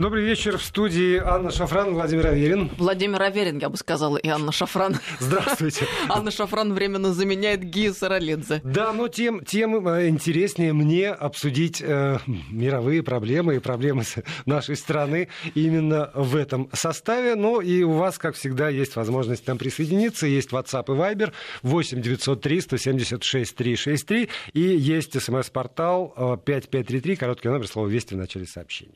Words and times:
Добрый 0.00 0.24
вечер. 0.24 0.56
В 0.56 0.62
студии 0.62 1.18
Анна 1.18 1.50
Шафран, 1.50 1.92
Владимир 1.92 2.28
Аверин. 2.28 2.70
Владимир 2.78 3.20
Аверин, 3.20 3.58
я 3.58 3.68
бы 3.68 3.76
сказала, 3.76 4.16
и 4.16 4.28
Анна 4.28 4.50
Шафран. 4.50 4.96
Здравствуйте. 5.18 5.84
Анна 6.08 6.30
Шафран 6.30 6.72
временно 6.72 7.12
заменяет 7.12 7.62
Гия 7.62 7.92
Саралидзе. 7.92 8.62
Да, 8.64 8.94
но 8.94 9.08
тем, 9.08 9.44
тем 9.44 9.86
э, 9.86 10.08
интереснее 10.08 10.72
мне 10.72 11.10
обсудить 11.10 11.82
э, 11.82 12.16
мировые 12.50 13.02
проблемы 13.02 13.56
и 13.56 13.58
проблемы 13.58 14.04
нашей 14.46 14.76
страны 14.76 15.28
именно 15.54 16.10
в 16.14 16.34
этом 16.34 16.70
составе. 16.72 17.34
Ну 17.34 17.60
и 17.60 17.82
у 17.82 17.92
вас, 17.92 18.16
как 18.16 18.36
всегда, 18.36 18.70
есть 18.70 18.96
возможность 18.96 19.44
там 19.44 19.58
присоединиться. 19.58 20.26
Есть 20.26 20.48
WhatsApp 20.48 20.86
и 20.86 20.98
Viber 20.98 21.34
8 21.60 22.00
903 22.00 22.60
176 22.62 23.54
363 23.54 24.30
и 24.54 24.60
есть 24.60 25.20
смс-портал 25.20 26.40
5533, 26.46 27.12
э, 27.12 27.16
короткий 27.16 27.48
номер, 27.48 27.68
слово 27.68 27.88
«Вести» 27.88 28.14
в 28.14 28.16
начале 28.16 28.46
сообщения. 28.46 28.94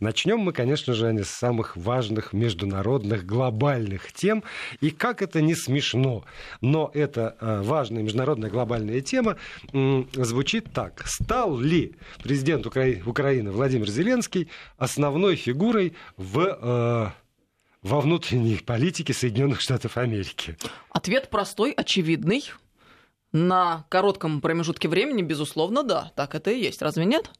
Начнем 0.00 0.38
мы, 0.38 0.52
конечно 0.52 0.94
же, 0.94 1.12
с 1.24 1.28
самых 1.28 1.76
важных 1.76 2.32
международных 2.32 3.26
глобальных 3.26 4.12
тем. 4.12 4.42
И 4.80 4.90
как 4.90 5.22
это 5.22 5.40
не 5.40 5.54
смешно, 5.54 6.24
но 6.60 6.90
эта 6.94 7.36
э, 7.40 7.62
важная 7.62 8.02
международная 8.02 8.50
глобальная 8.50 9.00
тема 9.00 9.36
звучит 10.14 10.72
так. 10.72 11.02
Стал 11.06 11.58
ли 11.58 11.94
президент 12.22 12.66
Украины 12.66 13.50
Владимир 13.50 13.88
Зеленский 13.88 14.48
основной 14.78 15.36
фигурой 15.36 15.94
в 16.16 16.38
э, 16.40 17.10
во 17.82 18.00
внутренней 18.00 18.56
политике 18.56 19.12
Соединенных 19.12 19.60
Штатов 19.60 19.96
Америки? 19.96 20.56
Ответ 20.90 21.30
простой, 21.30 21.72
очевидный. 21.72 22.50
На 23.32 23.86
коротком 23.88 24.42
промежутке 24.42 24.88
времени, 24.88 25.22
безусловно, 25.22 25.82
да, 25.82 26.12
так 26.16 26.34
это 26.34 26.50
и 26.50 26.60
есть. 26.60 26.82
Разве 26.82 27.06
нет? 27.06 27.30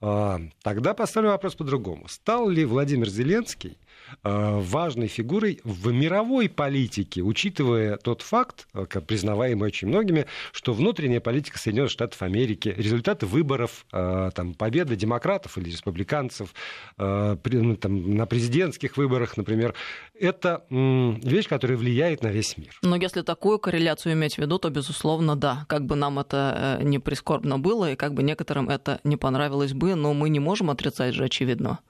А, 0.00 0.40
тогда 0.62 0.94
поставлю 0.94 1.30
вопрос 1.30 1.54
по-другому. 1.54 2.08
Стал 2.08 2.48
ли 2.48 2.64
Владимир 2.64 3.08
Зеленский 3.08 3.78
важной 4.22 5.08
фигурой 5.08 5.60
в 5.64 5.92
мировой 5.92 6.48
политике, 6.48 7.22
учитывая 7.22 7.96
тот 7.96 8.22
факт, 8.22 8.66
а, 8.72 8.84
признаваемый 8.84 9.68
очень 9.68 9.88
многими, 9.88 10.26
что 10.52 10.72
внутренняя 10.72 11.20
политика 11.20 11.58
Соединенных 11.58 11.90
Штатов 11.90 12.22
Америки, 12.22 12.74
результаты 12.76 13.26
выборов, 13.26 13.86
там, 13.90 14.54
победа 14.54 14.96
демократов 14.96 15.58
или 15.58 15.70
республиканцев 15.70 16.54
ну, 16.98 17.76
там, 17.76 18.14
на 18.14 18.26
президентских 18.26 18.96
выборах, 18.96 19.36
например, 19.36 19.74
это 20.18 20.64
вещь, 20.70 21.48
которая 21.48 21.76
влияет 21.76 22.22
на 22.22 22.28
весь 22.28 22.56
мир. 22.56 22.78
Но 22.82 22.96
если 22.96 23.22
такую 23.22 23.58
корреляцию 23.58 24.14
иметь 24.14 24.34
в 24.34 24.38
виду, 24.38 24.58
то, 24.58 24.70
безусловно, 24.70 25.36
да. 25.36 25.64
Как 25.68 25.84
бы 25.84 25.96
нам 25.96 26.18
это 26.18 26.78
э, 26.80 26.84
не 26.84 26.98
прискорбно 26.98 27.58
было, 27.58 27.92
и 27.92 27.96
как 27.96 28.14
бы 28.14 28.22
некоторым 28.22 28.68
это 28.68 29.00
не 29.04 29.16
понравилось 29.16 29.72
бы, 29.72 29.94
но 29.94 30.14
мы 30.14 30.28
не 30.28 30.40
можем 30.40 30.70
отрицать 30.70 31.14
же 31.14 31.24
очевидного. 31.24 31.80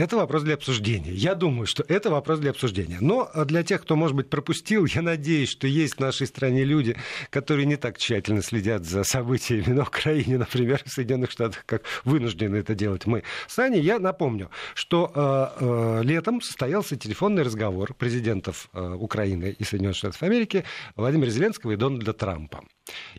Это 0.00 0.16
вопрос 0.16 0.44
для 0.44 0.54
обсуждения. 0.54 1.12
Я 1.12 1.34
думаю, 1.34 1.66
что 1.66 1.84
это 1.86 2.08
вопрос 2.08 2.38
для 2.38 2.52
обсуждения. 2.52 2.96
Но 3.02 3.30
для 3.44 3.62
тех, 3.62 3.82
кто, 3.82 3.96
может 3.96 4.16
быть, 4.16 4.30
пропустил, 4.30 4.86
я 4.86 5.02
надеюсь, 5.02 5.50
что 5.50 5.66
есть 5.66 5.96
в 5.96 6.00
нашей 6.00 6.26
стране 6.26 6.64
люди, 6.64 6.96
которые 7.28 7.66
не 7.66 7.76
так 7.76 7.98
тщательно 7.98 8.40
следят 8.40 8.86
за 8.86 9.04
событиями 9.04 9.74
на 9.74 9.82
Украине, 9.82 10.38
например, 10.38 10.80
в 10.86 10.88
Соединенных 10.90 11.30
Штатах, 11.30 11.64
как 11.66 11.82
вынуждены 12.04 12.56
это 12.56 12.74
делать 12.74 13.04
мы. 13.04 13.24
Сани, 13.46 13.76
я 13.76 13.98
напомню, 13.98 14.48
что 14.72 15.12
э, 15.14 15.64
э, 15.64 16.02
летом 16.02 16.40
состоялся 16.40 16.96
телефонный 16.96 17.42
разговор 17.42 17.92
президентов 17.92 18.70
э, 18.72 18.80
Украины 18.94 19.54
и 19.58 19.64
Соединенных 19.64 19.98
Штатов 19.98 20.22
Америки 20.22 20.64
Владимира 20.96 21.30
Зеленского 21.30 21.72
и 21.72 21.76
Дональда 21.76 22.14
Трампа. 22.14 22.64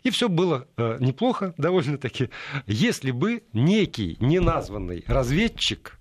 И 0.02 0.10
все 0.10 0.28
было 0.28 0.66
э, 0.76 0.96
неплохо, 0.98 1.54
довольно-таки, 1.58 2.30
если 2.66 3.12
бы 3.12 3.44
некий 3.52 4.16
неназванный 4.18 5.04
разведчик 5.06 5.96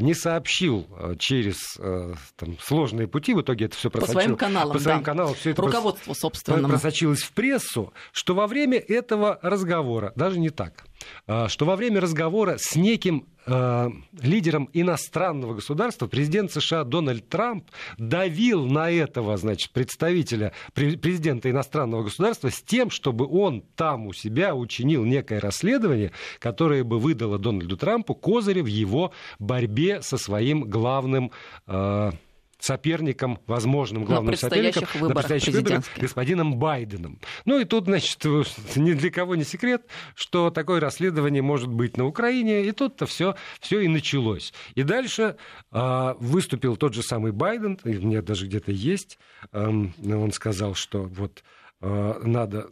не 0.00 0.14
сообщил 0.14 0.86
э, 0.98 1.14
через 1.18 1.76
э, 1.78 2.14
там, 2.36 2.58
сложные 2.58 3.06
пути, 3.08 3.34
в 3.34 3.42
итоге 3.42 3.66
это 3.66 3.76
все 3.76 3.90
просочилось. 3.90 4.16
По 4.16 4.22
своим 4.22 4.36
каналам, 4.36 4.72
по 4.72 4.78
своим 4.78 4.98
да. 4.98 5.04
каналам 5.04 5.34
все 5.34 5.50
это 5.50 5.62
Руководство, 5.62 6.14
собственно. 6.14 6.68
просочилось 6.68 7.22
в 7.22 7.32
прессу, 7.32 7.92
что 8.12 8.34
во 8.34 8.46
время 8.46 8.78
этого 8.78 9.38
разговора, 9.42 10.12
даже 10.16 10.38
не 10.38 10.50
так, 10.50 10.84
что 11.48 11.64
во 11.64 11.76
время 11.76 12.00
разговора 12.00 12.56
с 12.58 12.76
неким 12.76 13.28
э, 13.46 13.90
лидером 14.20 14.68
иностранного 14.72 15.54
государства, 15.54 16.06
президент 16.06 16.52
США 16.52 16.84
Дональд 16.84 17.28
Трамп 17.28 17.70
давил 17.98 18.66
на 18.66 18.90
этого, 18.90 19.36
значит, 19.36 19.70
представителя 19.72 20.52
президента 20.74 21.50
иностранного 21.50 22.04
государства 22.04 22.50
с 22.50 22.62
тем, 22.62 22.90
чтобы 22.90 23.26
он 23.26 23.62
там 23.76 24.06
у 24.06 24.12
себя 24.12 24.54
учинил 24.54 25.04
некое 25.04 25.40
расследование, 25.40 26.12
которое 26.38 26.84
бы 26.84 26.98
выдало 26.98 27.38
Дональду 27.38 27.76
Трампу 27.76 28.14
козыри 28.14 28.60
в 28.60 28.66
его 28.66 29.12
борьбе 29.38 30.02
со 30.02 30.16
своим 30.16 30.64
главным 30.64 31.30
э, 31.66 32.12
соперником, 32.62 33.40
возможным 33.48 34.04
главным 34.04 34.36
соперником 34.36 34.82
на 35.08 35.14
предстоящих 35.14 35.52
выборах 35.54 35.84
господином 35.98 36.58
Байденом. 36.58 37.18
Ну 37.44 37.58
и 37.58 37.64
тут, 37.64 37.86
значит, 37.86 38.24
ни 38.76 38.92
для 38.92 39.10
кого 39.10 39.34
не 39.34 39.42
секрет, 39.42 39.82
что 40.14 40.50
такое 40.50 40.78
расследование 40.78 41.42
может 41.42 41.68
быть 41.68 41.96
на 41.96 42.06
Украине, 42.06 42.64
и 42.64 42.70
тут-то 42.70 43.06
все, 43.06 43.34
все 43.60 43.80
и 43.80 43.88
началось. 43.88 44.54
И 44.76 44.84
дальше 44.84 45.36
э, 45.72 46.14
выступил 46.20 46.76
тот 46.76 46.94
же 46.94 47.02
самый 47.02 47.32
Байден, 47.32 47.80
и 47.82 47.96
у 47.96 48.02
меня 48.06 48.22
даже 48.22 48.46
где-то 48.46 48.70
есть, 48.70 49.18
э, 49.50 49.66
он 49.66 50.32
сказал, 50.32 50.76
что 50.76 51.02
вот 51.02 51.42
э, 51.80 52.20
надо 52.22 52.68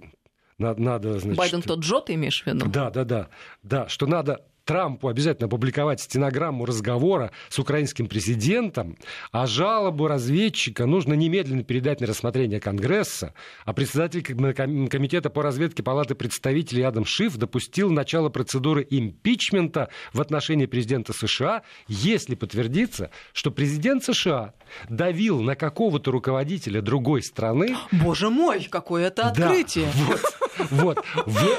надо, 0.59 0.81
надо, 0.83 1.19
значит... 1.19 1.39
Байден 1.39 1.63
тот 1.63 1.81
Джо, 1.81 2.01
ты 2.01 2.15
имеешь 2.15 2.45
в 2.45 2.47
виду? 2.47 2.67
Да, 2.69 2.91
да, 2.91 3.05
да. 3.05 3.29
Да, 3.63 3.89
что 3.89 4.07
надо 4.07 4.45
Трампу 4.71 5.09
обязательно 5.09 5.49
опубликовать 5.49 6.01
стенограмму 6.01 6.65
разговора 6.65 7.33
с 7.49 7.59
украинским 7.59 8.07
президентом, 8.07 8.97
а 9.33 9.49
жалобу 9.49 10.07
разведчика 10.07 10.87
нужно 10.87 11.15
немедленно 11.15 11.65
передать 11.65 12.01
на 12.01 12.07
рассмотрение 12.07 12.61
Конгресса, 12.61 13.35
а 13.65 13.73
председатель 13.73 14.23
Комитета 14.23 15.29
по 15.29 15.43
разведке 15.43 15.83
Палаты 15.83 16.15
представителей 16.15 16.85
Адам 16.85 17.05
Шиф 17.05 17.37
допустил 17.37 17.91
начало 17.91 18.29
процедуры 18.29 18.87
импичмента 18.89 19.89
в 20.13 20.21
отношении 20.21 20.67
президента 20.67 21.13
США, 21.13 21.63
если 21.89 22.37
подтвердится, 22.37 23.11
что 23.33 23.51
президент 23.51 24.05
США 24.05 24.55
давил 24.89 25.41
на 25.41 25.57
какого-то 25.57 26.13
руководителя 26.13 26.81
другой 26.81 27.25
страны. 27.25 27.75
Боже 27.91 28.31
мой, 28.31 28.69
какое 28.71 29.09
это 29.09 29.27
открытие! 29.31 29.89
Да, 30.09 30.67
вот, 30.71 31.05
вот 31.27 31.59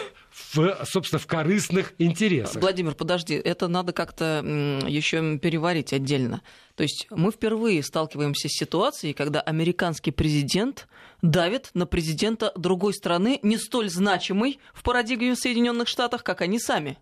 в, 0.54 0.86
собственно, 0.86 1.20
в 1.20 1.28
корыстных 1.28 1.94
интересах. 1.98 2.62
Владимир, 2.62 2.94
подожди, 2.94 3.36
это 3.36 3.68
надо 3.68 3.94
как-то 3.94 4.44
еще 4.88 5.38
переварить 5.38 5.94
отдельно. 5.94 6.42
То 6.76 6.84
есть 6.84 7.08
мы 7.10 7.32
впервые 7.32 7.84
сталкиваемся 7.84 8.50
с 8.50 8.54
ситуацией, 8.54 9.14
когда 9.14 9.42
американский 9.42 10.12
президент 10.12 10.88
давит 11.22 11.70
на 11.74 11.86
президента 11.86 12.52
другой 12.56 12.94
страны, 12.94 13.40
не 13.44 13.58
столь 13.58 13.90
значимой 13.90 14.60
в 14.74 14.84
парадигме 14.84 15.36
Соединенных 15.36 15.88
Штатов, 15.88 16.24
как 16.24 16.42
они 16.42 16.60
сами. 16.60 16.98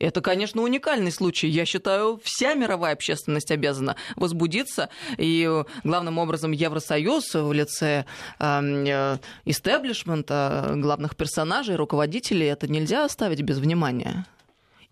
Это, 0.00 0.22
конечно, 0.22 0.62
уникальный 0.62 1.12
случай. 1.12 1.46
Я 1.46 1.66
считаю, 1.66 2.18
вся 2.24 2.54
мировая 2.54 2.94
общественность 2.94 3.50
обязана 3.50 3.96
возбудиться. 4.16 4.88
И 5.18 5.48
главным 5.84 6.18
образом 6.18 6.52
Евросоюз 6.52 7.34
в 7.34 7.52
лице 7.52 8.06
э, 8.38 9.18
истеблишмента, 9.44 10.72
главных 10.76 11.16
персонажей, 11.16 11.76
руководителей, 11.76 12.46
это 12.46 12.66
нельзя 12.66 13.04
оставить 13.04 13.42
без 13.42 13.58
внимания. 13.58 14.26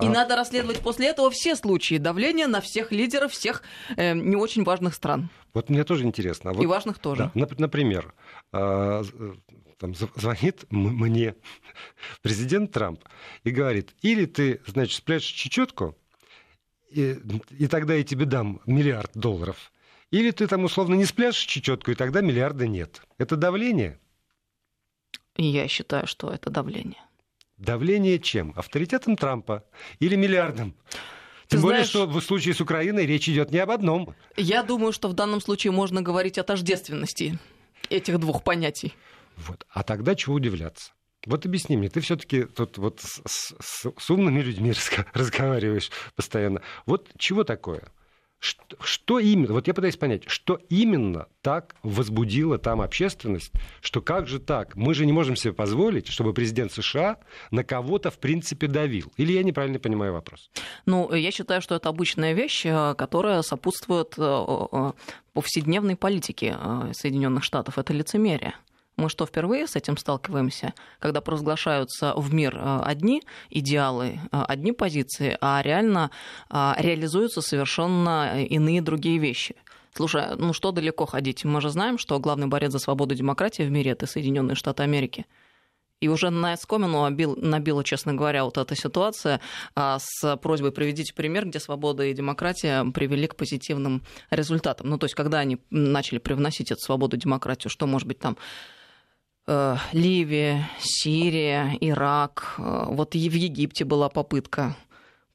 И 0.00 0.06
а... 0.06 0.10
надо 0.10 0.36
расследовать 0.36 0.80
после 0.80 1.08
этого 1.08 1.30
все 1.30 1.56
случаи 1.56 1.96
давления 1.96 2.46
на 2.46 2.60
всех 2.60 2.92
лидеров 2.92 3.32
всех 3.32 3.62
э, 3.96 4.14
не 4.14 4.36
очень 4.36 4.62
важных 4.62 4.94
стран. 4.94 5.30
Вот 5.54 5.70
мне 5.70 5.84
тоже 5.84 6.04
интересно. 6.04 6.52
Вот, 6.52 6.62
и 6.62 6.66
важных 6.66 6.98
тоже. 6.98 7.30
Да, 7.34 7.48
например, 7.56 8.12
э, 8.52 9.02
там, 9.78 9.94
звонит 9.94 10.64
мне 10.70 11.34
президент 12.22 12.72
Трамп 12.72 13.02
и 13.44 13.50
говорит, 13.50 13.94
или 14.02 14.26
ты, 14.26 14.60
значит, 14.66 14.96
спрячешь 14.96 15.30
чечетку, 15.30 15.96
и, 16.90 17.16
и 17.50 17.66
тогда 17.68 17.94
я 17.94 18.04
тебе 18.04 18.24
дам 18.24 18.60
миллиард 18.66 19.12
долларов, 19.14 19.72
или 20.10 20.30
ты 20.30 20.46
там 20.46 20.64
условно 20.64 20.94
не 20.94 21.04
спрячешь 21.04 21.44
чечетку, 21.44 21.90
и 21.90 21.94
тогда 21.94 22.20
миллиарда 22.20 22.66
нет. 22.66 23.02
Это 23.18 23.36
давление? 23.36 23.98
Я 25.36 25.68
считаю, 25.68 26.06
что 26.06 26.30
это 26.30 26.50
давление. 26.50 27.02
Давление 27.56 28.18
чем? 28.18 28.52
Авторитетом 28.56 29.16
Трампа 29.16 29.64
или 30.00 30.16
миллиардом? 30.16 30.74
Тем 31.48 31.60
Ты 31.60 31.62
более, 31.62 31.84
знаешь, 31.84 31.88
что 31.88 32.06
в 32.06 32.20
случае 32.20 32.54
с 32.54 32.60
Украиной 32.60 33.06
речь 33.06 33.28
идет 33.28 33.52
не 33.52 33.58
об 33.58 33.70
одном. 33.70 34.14
Я 34.36 34.62
думаю, 34.62 34.92
что 34.92 35.08
в 35.08 35.14
данном 35.14 35.40
случае 35.40 35.72
можно 35.72 36.02
говорить 36.02 36.36
о 36.38 36.42
тождественности 36.42 37.38
этих 37.88 38.18
двух 38.18 38.42
понятий. 38.44 38.94
Вот. 39.46 39.66
А 39.70 39.82
тогда 39.82 40.14
чего 40.14 40.34
удивляться? 40.34 40.92
Вот 41.26 41.44
объясни 41.46 41.76
мне, 41.76 41.88
ты 41.88 42.00
все-таки 42.00 42.44
тут 42.44 42.78
вот 42.78 43.00
с, 43.00 43.22
с, 43.26 43.92
с 43.96 44.10
умными 44.10 44.40
людьми 44.40 44.72
разговариваешь 45.12 45.90
постоянно. 46.14 46.62
Вот 46.86 47.10
чего 47.18 47.44
такое? 47.44 47.82
Что, 48.40 48.76
что 48.80 49.18
именно, 49.18 49.52
вот 49.52 49.66
я 49.66 49.74
пытаюсь 49.74 49.96
понять, 49.96 50.22
что 50.28 50.60
именно 50.68 51.26
так 51.42 51.74
возбудило 51.82 52.56
там 52.56 52.80
общественность, 52.80 53.52
что 53.80 54.00
как 54.00 54.28
же 54.28 54.38
так? 54.38 54.76
Мы 54.76 54.94
же 54.94 55.06
не 55.06 55.12
можем 55.12 55.34
себе 55.34 55.52
позволить, 55.52 56.06
чтобы 56.06 56.32
президент 56.32 56.70
США 56.70 57.18
на 57.50 57.64
кого-то 57.64 58.12
в 58.12 58.18
принципе 58.18 58.68
давил. 58.68 59.12
Или 59.16 59.32
я 59.32 59.42
неправильно 59.42 59.80
понимаю 59.80 60.12
вопрос? 60.12 60.50
Ну, 60.86 61.12
я 61.12 61.32
считаю, 61.32 61.60
что 61.60 61.74
это 61.74 61.88
обычная 61.88 62.32
вещь, 62.32 62.64
э, 62.64 62.94
которая 62.96 63.42
сопутствует 63.42 64.14
э, 64.16 64.22
э, 64.22 64.92
повседневной 65.32 65.96
политике 65.96 66.56
Соединенных 66.92 67.42
Штатов. 67.42 67.76
Это 67.76 67.92
лицемерие. 67.92 68.54
Мы 68.98 69.08
что, 69.08 69.26
впервые 69.26 69.68
с 69.68 69.76
этим 69.76 69.96
сталкиваемся, 69.96 70.74
когда 70.98 71.20
провозглашаются 71.20 72.14
в 72.16 72.34
мир 72.34 72.56
э, 72.56 72.80
одни 72.84 73.22
идеалы, 73.48 74.18
э, 74.32 74.42
одни 74.48 74.72
позиции, 74.72 75.38
а 75.40 75.62
реально 75.62 76.10
э, 76.50 76.72
реализуются 76.78 77.40
совершенно 77.40 78.42
иные 78.42 78.82
другие 78.82 79.18
вещи? 79.18 79.54
Слушай, 79.94 80.36
ну 80.36 80.52
что 80.52 80.72
далеко 80.72 81.06
ходить? 81.06 81.44
Мы 81.44 81.60
же 81.60 81.70
знаем, 81.70 81.96
что 81.96 82.18
главный 82.18 82.48
борец 82.48 82.72
за 82.72 82.80
свободу 82.80 83.14
и 83.14 83.16
демократию 83.16 83.68
в 83.68 83.70
мире– 83.70 83.90
это 83.92 84.06
Соединенные 84.06 84.56
Штаты 84.56 84.82
Америки. 84.82 85.26
И 86.00 86.08
уже 86.08 86.30
на 86.30 86.54
Эскомину 86.54 87.02
набил, 87.02 87.36
набила, 87.36 87.84
честно 87.84 88.14
говоря, 88.14 88.44
вот 88.44 88.58
эта 88.58 88.74
ситуация 88.76 89.40
с 89.76 90.36
просьбой 90.36 90.70
приведите 90.70 91.12
пример, 91.12 91.46
где 91.46 91.58
свобода 91.58 92.04
и 92.04 92.14
демократия 92.14 92.84
привели 92.84 93.26
к 93.26 93.34
позитивным 93.34 94.02
результатам. 94.30 94.90
Ну, 94.90 94.98
то 94.98 95.06
есть, 95.06 95.16
когда 95.16 95.40
они 95.40 95.58
начали 95.70 96.18
привносить 96.18 96.70
эту 96.70 96.80
свободу 96.80 97.16
и 97.16 97.20
демократию, 97.20 97.68
что, 97.68 97.88
может 97.88 98.06
быть, 98.06 98.20
там 98.20 98.36
Ливия, 99.92 100.70
Сирия, 100.78 101.76
Ирак. 101.80 102.54
Э, 102.58 102.84
вот 102.88 103.14
и 103.14 103.28
в 103.28 103.34
Египте 103.34 103.84
была 103.84 104.08
попытка 104.08 104.76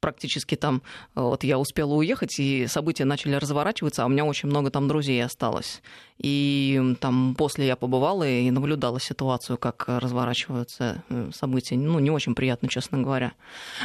практически 0.04 0.54
там, 0.54 0.82
э, 1.16 1.20
вот 1.22 1.44
я 1.44 1.58
успела 1.58 1.94
уехать, 1.94 2.38
и 2.38 2.66
события 2.66 3.06
начали 3.06 3.36
разворачиваться, 3.36 4.02
а 4.02 4.06
у 4.06 4.10
меня 4.10 4.26
очень 4.26 4.50
много 4.50 4.70
там 4.70 4.86
друзей 4.86 5.24
осталось. 5.24 5.80
И 6.18 6.94
там 7.00 7.34
после 7.34 7.66
я 7.66 7.74
побывала 7.74 8.28
и 8.28 8.50
наблюдала 8.50 9.00
ситуацию, 9.00 9.56
как 9.56 9.84
разворачиваются 9.86 11.02
события. 11.32 11.76
Ну, 11.76 11.98
не 12.00 12.10
очень 12.10 12.34
приятно, 12.34 12.68
честно 12.68 12.98
говоря. 12.98 13.32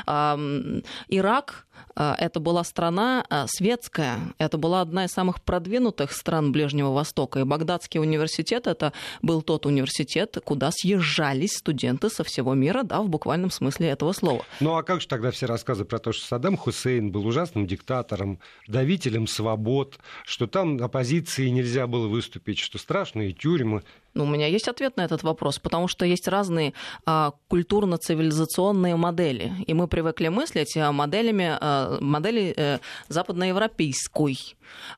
Ирак 0.05 1.65
а, 1.95 2.15
это 2.17 2.39
была 2.39 2.63
страна 2.63 3.25
светская, 3.47 4.19
это 4.37 4.57
была 4.57 4.81
одна 4.81 5.05
из 5.05 5.11
самых 5.11 5.41
продвинутых 5.41 6.11
стран 6.11 6.51
Ближнего 6.51 6.91
Востока. 6.91 7.39
И 7.39 7.43
Багдадский 7.43 7.99
университет 7.99 8.67
это 8.67 8.93
был 9.21 9.41
тот 9.41 9.65
университет, 9.65 10.37
куда 10.43 10.69
съезжались 10.71 11.57
студенты 11.57 12.09
со 12.09 12.23
всего 12.23 12.53
мира, 12.53 12.83
да, 12.83 13.01
в 13.01 13.09
буквальном 13.09 13.51
смысле 13.51 13.89
этого 13.89 14.13
слова. 14.13 14.45
Ну 14.59 14.75
а 14.75 14.83
как 14.83 15.01
же 15.01 15.07
тогда 15.07 15.31
все 15.31 15.45
рассказы 15.45 15.85
про 15.85 15.99
то, 15.99 16.08
что 16.13 16.25
Саддам 16.25 16.57
Хусейн 16.57 17.11
был 17.11 17.25
ужасным 17.25 17.67
диктатором, 17.67 18.39
давителем 18.67 19.27
свобод, 19.27 19.99
что 20.25 20.47
там 20.47 20.81
оппозиции 20.81 21.49
нельзя 21.49 21.87
было 21.87 22.07
выступить, 22.07 22.59
что 22.59 22.77
страшные 22.77 23.31
тюрьмы? 23.33 23.83
Ну, 24.13 24.23
у 24.23 24.27
меня 24.27 24.47
есть 24.47 24.67
ответ 24.67 24.97
на 24.97 25.05
этот 25.05 25.23
вопрос, 25.23 25.59
потому 25.59 25.87
что 25.87 26.05
есть 26.05 26.27
разные 26.27 26.73
а, 27.05 27.33
культурно-цивилизационные 27.47 28.95
модели, 28.95 29.53
и 29.67 29.73
мы 29.73 29.87
привыкли 29.87 30.29
мыслить 30.29 30.75
а, 30.77 30.91
моделями 30.91 31.57
а, 31.59 31.97
модели 32.01 32.53
а, 32.57 32.79
западноевропейской, 33.07 34.37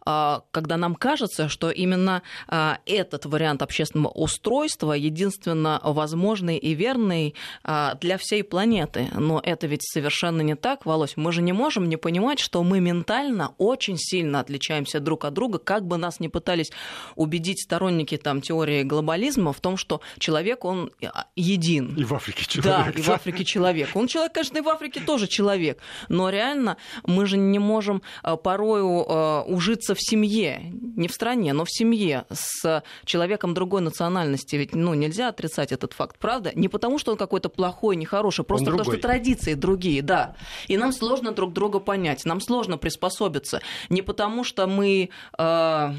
а, 0.05 0.43
когда 0.51 0.77
нам 0.77 0.95
кажется, 0.95 1.49
что 1.49 1.69
именно 1.69 2.21
а, 2.47 2.79
этот 2.85 3.25
вариант 3.25 3.61
общественного 3.61 4.11
устройства 4.11 4.93
единственно 4.93 5.79
возможный 5.83 6.57
и 6.57 6.73
верный 6.73 7.35
а, 7.63 7.95
для 7.95 8.17
всей 8.17 8.43
планеты. 8.43 9.07
Но 9.13 9.41
это 9.43 9.67
ведь 9.67 9.83
совершенно 9.83 10.41
не 10.41 10.55
так, 10.55 10.85
Володь. 10.85 11.17
Мы 11.17 11.31
же 11.31 11.41
не 11.41 11.53
можем 11.53 11.89
не 11.89 11.97
понимать, 11.97 12.39
что 12.39 12.63
мы 12.63 12.79
ментально 12.79 13.53
очень 13.57 13.97
сильно 13.97 14.39
отличаемся 14.39 14.99
друг 14.99 15.25
от 15.25 15.33
друга, 15.33 15.59
как 15.59 15.85
бы 15.85 15.97
нас 15.97 16.19
ни 16.19 16.27
пытались 16.27 16.71
убедить 17.15 17.61
сторонники 17.61 18.17
там, 18.17 18.41
теории 18.41 18.83
глобализма 18.83 19.00
глобализма 19.01 19.51
в 19.51 19.59
том, 19.59 19.77
что 19.77 20.01
человек, 20.19 20.63
он 20.63 20.91
а, 21.03 21.25
един. 21.35 21.95
И 21.95 22.03
в 22.03 22.13
Африке 22.13 22.45
человек. 22.45 22.93
Да, 22.95 22.99
и 22.99 23.01
в 23.01 23.09
Африке 23.09 23.43
человек. 23.43 23.89
Он 23.95 24.07
человек, 24.07 24.33
конечно, 24.33 24.59
и 24.59 24.61
в 24.61 24.69
Африке 24.69 25.01
тоже 25.01 25.27
человек. 25.27 25.79
Но 26.07 26.29
реально 26.29 26.77
мы 27.05 27.25
же 27.25 27.37
не 27.37 27.59
можем 27.59 28.01
а, 28.21 28.37
порою 28.37 29.05
а, 29.07 29.43
ужиться 29.43 29.95
в 29.95 30.01
семье, 30.01 30.61
не 30.95 31.07
в 31.07 31.11
стране, 31.11 31.53
но 31.53 31.65
в 31.65 31.71
семье 31.71 32.25
с 32.31 32.83
человеком 33.05 33.53
другой 33.53 33.81
национальности. 33.81 34.55
Ведь 34.55 34.75
ну, 34.75 34.93
нельзя 34.93 35.29
отрицать 35.29 35.71
этот 35.71 35.93
факт, 35.93 36.17
правда? 36.19 36.51
Не 36.53 36.69
потому, 36.69 36.99
что 36.99 37.11
он 37.11 37.17
какой-то 37.17 37.49
плохой, 37.49 37.95
нехороший, 37.95 38.45
просто 38.45 38.71
потому, 38.71 38.83
что 38.83 39.01
традиции 39.01 39.55
другие, 39.55 40.01
да. 40.01 40.35
И 40.67 40.77
нам 40.77 40.91
сложно 40.91 41.31
друг 41.31 41.53
друга 41.53 41.79
понять, 41.79 42.25
нам 42.25 42.39
сложно 42.39 42.77
приспособиться. 42.77 43.61
Не 43.89 44.01
потому, 44.01 44.43
что 44.43 44.67
мы... 44.67 45.09
Э 45.37 45.93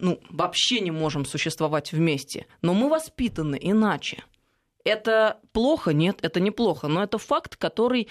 ну, 0.00 0.20
вообще 0.28 0.80
не 0.80 0.90
можем 0.90 1.24
существовать 1.24 1.92
вместе. 1.92 2.46
Но 2.62 2.74
мы 2.74 2.88
воспитаны 2.88 3.58
иначе. 3.60 4.24
Это 4.84 5.38
плохо? 5.52 5.92
Нет, 5.92 6.18
это 6.22 6.40
неплохо. 6.40 6.88
Но 6.88 7.02
это 7.02 7.18
факт, 7.18 7.56
который 7.56 8.08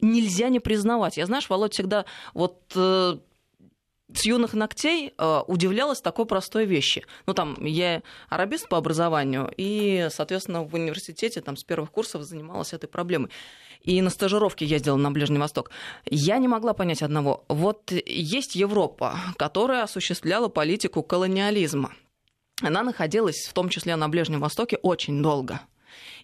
нельзя 0.00 0.48
не 0.48 0.60
признавать. 0.60 1.16
Я, 1.16 1.26
знаешь, 1.26 1.48
Володь 1.48 1.74
всегда 1.74 2.04
вот 2.34 2.60
э, 2.74 3.18
с 4.14 4.24
юных 4.24 4.54
ногтей 4.54 5.14
э, 5.16 5.40
удивлялась 5.46 6.00
такой 6.00 6.26
простой 6.26 6.66
вещи. 6.66 7.04
Ну, 7.26 7.34
там, 7.34 7.56
я 7.64 8.02
арабист 8.28 8.68
по 8.68 8.78
образованию, 8.78 9.52
и, 9.56 10.08
соответственно, 10.10 10.62
в 10.62 10.74
университете 10.74 11.40
там, 11.40 11.56
с 11.56 11.64
первых 11.64 11.90
курсов 11.90 12.22
занималась 12.22 12.72
этой 12.72 12.88
проблемой 12.88 13.30
и 13.82 14.00
на 14.00 14.10
стажировке 14.10 14.64
ездила 14.64 14.96
на 14.96 15.10
Ближний 15.10 15.38
Восток, 15.38 15.70
я 16.06 16.38
не 16.38 16.48
могла 16.48 16.72
понять 16.72 17.02
одного. 17.02 17.44
Вот 17.48 17.92
есть 17.92 18.54
Европа, 18.54 19.18
которая 19.36 19.82
осуществляла 19.82 20.48
политику 20.48 21.02
колониализма. 21.02 21.92
Она 22.60 22.82
находилась 22.82 23.46
в 23.48 23.52
том 23.52 23.68
числе 23.68 23.96
на 23.96 24.08
Ближнем 24.08 24.40
Востоке 24.40 24.76
очень 24.76 25.22
долго. 25.22 25.60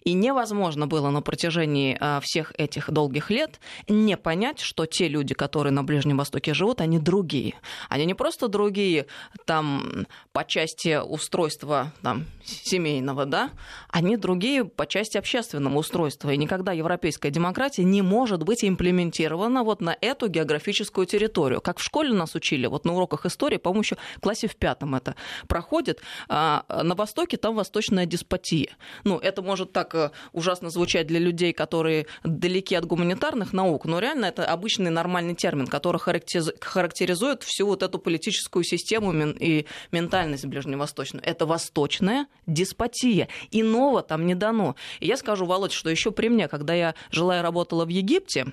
И 0.03 0.13
невозможно 0.13 0.87
было 0.87 1.09
на 1.09 1.21
протяжении 1.21 1.97
а, 1.99 2.19
всех 2.21 2.53
этих 2.57 2.91
долгих 2.91 3.29
лет 3.29 3.59
не 3.87 4.17
понять, 4.17 4.59
что 4.59 4.85
те 4.85 5.07
люди, 5.07 5.33
которые 5.33 5.71
на 5.71 5.83
Ближнем 5.83 6.17
Востоке 6.17 6.53
живут, 6.53 6.81
они 6.81 6.99
другие. 6.99 7.55
Они 7.89 8.05
не 8.05 8.13
просто 8.13 8.47
другие 8.47 9.07
там 9.45 10.07
по 10.31 10.45
части 10.45 10.99
устройства 11.01 11.91
там, 12.01 12.25
семейного, 12.43 13.25
да, 13.25 13.51
они 13.89 14.17
другие 14.17 14.65
по 14.65 14.85
части 14.85 15.17
общественного 15.17 15.77
устройства. 15.77 16.31
И 16.31 16.37
никогда 16.37 16.71
европейская 16.71 17.31
демократия 17.31 17.83
не 17.83 18.01
может 18.01 18.43
быть 18.43 18.63
имплементирована 18.63 19.63
вот 19.63 19.81
на 19.81 19.97
эту 19.99 20.27
географическую 20.27 21.05
территорию. 21.05 21.61
Как 21.61 21.79
в 21.79 21.83
школе 21.83 22.13
нас 22.13 22.35
учили, 22.35 22.67
вот 22.67 22.85
на 22.85 22.93
уроках 22.93 23.25
истории, 23.25 23.57
по-моему, 23.57 23.81
еще 23.81 23.97
в 24.17 24.21
классе 24.21 24.47
в 24.47 24.55
пятом 24.55 24.95
это 24.95 25.15
проходит. 25.47 26.01
А 26.27 26.65
на 26.83 26.95
Востоке 26.95 27.37
там 27.37 27.55
восточная 27.55 28.05
деспотия. 28.05 28.75
Ну, 29.03 29.17
это 29.17 29.41
может 29.41 29.71
так 29.71 29.88
так 29.89 30.11
ужасно 30.33 30.69
звучать 30.69 31.07
для 31.07 31.19
людей, 31.19 31.53
которые 31.53 32.05
далеки 32.23 32.75
от 32.75 32.85
гуманитарных 32.85 33.53
наук, 33.53 33.85
но 33.85 33.99
реально 33.99 34.25
это 34.25 34.45
обычный 34.45 34.91
нормальный 34.91 35.35
термин, 35.35 35.67
который 35.67 35.97
характеризует 35.99 37.43
всю 37.43 37.67
вот 37.67 37.83
эту 37.83 37.99
политическую 37.99 38.63
систему 38.63 39.13
и 39.13 39.65
ментальность 39.91 40.45
ближневосточную. 40.45 41.23
Это 41.25 41.45
восточная 41.45 42.27
деспотия. 42.47 43.27
Иного 43.51 44.01
там 44.01 44.25
не 44.25 44.35
дано. 44.35 44.75
И 44.99 45.07
я 45.07 45.17
скажу, 45.17 45.45
Володь, 45.45 45.71
что 45.71 45.89
еще 45.89 46.11
при 46.11 46.29
мне, 46.29 46.47
когда 46.47 46.73
я 46.73 46.95
жила 47.11 47.39
и 47.39 47.41
работала 47.41 47.85
в 47.85 47.89
Египте, 47.89 48.47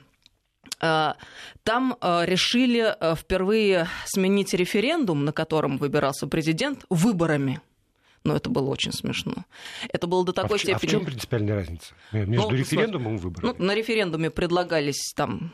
э, 0.81 1.12
там 1.62 1.97
э, 2.00 2.25
решили 2.25 2.95
э, 2.99 3.14
впервые 3.14 3.88
сменить 4.07 4.55
референдум, 4.55 5.25
на 5.25 5.33
котором 5.33 5.78
выбирался 5.78 6.26
президент, 6.26 6.85
выборами 6.90 7.61
но 8.26 8.37
это 8.37 8.50
было 8.50 8.68
очень 8.68 8.92
смешно. 8.92 9.45
Это 9.88 10.06
было 10.06 10.25
до 10.25 10.33
такой 10.33 10.56
а 10.56 10.59
степени... 10.59 10.75
А 10.75 10.78
в 10.78 10.90
чем 10.90 11.04
принципиальная 11.04 11.54
разница 11.54 11.95
между 12.12 12.50
ну, 12.50 12.56
референдумом 12.56 13.16
и 13.16 13.18
выборами? 13.18 13.54
Ну, 13.56 13.64
на 13.64 13.75
референдуме 13.75 14.30
предлагались 14.30 15.12
там, 15.14 15.52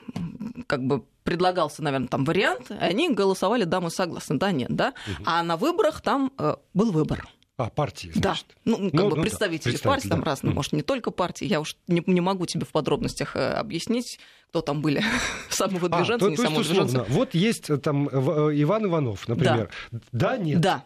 как 0.66 0.82
бы 0.84 1.04
предлагался, 1.22 1.82
наверное, 1.82 2.08
там 2.08 2.24
вариант, 2.24 2.70
и 2.70 2.74
они 2.74 3.12
голосовали, 3.14 3.64
да, 3.64 3.80
мы 3.80 3.90
согласны, 3.90 4.38
да, 4.38 4.50
нет, 4.50 4.74
да. 4.74 4.94
Угу. 5.06 5.22
А 5.26 5.42
на 5.42 5.56
выборах 5.56 6.00
там 6.00 6.32
э, 6.38 6.56
был 6.74 6.90
выбор. 6.90 7.28
А, 7.58 7.68
партии, 7.68 8.10
значит. 8.14 8.46
Да, 8.48 8.54
ну, 8.64 8.76
как 8.90 8.92
ну, 8.92 9.10
бы 9.10 9.16
ну, 9.16 9.22
представители 9.22 9.76
да, 9.76 9.82
партии, 9.82 10.08
там 10.08 10.20
да. 10.20 10.26
разные, 10.26 10.54
может, 10.54 10.72
не 10.72 10.82
только 10.82 11.10
партии, 11.10 11.44
я 11.44 11.60
уж 11.60 11.76
не, 11.86 12.02
не 12.06 12.20
могу 12.20 12.46
тебе 12.46 12.64
в 12.64 12.70
подробностях 12.70 13.36
э, 13.36 13.52
объяснить, 13.52 14.18
кто 14.48 14.62
там 14.62 14.82
были, 14.82 15.02
самовыдвиженцы, 15.50 16.24
а, 16.24 16.30
не 16.30 16.36
то, 16.36 16.42
самовыдвиженцы. 16.42 17.04
Вот 17.08 17.34
есть 17.34 17.70
э, 17.70 17.76
там 17.76 18.08
Иван 18.08 18.86
Иванов, 18.86 19.28
например. 19.28 19.70
Да, 19.90 20.00
да 20.12 20.36
нет? 20.38 20.60
Да. 20.60 20.84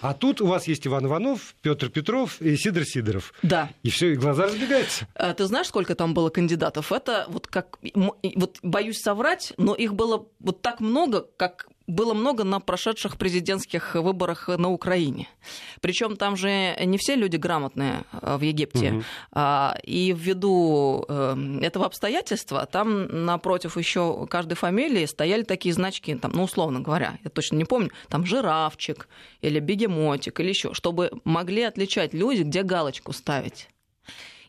А 0.00 0.14
тут 0.14 0.40
у 0.40 0.46
вас 0.46 0.66
есть 0.68 0.86
Иван 0.86 1.06
Иванов, 1.06 1.54
Петр 1.62 1.88
Петров 1.88 2.40
и 2.40 2.56
Сидор 2.56 2.84
Сидоров. 2.84 3.32
Да. 3.42 3.70
И 3.82 3.90
все, 3.90 4.12
и 4.12 4.16
глаза 4.16 4.44
разбегаются. 4.44 5.06
А, 5.14 5.34
ты 5.34 5.44
знаешь, 5.46 5.66
сколько 5.66 5.94
там 5.94 6.14
было 6.14 6.30
кандидатов? 6.30 6.92
Это 6.92 7.26
вот 7.28 7.46
как... 7.46 7.78
Вот 7.94 8.58
боюсь 8.62 9.00
соврать, 9.00 9.52
но 9.56 9.74
их 9.74 9.94
было 9.94 10.26
вот 10.40 10.62
так 10.62 10.80
много, 10.80 11.26
как 11.36 11.68
было 11.88 12.14
много 12.14 12.44
на 12.44 12.60
прошедших 12.60 13.16
президентских 13.16 13.94
выборах 13.94 14.46
на 14.46 14.70
Украине. 14.70 15.26
Причем 15.80 16.16
там 16.16 16.36
же 16.36 16.76
не 16.84 16.98
все 16.98 17.16
люди 17.16 17.36
грамотные 17.36 18.04
э, 18.12 18.36
в 18.36 18.42
Египте. 18.42 18.92
Угу. 18.92 19.42
И 19.84 20.14
ввиду 20.16 21.04
э, 21.08 21.58
этого 21.62 21.86
обстоятельства 21.86 22.66
там 22.66 23.24
напротив 23.24 23.76
еще 23.76 24.26
каждой 24.30 24.54
фамилии 24.54 25.06
стояли 25.06 25.42
такие 25.42 25.74
значки, 25.74 26.14
там, 26.14 26.32
ну, 26.34 26.44
условно 26.44 26.80
говоря, 26.80 27.18
я 27.24 27.30
точно 27.30 27.56
не 27.56 27.64
помню, 27.64 27.90
там 28.08 28.26
жирафчик 28.26 29.08
или 29.40 29.58
бегемотик 29.58 30.38
или 30.40 30.50
еще, 30.50 30.74
чтобы 30.74 31.10
могли 31.24 31.62
отличать 31.62 32.12
люди, 32.12 32.42
где 32.42 32.62
галочку 32.62 33.12
ставить. 33.12 33.68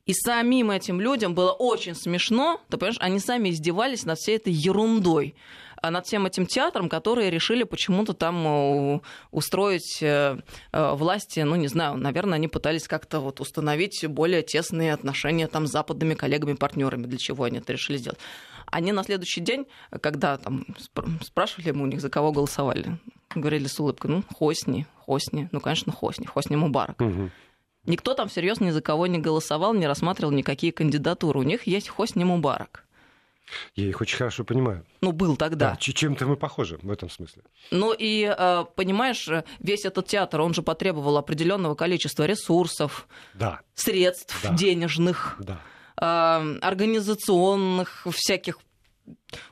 И 0.09 0.13
самим 0.13 0.71
этим 0.71 0.99
людям 0.99 1.35
было 1.35 1.51
очень 1.51 1.93
смешно, 1.93 2.59
ты 2.69 2.77
понимаешь, 2.77 2.97
они 2.99 3.19
сами 3.19 3.49
издевались 3.49 4.05
над 4.05 4.17
всей 4.17 4.37
этой 4.37 4.51
ерундой. 4.51 5.35
А 5.81 5.91
над 5.91 6.05
всем 6.05 6.25
этим 6.25 6.45
театром, 6.45 6.89
которые 6.89 7.29
решили 7.29 7.63
почему-то 7.63 8.13
там 8.13 8.45
э, 8.47 8.99
устроить 9.31 9.99
э, 10.01 10.37
э, 10.71 10.93
власти, 10.93 11.39
ну, 11.41 11.55
не 11.55 11.67
знаю, 11.67 11.95
наверное, 11.95 12.35
они 12.35 12.47
пытались 12.47 12.87
как-то 12.87 13.19
вот 13.19 13.39
установить 13.39 14.05
более 14.07 14.41
тесные 14.41 14.93
отношения 14.93 15.47
там 15.47 15.67
с 15.67 15.71
западными 15.71 16.15
коллегами, 16.15 16.53
партнерами, 16.53 17.05
для 17.05 17.17
чего 17.17 17.45
они 17.45 17.59
это 17.59 17.73
решили 17.73 17.97
сделать. 17.97 18.19
Они 18.65 18.91
на 18.91 19.03
следующий 19.03 19.41
день, 19.41 19.65
когда 20.01 20.37
там 20.37 20.65
спрашивали 21.21 21.71
мы 21.71 21.83
у 21.83 21.87
них, 21.87 22.01
за 22.01 22.09
кого 22.09 22.31
голосовали, 22.31 22.97
говорили 23.33 23.67
с 23.67 23.79
улыбкой, 23.79 24.11
ну, 24.11 24.23
Хосни, 24.37 24.85
Хосни, 25.05 25.49
ну, 25.51 25.59
конечно, 25.59 25.91
Хосни, 25.91 26.25
Хосни 26.25 26.55
Мубарак. 26.55 26.99
Угу. 27.01 27.31
Никто 27.85 28.13
там 28.13 28.27
всерьез 28.27 28.59
ни 28.59 28.69
за 28.69 28.81
кого 28.81 29.07
не 29.07 29.17
голосовал, 29.17 29.73
не 29.73 29.87
рассматривал 29.87 30.31
никакие 30.31 30.73
кандидатуры. 30.73 31.39
У 31.39 31.43
них 31.43 31.65
есть 31.65 31.89
Хосни 31.89 32.23
Мубарак. 32.23 32.85
Я 33.75 33.87
их 33.87 34.01
очень 34.01 34.17
хорошо 34.17 34.43
понимаю. 34.43 34.85
Ну, 35.01 35.11
был 35.11 35.35
тогда. 35.35 35.71
Да, 35.71 35.75
чем-то 35.77 36.25
мы 36.25 36.35
похожи 36.35 36.79
в 36.81 36.91
этом 36.91 37.09
смысле. 37.09 37.43
Ну 37.71 37.93
и, 37.97 38.33
э, 38.37 38.65
понимаешь, 38.75 39.29
весь 39.59 39.85
этот 39.85 40.07
театр, 40.07 40.41
он 40.41 40.53
же 40.53 40.61
потребовал 40.61 41.17
определенного 41.17 41.75
количества 41.75 42.25
ресурсов, 42.25 43.07
да. 43.33 43.61
средств 43.75 44.39
да. 44.43 44.53
денежных, 44.53 45.37
да. 45.39 45.61
Э, 45.97 46.57
организационных 46.61 48.07
всяких 48.11 48.59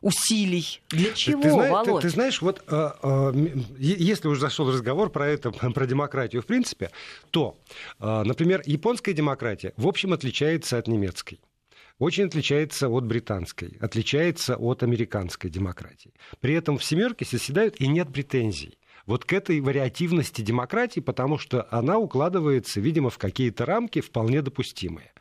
усилий. 0.02 0.82
Для 0.90 1.14
чего, 1.14 1.42
ты, 1.42 1.50
ты, 1.50 1.92
ты, 1.94 2.02
ты 2.02 2.10
знаешь, 2.10 2.42
вот 2.42 2.64
э, 2.68 2.92
э, 3.02 3.34
если 3.78 4.28
уже 4.28 4.42
зашел 4.42 4.72
разговор 4.72 5.10
про 5.10 5.28
это, 5.28 5.52
про 5.74 5.86
демократию 5.86 6.42
в 6.42 6.46
принципе, 6.46 6.92
то, 7.32 7.58
э, 8.00 8.24
например, 8.24 8.62
японская 8.66 9.14
демократия 9.14 9.74
в 9.78 9.88
общем 9.88 10.14
отличается 10.14 10.78
от 10.78 10.88
немецкой 10.88 11.40
очень 12.00 12.26
отличается 12.26 12.90
от 12.90 13.06
британской, 13.06 13.78
отличается 13.80 14.56
от 14.56 14.84
американской 14.84 15.50
демократии. 15.50 16.14
При 16.40 16.54
этом 16.54 16.78
в 16.78 16.84
семерке 16.84 17.26
соседают 17.26 17.80
и 17.80 17.88
нет 17.88 18.12
претензий 18.12 18.78
вот 19.08 19.26
к 19.26 19.34
этой 19.34 19.60
вариативности 19.62 20.42
демократии, 20.42 21.00
потому 21.00 21.38
что 21.38 21.68
она 21.72 21.98
укладывается, 21.98 22.80
видимо, 22.82 23.10
в 23.10 23.18
какие-то 23.18 23.66
рамки 23.66 24.02
вполне 24.02 24.42
допустимые. 24.42 25.12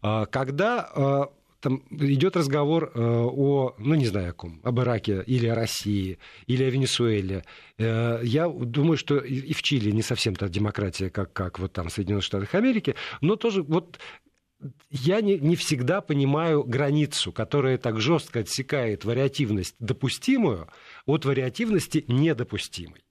А, 0.00 0.26
когда 0.26 0.88
а, 0.94 1.32
там 1.60 1.82
идет 1.90 2.36
разговор 2.36 2.90
э, 2.92 3.00
о, 3.00 3.74
ну 3.78 3.94
не 3.94 4.06
знаю 4.06 4.30
о 4.30 4.32
ком, 4.32 4.60
об 4.64 4.80
Ираке 4.80 5.22
или 5.24 5.46
о 5.46 5.54
России, 5.54 6.18
или 6.48 6.64
о 6.64 6.70
Венесуэле. 6.70 7.44
Э, 7.78 8.18
я 8.24 8.48
думаю, 8.48 8.96
что 8.96 9.18
и 9.18 9.52
в 9.52 9.62
Чили 9.62 9.92
не 9.92 10.02
совсем 10.02 10.34
та 10.34 10.48
демократия, 10.48 11.08
как, 11.08 11.32
как 11.32 11.60
вот 11.60 11.72
там 11.72 11.88
в 11.88 11.92
Соединенных 11.92 12.24
Штатах 12.24 12.56
Америки, 12.56 12.96
но 13.20 13.36
тоже 13.36 13.62
вот 13.62 14.00
я 14.90 15.20
не, 15.20 15.38
не 15.38 15.56
всегда 15.56 16.00
понимаю 16.00 16.64
границу, 16.64 17.32
которая 17.32 17.78
так 17.78 18.00
жестко 18.00 18.40
отсекает 18.40 19.04
вариативность 19.04 19.74
допустимую 19.78 20.68
от 21.06 21.24
вариативности 21.24 22.04
недопустимой. 22.08 23.02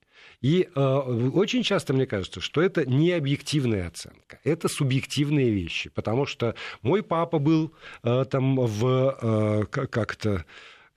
И 0.42 0.68
э, 0.74 0.80
очень 0.80 1.62
часто 1.62 1.94
мне 1.94 2.04
кажется, 2.04 2.40
что 2.40 2.60
это 2.60 2.84
не 2.84 3.12
объективная 3.12 3.86
оценка, 3.86 4.40
это 4.42 4.68
субъективные 4.68 5.50
вещи, 5.50 5.88
потому 5.88 6.26
что 6.26 6.56
мой 6.82 7.04
папа 7.04 7.38
был 7.38 7.72
э, 8.02 8.24
там 8.28 8.56
в 8.56 9.18
э, 9.22 9.64
как-то 9.66 10.44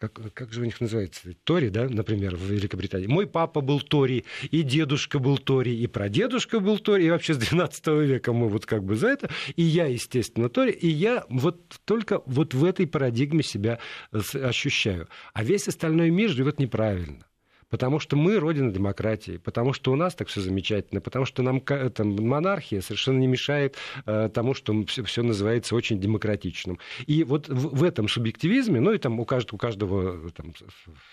как, 0.10 0.34
как 0.34 0.54
же 0.54 0.62
у 0.62 0.66
них 0.66 0.82
называется, 0.82 1.34
Тори, 1.44 1.70
да, 1.70 1.88
например, 1.90 2.36
в 2.36 2.44
Великобритании. 2.44 3.08
Мой 3.08 3.28
папа 3.28 3.62
был 3.62 3.82
Тори, 3.82 4.26
и 4.52 4.62
дедушка 4.62 5.20
был 5.20 5.38
Тори, 5.38 5.76
и 5.76 5.88
прадедушка 5.88 6.60
был 6.60 6.80
Тори, 6.80 7.06
и 7.06 7.10
вообще 7.10 7.34
с 7.34 7.38
12 7.38 7.88
века 7.88 8.34
мы 8.34 8.50
вот 8.50 8.66
как 8.66 8.84
бы 8.84 8.96
за 8.96 9.10
это, 9.10 9.30
и 9.56 9.64
я, 9.64 9.86
естественно, 9.86 10.50
Тори, 10.50 10.72
и 10.72 10.88
я 10.88 11.26
вот 11.30 11.80
только 11.86 12.22
вот 12.26 12.54
в 12.54 12.64
этой 12.64 12.88
парадигме 12.88 13.44
себя 13.44 13.80
ощущаю. 14.12 15.08
А 15.34 15.44
весь 15.44 15.68
остальной 15.68 16.10
мир 16.10 16.30
живет 16.30 16.60
неправильно 16.60 17.26
потому 17.70 18.00
что 18.00 18.16
мы 18.16 18.40
родина 18.40 18.72
демократии, 18.72 19.38
потому 19.38 19.74
что 19.74 19.92
у 19.92 19.96
нас 19.96 20.16
так 20.16 20.28
все 20.28 20.42
замечательно, 20.42 21.02
потому 21.02 21.26
что 21.26 21.44
нам 21.44 21.62
там, 21.62 22.16
монархия 22.16 22.82
совершенно 22.82 23.20
не 23.20 23.28
мешает 23.28 23.76
э, 24.06 24.30
тому, 24.34 24.54
что 24.54 24.86
все, 24.86 25.04
все 25.04 25.24
называется 25.24 25.76
очень 25.76 26.00
демократичным. 26.00 26.80
И 27.06 27.24
вот 27.24 27.50
в, 27.50 27.78
в 27.78 27.84
этом 27.84 28.08
субъективизме, 28.08 28.80
ну 28.80 28.94
и 28.94 28.98
там 28.98 29.20
у 29.20 29.26
каждого, 29.26 29.56
у 29.56 29.58
каждого 29.58 30.32
там, 30.32 30.54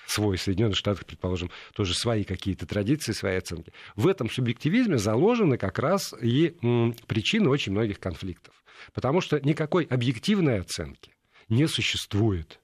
свой, 0.06 0.36
в 0.36 0.42
Соединенных 0.42 0.76
Штатах, 0.76 1.06
предположим, 1.06 1.50
тоже 1.74 1.94
свои 1.94 2.24
какие-то 2.24 2.66
традиции, 2.66 3.12
свои 3.12 3.36
оценки. 3.36 3.72
В 3.96 4.06
этом 4.06 4.30
субъективизме 4.30 4.98
заложены 4.98 5.58
как 5.58 5.78
раз 5.78 6.14
и 6.20 6.56
м, 6.62 6.94
причины 7.06 7.48
очень 7.48 7.72
многих 7.72 7.98
конфликтов. 7.98 8.54
Потому 8.92 9.20
что 9.20 9.40
никакой 9.40 9.84
объективной 9.84 10.60
оценки 10.60 11.12
не 11.48 11.66
существует. 11.66 12.58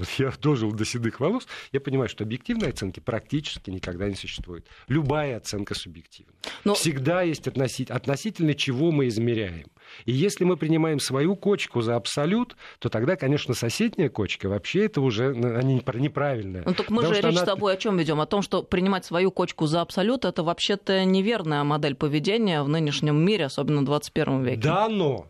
Вот 0.00 0.08
я 0.18 0.32
дожил 0.40 0.72
до 0.72 0.84
седых 0.84 1.20
волос, 1.20 1.46
я 1.72 1.80
понимаю, 1.80 2.08
что 2.08 2.24
объективной 2.24 2.70
оценки 2.70 3.00
практически 3.00 3.70
никогда 3.70 4.08
не 4.08 4.14
существует. 4.14 4.66
Любая 4.88 5.36
оценка 5.36 5.74
субъективна. 5.74 6.32
Но... 6.64 6.74
Всегда 6.74 7.22
есть 7.22 7.46
относительно, 7.46 7.96
относительно 7.96 8.54
чего 8.54 8.90
мы 8.90 9.08
измеряем. 9.08 9.66
И 10.06 10.12
если 10.12 10.44
мы 10.44 10.56
принимаем 10.56 11.00
свою 11.00 11.36
кочку 11.36 11.82
за 11.82 11.96
абсолют, 11.96 12.56
то 12.78 12.88
тогда, 12.88 13.16
конечно, 13.16 13.54
соседняя 13.54 14.08
кочка 14.08 14.48
вообще 14.48 14.86
это 14.86 15.00
уже 15.00 15.34
ну, 15.34 15.56
они 15.56 15.82
неправильная. 15.94 16.62
Ну, 16.64 16.74
так 16.74 16.90
мы 16.90 17.04
же 17.04 17.14
речь 17.14 17.24
она... 17.24 17.42
с 17.42 17.44
тобой 17.44 17.74
о 17.74 17.76
чем 17.76 17.98
ведем? 17.98 18.20
О 18.20 18.26
том, 18.26 18.40
что 18.40 18.62
принимать 18.62 19.04
свою 19.04 19.30
кочку 19.30 19.66
за 19.66 19.82
абсолют 19.82 20.24
это 20.24 20.42
вообще-то 20.42 21.04
неверная 21.04 21.64
модель 21.64 21.94
поведения 21.94 22.62
в 22.62 22.68
нынешнем 22.68 23.16
мире, 23.16 23.46
особенно 23.46 23.82
в 23.82 23.84
21 23.84 24.44
веке. 24.44 24.60
Да, 24.62 24.88
но. 24.88 25.26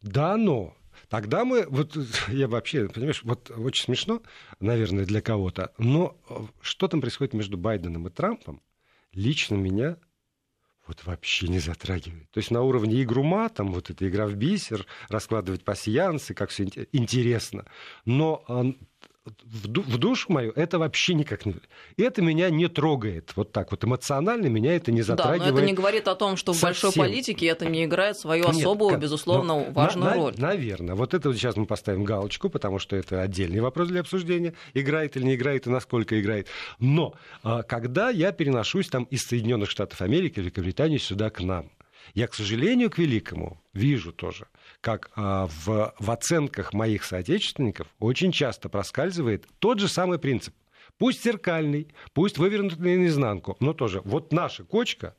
Да, 0.00 0.36
но 0.36 0.74
Тогда 1.08 1.44
мы, 1.44 1.66
вот 1.68 1.96
я 2.28 2.48
вообще, 2.48 2.88
понимаешь, 2.88 3.22
вот 3.24 3.50
очень 3.50 3.84
смешно, 3.84 4.22
наверное, 4.60 5.04
для 5.04 5.20
кого-то, 5.20 5.72
но 5.78 6.16
э, 6.28 6.34
что 6.60 6.88
там 6.88 7.00
происходит 7.00 7.34
между 7.34 7.56
Байденом 7.56 8.06
и 8.08 8.10
Трампом, 8.10 8.62
лично 9.12 9.54
меня 9.54 9.96
вот 10.86 11.04
вообще 11.04 11.48
не 11.48 11.60
затрагивает. 11.60 12.30
То 12.30 12.38
есть 12.38 12.50
на 12.50 12.62
уровне 12.62 13.02
игрума, 13.02 13.48
там 13.48 13.72
вот 13.72 13.90
эта 13.90 14.06
игра 14.06 14.26
в 14.26 14.34
бисер, 14.34 14.86
раскладывать 15.08 15.64
пассиансы, 15.64 16.34
как 16.34 16.50
все 16.50 16.64
интересно. 16.92 17.64
Но 18.04 18.44
в 19.24 19.96
душу 19.98 20.32
мою 20.32 20.52
это 20.52 20.78
вообще 20.78 21.14
никак 21.14 21.46
не... 21.46 21.54
Это 21.96 22.20
меня 22.20 22.50
не 22.50 22.68
трогает. 22.68 23.32
Вот 23.36 23.52
так 23.52 23.70
вот 23.70 23.82
эмоционально 23.82 24.46
меня 24.48 24.76
это 24.76 24.92
не 24.92 25.00
затрагивает. 25.00 25.42
Да, 25.42 25.50
но 25.52 25.58
это 25.58 25.66
не 25.66 25.72
говорит 25.72 26.08
о 26.08 26.14
том, 26.14 26.36
что 26.36 26.52
в 26.52 26.56
совсем. 26.56 26.90
большой 26.90 26.92
политике 26.92 27.46
это 27.46 27.66
не 27.66 27.84
играет 27.84 28.18
свою 28.18 28.46
особую, 28.46 28.92
Нет, 28.92 29.00
безусловно, 29.00 29.64
но, 29.64 29.72
важную 29.72 30.10
на, 30.10 30.14
роль. 30.14 30.34
Наверное. 30.36 30.94
Вот 30.94 31.14
это 31.14 31.30
вот 31.30 31.38
сейчас 31.38 31.56
мы 31.56 31.64
поставим 31.64 32.04
галочку, 32.04 32.50
потому 32.50 32.78
что 32.78 32.96
это 32.96 33.22
отдельный 33.22 33.60
вопрос 33.60 33.88
для 33.88 34.00
обсуждения. 34.00 34.52
Играет 34.74 35.16
или 35.16 35.24
не 35.24 35.36
играет, 35.36 35.66
и 35.66 35.70
насколько 35.70 36.20
играет. 36.20 36.48
Но 36.78 37.14
а, 37.42 37.62
когда 37.62 38.10
я 38.10 38.30
переношусь 38.32 38.88
там 38.88 39.04
из 39.04 39.22
Соединенных 39.22 39.70
Штатов 39.70 40.02
Америки, 40.02 40.40
Великобритании 40.40 40.98
сюда 40.98 41.30
к 41.30 41.40
нам, 41.40 41.70
я, 42.12 42.26
к 42.26 42.34
сожалению, 42.34 42.90
к 42.90 42.98
великому 42.98 43.62
вижу 43.72 44.12
тоже, 44.12 44.46
как 44.80 45.10
а, 45.16 45.46
в, 45.46 45.94
в 45.98 46.10
оценках 46.10 46.72
моих 46.72 47.04
соотечественников 47.04 47.88
очень 47.98 48.32
часто 48.32 48.68
проскальзывает 48.68 49.46
тот 49.58 49.78
же 49.80 49.88
самый 49.88 50.18
принцип. 50.18 50.54
Пусть 50.98 51.24
зеркальный, 51.24 51.88
пусть 52.12 52.38
вывернутый 52.38 52.96
наизнанку, 52.96 53.56
но 53.60 53.72
тоже 53.72 54.00
вот 54.04 54.32
наша 54.32 54.64
кочка 54.64 55.14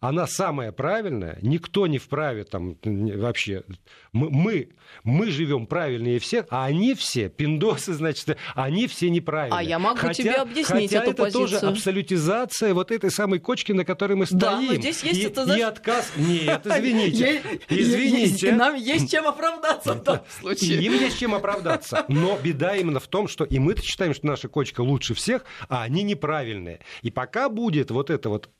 она 0.00 0.26
самая 0.26 0.72
правильная, 0.72 1.38
никто 1.42 1.86
не 1.86 1.98
вправе 1.98 2.44
там 2.44 2.76
вообще. 2.82 3.64
Мы, 4.12 4.70
мы, 5.04 5.30
живем 5.30 5.66
правильнее 5.66 6.18
всех, 6.18 6.46
а 6.50 6.64
они 6.64 6.94
все, 6.94 7.28
пиндосы, 7.28 7.92
значит, 7.94 8.36
они 8.54 8.86
все 8.86 9.10
неправильные. 9.10 9.58
А 9.58 9.62
я 9.62 9.78
могу 9.78 9.98
хотя, 9.98 10.22
тебе 10.22 10.34
объяснить 10.34 10.90
хотя 10.90 11.02
эту 11.02 11.10
это 11.10 11.22
позицию. 11.24 11.48
тоже 11.48 11.58
абсолютизация 11.58 12.74
вот 12.74 12.90
этой 12.90 13.10
самой 13.10 13.40
кочки, 13.40 13.72
на 13.72 13.84
которой 13.84 14.14
мы 14.14 14.26
стоим. 14.26 14.40
Да, 14.40 14.60
но 14.60 14.74
здесь 14.74 15.02
есть 15.02 15.20
и, 15.20 15.24
это, 15.24 15.44
знаешь... 15.44 15.60
и 15.60 15.62
отказ... 15.64 16.12
Нет, 16.16 16.62
извините. 16.66 17.42
Извините. 17.68 18.52
Нам 18.52 18.74
есть 18.74 19.10
чем 19.10 19.26
оправдаться 19.26 19.94
в 19.94 20.02
том 20.02 20.20
случае. 20.40 20.82
Им 20.82 20.94
есть 20.94 21.18
чем 21.18 21.34
оправдаться. 21.34 22.04
Но 22.08 22.38
беда 22.42 22.76
именно 22.76 23.00
в 23.00 23.08
том, 23.08 23.28
что 23.28 23.44
и 23.44 23.58
мы 23.58 23.76
считаем, 23.76 24.14
что 24.14 24.26
наша 24.26 24.48
кочка 24.48 24.80
лучше 24.80 25.14
всех, 25.14 25.44
а 25.68 25.82
они 25.82 26.02
неправильные. 26.02 26.80
И 27.02 27.10
пока 27.10 27.48
будет 27.48 27.90
вот 27.90 28.10
это 28.10 28.28
вот 28.28 28.50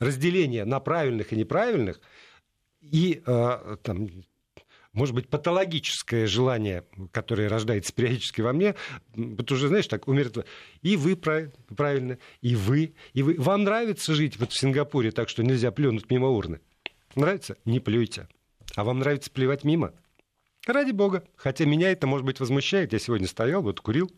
разделение 0.00 0.64
на 0.64 0.80
правильных 0.80 1.32
и 1.32 1.36
неправильных, 1.36 2.00
и 2.80 3.22
э, 3.24 3.76
там, 3.82 4.08
может 4.92 5.14
быть, 5.14 5.28
патологическое 5.28 6.26
желание, 6.26 6.84
которое 7.12 7.48
рождается 7.48 7.92
периодически 7.92 8.40
во 8.40 8.52
мне, 8.52 8.74
вот 9.14 9.52
уже, 9.52 9.68
знаешь, 9.68 9.86
так 9.86 10.08
умертво. 10.08 10.44
И 10.82 10.96
вы 10.96 11.16
правильно, 11.16 12.18
и 12.40 12.56
вы, 12.56 12.94
и 13.12 13.22
вы. 13.22 13.36
Вам 13.38 13.64
нравится 13.64 14.14
жить 14.14 14.38
вот 14.38 14.50
в 14.50 14.58
Сингапуре 14.58 15.12
так, 15.12 15.28
что 15.28 15.44
нельзя 15.44 15.70
плюнуть 15.70 16.10
мимо 16.10 16.28
урны? 16.28 16.60
Нравится? 17.14 17.56
Не 17.64 17.78
плюйте. 17.78 18.28
А 18.74 18.84
вам 18.84 19.00
нравится 19.00 19.30
плевать 19.30 19.64
мимо? 19.64 19.92
Ради 20.66 20.92
бога. 20.92 21.24
Хотя 21.36 21.64
меня 21.64 21.90
это, 21.90 22.06
может 22.06 22.26
быть, 22.26 22.40
возмущает. 22.40 22.92
Я 22.92 22.98
сегодня 22.98 23.26
стоял, 23.26 23.62
вот 23.62 23.80
курил, 23.80 24.10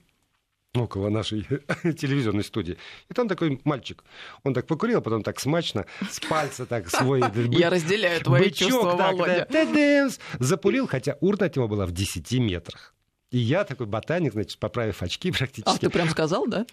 около 0.74 1.10
нашей 1.10 1.42
телевизионной 1.82 2.44
студии. 2.44 2.78
И 3.10 3.14
там 3.14 3.28
такой 3.28 3.60
мальчик. 3.64 4.04
Он 4.42 4.54
так 4.54 4.66
покурил, 4.66 4.98
а 4.98 5.02
потом 5.02 5.22
так 5.22 5.38
смачно, 5.40 5.86
с 6.10 6.20
пальца 6.20 6.66
так 6.66 6.88
свой... 6.88 7.20
Я 7.50 7.70
разделяю 7.70 8.22
твои 8.22 8.50
чувства, 8.50 8.96
Володя. 8.96 10.08
Запулил, 10.38 10.86
хотя 10.86 11.16
урна 11.20 11.46
от 11.46 11.56
него 11.56 11.68
была 11.68 11.86
в 11.86 11.92
10 11.92 12.32
метрах. 12.40 12.94
И 13.30 13.38
я 13.38 13.64
такой 13.64 13.86
ботаник, 13.86 14.32
значит, 14.32 14.58
поправив 14.58 15.02
очки 15.02 15.30
практически. 15.38 15.76
А 15.76 15.78
ты 15.78 15.90
прям 15.90 16.08
сказал, 16.10 16.46
да? 16.46 16.66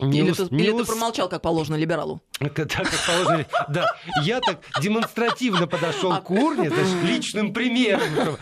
Не 0.00 0.20
или, 0.20 0.32
ты, 0.32 0.46
не 0.50 0.64
или 0.64 0.72
ты 0.72 0.84
промолчал, 0.84 1.28
как 1.28 1.42
положено 1.42 1.76
либералу? 1.76 2.20
Да, 2.40 2.48
как 2.48 2.70
положено. 3.06 3.46
Да, 3.68 3.86
я 4.22 4.40
так 4.40 4.60
демонстративно 4.80 5.66
подошел 5.66 6.16
к 6.20 6.30
урне, 6.30 6.70
значит, 6.70 7.02
личным 7.02 7.52
примером. 7.52 8.36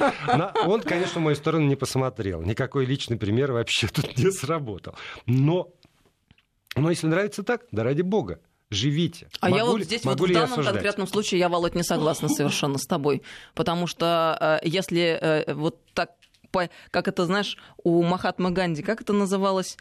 Он, 0.67 0.81
конечно, 0.83 1.21
в 1.21 1.25
мою 1.25 1.37
сторону 1.37 1.67
не 1.67 1.77
посмотрел. 1.77 2.43
Никакой 2.43 2.85
личный 2.87 3.17
пример 3.17 3.53
вообще 3.53 3.88
тут 3.88 4.17
не 4.17 4.31
сработал. 4.31 4.95
Но, 5.27 5.69
но 6.77 6.91
если 6.91 7.07
нравится 7.07 7.43
так, 7.43 7.62
да 7.73 7.83
ради 7.83 8.03
бога 8.03 8.41
живите. 8.71 9.29
А 9.41 9.49
могу 9.49 9.57
я 9.57 9.65
вот 9.65 9.83
здесь 9.83 10.05
вот 10.05 10.21
в 10.21 10.33
данном 10.33 10.62
конкретном 10.62 11.07
случае 11.07 11.41
я, 11.41 11.49
Володь, 11.49 11.75
не 11.75 11.83
согласна 11.83 12.29
совершенно 12.29 12.79
с 12.79 12.87
тобой. 12.87 13.23
Потому 13.55 13.87
что 13.87 14.61
э, 14.62 14.69
если 14.69 15.19
э, 15.21 15.55
вот 15.55 15.79
так, 15.95 16.11
как 16.91 17.09
это, 17.09 17.27
знаешь, 17.27 17.57
у 17.83 18.03
Махатма 18.03 18.50
Ганди, 18.50 18.83
как 18.83 19.00
это 19.00 19.12
называлось? 19.12 19.77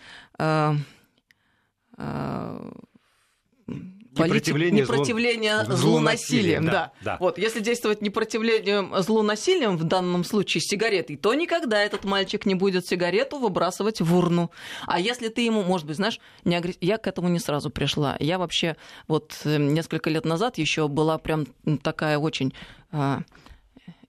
Непротивление, 4.25 4.81
непротивление 4.81 5.65
зло... 5.65 5.75
злонасилием. 5.75 6.65
Да, 6.65 6.71
да. 6.71 6.91
Да. 7.01 7.17
Вот, 7.19 7.37
если 7.37 7.59
действовать 7.59 8.01
непротивлением 8.01 8.91
злонасилием 9.01 9.77
в 9.77 9.83
данном 9.83 10.23
случае 10.23 10.61
сигаретой, 10.61 11.17
то 11.17 11.33
никогда 11.33 11.81
этот 11.83 12.03
мальчик 12.03 12.45
не 12.45 12.55
будет 12.55 12.87
сигарету 12.87 13.37
выбрасывать 13.37 14.01
в 14.01 14.15
урну. 14.15 14.51
А 14.85 14.99
если 14.99 15.27
ты 15.29 15.41
ему, 15.41 15.63
может 15.63 15.85
быть, 15.85 15.97
знаешь, 15.97 16.19
не 16.45 16.55
агресс... 16.55 16.77
я 16.81 16.97
к 16.97 17.07
этому 17.07 17.27
не 17.29 17.39
сразу 17.39 17.69
пришла. 17.69 18.15
Я 18.19 18.37
вообще 18.37 18.75
вот 19.07 19.35
э, 19.43 19.57
несколько 19.57 20.09
лет 20.09 20.25
назад 20.25 20.57
еще 20.57 20.87
была 20.87 21.17
прям 21.17 21.45
такая 21.83 22.17
очень 22.17 22.53
а, 22.91 23.21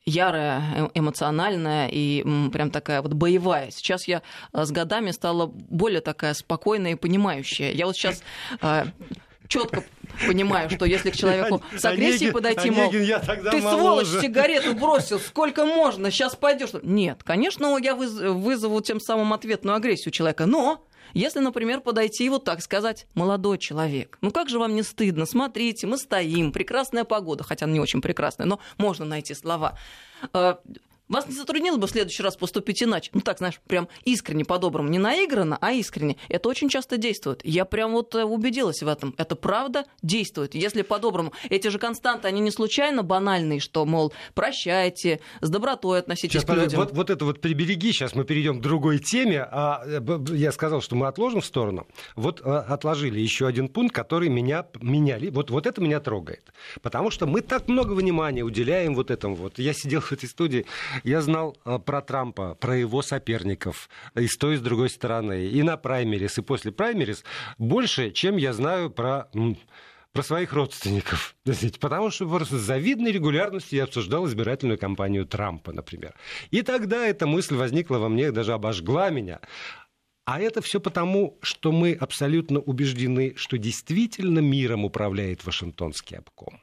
ярая, 0.08 0.62
э, 0.74 0.88
эмоциональная 0.94 1.88
и 1.88 2.22
прям 2.50 2.70
такая 2.70 3.02
вот 3.02 3.12
боевая. 3.12 3.70
Сейчас 3.70 4.08
я 4.08 4.22
э, 4.52 4.64
с 4.64 4.70
годами 4.70 5.10
стала 5.10 5.46
более 5.46 6.00
такая 6.00 6.34
спокойная 6.34 6.92
и 6.92 6.94
понимающая. 6.94 7.72
Я 7.72 7.86
вот 7.86 7.96
сейчас 7.96 8.22
э, 8.60 8.84
четко 9.48 9.84
понимаю, 10.26 10.70
что 10.70 10.84
если 10.84 11.10
к 11.10 11.16
человеку 11.16 11.62
с 11.76 11.84
агрессией 11.84 12.32
подойти, 12.32 12.70
мол, 12.70 12.90
ты 12.90 13.60
сволочь, 13.60 14.08
сигарету 14.08 14.74
бросил, 14.74 15.18
сколько 15.20 15.64
можно, 15.64 16.10
сейчас 16.10 16.36
пойдешь. 16.36 16.70
Нет, 16.82 17.22
конечно, 17.22 17.76
я 17.78 17.94
вызову 17.94 18.80
тем 18.80 19.00
самым 19.00 19.32
ответную 19.32 19.76
агрессию 19.76 20.12
человека, 20.12 20.46
но 20.46 20.84
если, 21.14 21.40
например, 21.40 21.80
подойти 21.80 22.26
и 22.26 22.28
вот 22.28 22.44
так 22.44 22.60
сказать, 22.62 23.06
молодой 23.14 23.58
человек, 23.58 24.18
ну 24.20 24.30
как 24.30 24.48
же 24.48 24.58
вам 24.58 24.74
не 24.74 24.82
стыдно, 24.82 25.26
смотрите, 25.26 25.86
мы 25.86 25.98
стоим, 25.98 26.52
прекрасная 26.52 27.04
погода, 27.04 27.44
хотя 27.44 27.66
она 27.66 27.74
не 27.74 27.80
очень 27.80 28.00
прекрасная, 28.00 28.46
но 28.46 28.60
можно 28.76 29.04
найти 29.04 29.34
слова. 29.34 29.78
Вас 31.08 31.26
не 31.26 31.34
затруднило 31.34 31.76
бы 31.76 31.86
в 31.86 31.90
следующий 31.90 32.22
раз 32.22 32.36
поступить 32.36 32.82
иначе? 32.82 33.10
Ну 33.14 33.20
так, 33.20 33.38
знаешь, 33.38 33.60
прям 33.66 33.88
искренне, 34.04 34.44
по-доброму. 34.44 34.88
Не 34.88 34.98
наигранно, 34.98 35.56
а 35.60 35.72
искренне. 35.72 36.16
Это 36.28 36.48
очень 36.48 36.68
часто 36.68 36.98
действует. 36.98 37.40
Я 37.44 37.64
прям 37.64 37.92
вот 37.92 38.14
э, 38.14 38.24
убедилась 38.24 38.82
в 38.82 38.88
этом. 38.88 39.14
Это 39.16 39.34
правда 39.36 39.84
действует. 40.02 40.54
Если 40.54 40.82
по-доброму. 40.82 41.32
Эти 41.48 41.68
же 41.68 41.78
константы, 41.78 42.28
они 42.28 42.40
не 42.40 42.50
случайно 42.50 43.02
банальные, 43.02 43.60
что, 43.60 43.86
мол, 43.86 44.12
прощайте, 44.34 45.20
с 45.40 45.48
добротой 45.48 46.00
относитесь 46.00 46.32
сейчас, 46.32 46.44
к 46.44 46.54
людям. 46.54 46.80
Вот, 46.80 46.92
вот 46.92 47.10
это 47.10 47.24
вот 47.24 47.40
прибереги, 47.40 47.92
сейчас 47.92 48.14
мы 48.14 48.24
перейдем 48.24 48.58
к 48.58 48.62
другой 48.62 48.98
теме. 48.98 49.46
А, 49.50 49.82
э, 49.84 50.00
я 50.34 50.52
сказал, 50.52 50.82
что 50.82 50.94
мы 50.94 51.06
отложим 51.06 51.40
в 51.40 51.46
сторону. 51.46 51.86
Вот 52.16 52.40
э, 52.44 52.44
отложили 52.44 53.18
еще 53.18 53.46
один 53.46 53.68
пункт, 53.68 53.94
который 53.94 54.28
меня 54.28 54.66
меняли. 54.82 55.30
Вот, 55.30 55.50
вот 55.50 55.66
это 55.66 55.80
меня 55.80 56.00
трогает. 56.00 56.52
Потому 56.82 57.10
что 57.10 57.26
мы 57.26 57.40
так 57.40 57.68
много 57.68 57.92
внимания 57.92 58.42
уделяем 58.42 58.94
вот 58.94 59.10
этому. 59.10 59.36
Вот 59.36 59.58
я 59.58 59.72
сидел 59.72 60.02
в 60.02 60.12
этой 60.12 60.28
студии 60.28 60.66
я 61.04 61.20
знал 61.20 61.56
э, 61.64 61.78
про 61.78 62.00
Трампа, 62.02 62.54
про 62.54 62.76
его 62.76 63.02
соперников 63.02 63.88
и 64.14 64.26
с 64.26 64.36
той, 64.36 64.54
и 64.54 64.56
с 64.56 64.60
другой 64.60 64.90
стороны, 64.90 65.46
и 65.46 65.62
на 65.62 65.76
праймерис, 65.76 66.38
и 66.38 66.42
после 66.42 66.72
праймерис 66.72 67.24
больше, 67.58 68.10
чем 68.10 68.36
я 68.36 68.52
знаю 68.52 68.90
про 68.90 69.28
про 70.12 70.22
своих 70.22 70.52
родственников. 70.52 71.36
Потому 71.80 72.10
что 72.10 72.28
просто 72.28 72.58
с 72.58 72.62
завидной 72.62 73.12
регулярностью 73.12 73.76
я 73.76 73.84
обсуждал 73.84 74.26
избирательную 74.26 74.78
кампанию 74.78 75.26
Трампа, 75.26 75.72
например. 75.72 76.14
И 76.50 76.62
тогда 76.62 77.06
эта 77.06 77.26
мысль 77.26 77.54
возникла 77.54 77.98
во 77.98 78.08
мне, 78.08 78.32
даже 78.32 78.52
обожгла 78.52 79.10
меня. 79.10 79.40
А 80.24 80.40
это 80.40 80.60
все 80.60 80.80
потому, 80.80 81.38
что 81.40 81.72
мы 81.72 81.92
абсолютно 81.92 82.58
убеждены, 82.58 83.34
что 83.36 83.58
действительно 83.58 84.40
миром 84.40 84.84
управляет 84.84 85.44
Вашингтонский 85.44 86.18
обком. 86.18 86.60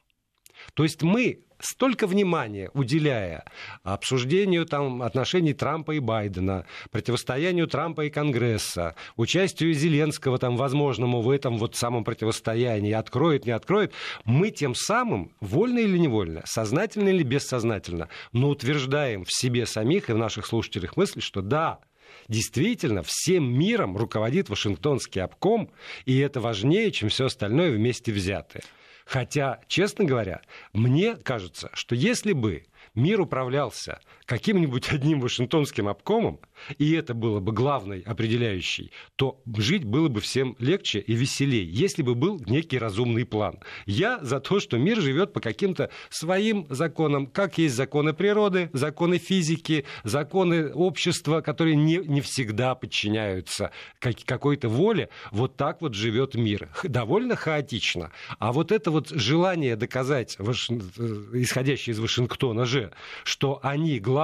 То 0.73 0.83
есть 0.83 1.01
мы 1.01 1.44
столько 1.59 2.07
внимания 2.07 2.69
уделяя 2.73 3.45
обсуждению 3.83 4.65
там, 4.65 5.01
отношений 5.01 5.53
Трампа 5.53 5.93
и 5.93 5.99
Байдена, 5.99 6.65
противостоянию 6.91 7.67
Трампа 7.67 8.05
и 8.05 8.09
Конгресса, 8.09 8.95
участию 9.15 9.73
Зеленского 9.73 10.37
там, 10.37 10.57
возможному 10.57 11.21
в 11.21 11.29
этом 11.29 11.57
вот 11.57 11.75
самом 11.75 12.03
противостоянии, 12.03 12.93
откроет, 12.93 13.45
не 13.45 13.51
откроет, 13.51 13.93
мы 14.23 14.51
тем 14.51 14.75
самым, 14.75 15.31
вольно 15.39 15.79
или 15.79 15.97
невольно, 15.97 16.41
сознательно 16.45 17.09
или 17.09 17.23
бессознательно, 17.23 18.09
но 18.31 18.49
утверждаем 18.49 19.25
в 19.25 19.33
себе 19.33 19.65
самих 19.65 20.09
и 20.09 20.13
в 20.13 20.17
наших 20.17 20.45
слушателях 20.45 20.97
мысль, 20.97 21.21
что 21.21 21.41
да, 21.41 21.79
Действительно, 22.27 23.03
всем 23.03 23.53
миром 23.53 23.97
руководит 23.97 24.49
Вашингтонский 24.49 25.21
обком, 25.21 25.71
и 26.05 26.17
это 26.19 26.39
важнее, 26.39 26.91
чем 26.91 27.09
все 27.09 27.25
остальное 27.25 27.71
вместе 27.71 28.11
взятое. 28.11 28.63
Хотя, 29.05 29.61
честно 29.67 30.03
говоря, 30.03 30.41
мне 30.73 31.15
кажется, 31.15 31.69
что 31.73 31.95
если 31.95 32.33
бы 32.33 32.65
мир 32.95 33.21
управлялся 33.21 33.99
каким-нибудь 34.25 34.89
одним 34.91 35.21
Вашингтонским 35.21 35.87
обкомом, 35.87 36.39
и 36.77 36.93
это 36.93 37.13
было 37.13 37.39
бы 37.39 37.51
главной 37.51 38.01
определяющей, 38.01 38.91
то 39.15 39.41
жить 39.57 39.83
было 39.83 40.07
бы 40.07 40.21
всем 40.21 40.55
легче 40.59 40.99
и 40.99 41.13
веселее, 41.13 41.67
если 41.69 42.01
бы 42.01 42.15
был 42.15 42.41
некий 42.45 42.77
разумный 42.77 43.25
план. 43.25 43.59
Я 43.85 44.19
за 44.23 44.39
то, 44.39 44.59
что 44.59 44.77
мир 44.77 44.99
живет 45.01 45.33
по 45.33 45.39
каким-то 45.39 45.89
своим 46.09 46.65
законам, 46.69 47.27
как 47.27 47.57
есть 47.57 47.75
законы 47.75 48.13
природы, 48.13 48.69
законы 48.73 49.17
физики, 49.17 49.85
законы 50.03 50.71
общества, 50.73 51.41
которые 51.41 51.75
не, 51.75 51.97
не 51.97 52.21
всегда 52.21 52.75
подчиняются 52.75 53.71
какой-то 53.99 54.69
воле. 54.69 55.09
Вот 55.31 55.57
так 55.57 55.81
вот 55.81 55.93
живет 55.93 56.35
мир. 56.35 56.69
Довольно 56.83 57.35
хаотично. 57.35 58.11
А 58.39 58.51
вот 58.51 58.71
это 58.71 58.91
вот 58.91 59.09
желание 59.09 59.75
доказать, 59.75 60.37
э, 60.39 60.43
исходящее 60.43 61.93
из 61.93 61.99
Вашингтона 61.99 62.65
же, 62.65 62.91
что 63.23 63.59
они 63.61 63.99
главные 63.99 64.14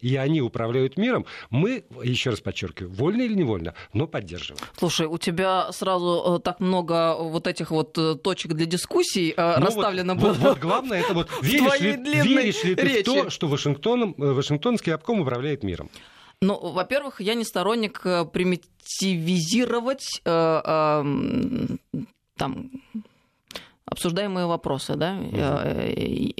и 0.00 0.16
они 0.16 0.40
управляют 0.40 0.96
миром, 0.96 1.26
мы, 1.50 1.84
еще 2.02 2.30
раз 2.30 2.40
подчеркиваю, 2.40 2.90
вольно 2.92 3.22
или 3.22 3.34
невольно, 3.34 3.74
но 3.92 4.06
поддерживаем. 4.06 4.64
Слушай, 4.76 5.06
у 5.06 5.18
тебя 5.18 5.70
сразу 5.72 6.36
э, 6.36 6.38
так 6.40 6.60
много 6.60 7.16
вот 7.16 7.46
этих 7.46 7.70
вот 7.70 7.98
э, 7.98 8.14
точек 8.16 8.54
для 8.54 8.66
дискуссий 8.66 9.34
ну 9.36 9.54
расставлено 9.56 10.14
вот, 10.14 10.22
было. 10.22 10.32
Вот, 10.32 10.42
вот 10.42 10.58
главное, 10.58 11.00
это 11.00 11.14
вот 11.14 11.28
веришь 11.42 11.80
ли, 11.80 11.96
веришь 11.96 12.64
ли 12.64 12.74
ты 12.74 13.02
в 13.02 13.04
то, 13.04 13.30
что 13.30 13.48
Вашингтоном, 13.48 14.14
Вашингтонский 14.16 14.92
обком 14.92 15.20
управляет 15.20 15.62
миром? 15.62 15.90
Ну, 16.42 16.72
во-первых, 16.72 17.20
я 17.20 17.34
не 17.34 17.44
сторонник 17.44 18.02
примитивизировать 18.02 20.20
э, 20.24 20.60
э, 20.64 21.04
там 22.36 22.70
обсуждаемые 23.86 24.46
вопросы, 24.46 24.96
да. 24.96 25.16
Угу. 25.16 26.34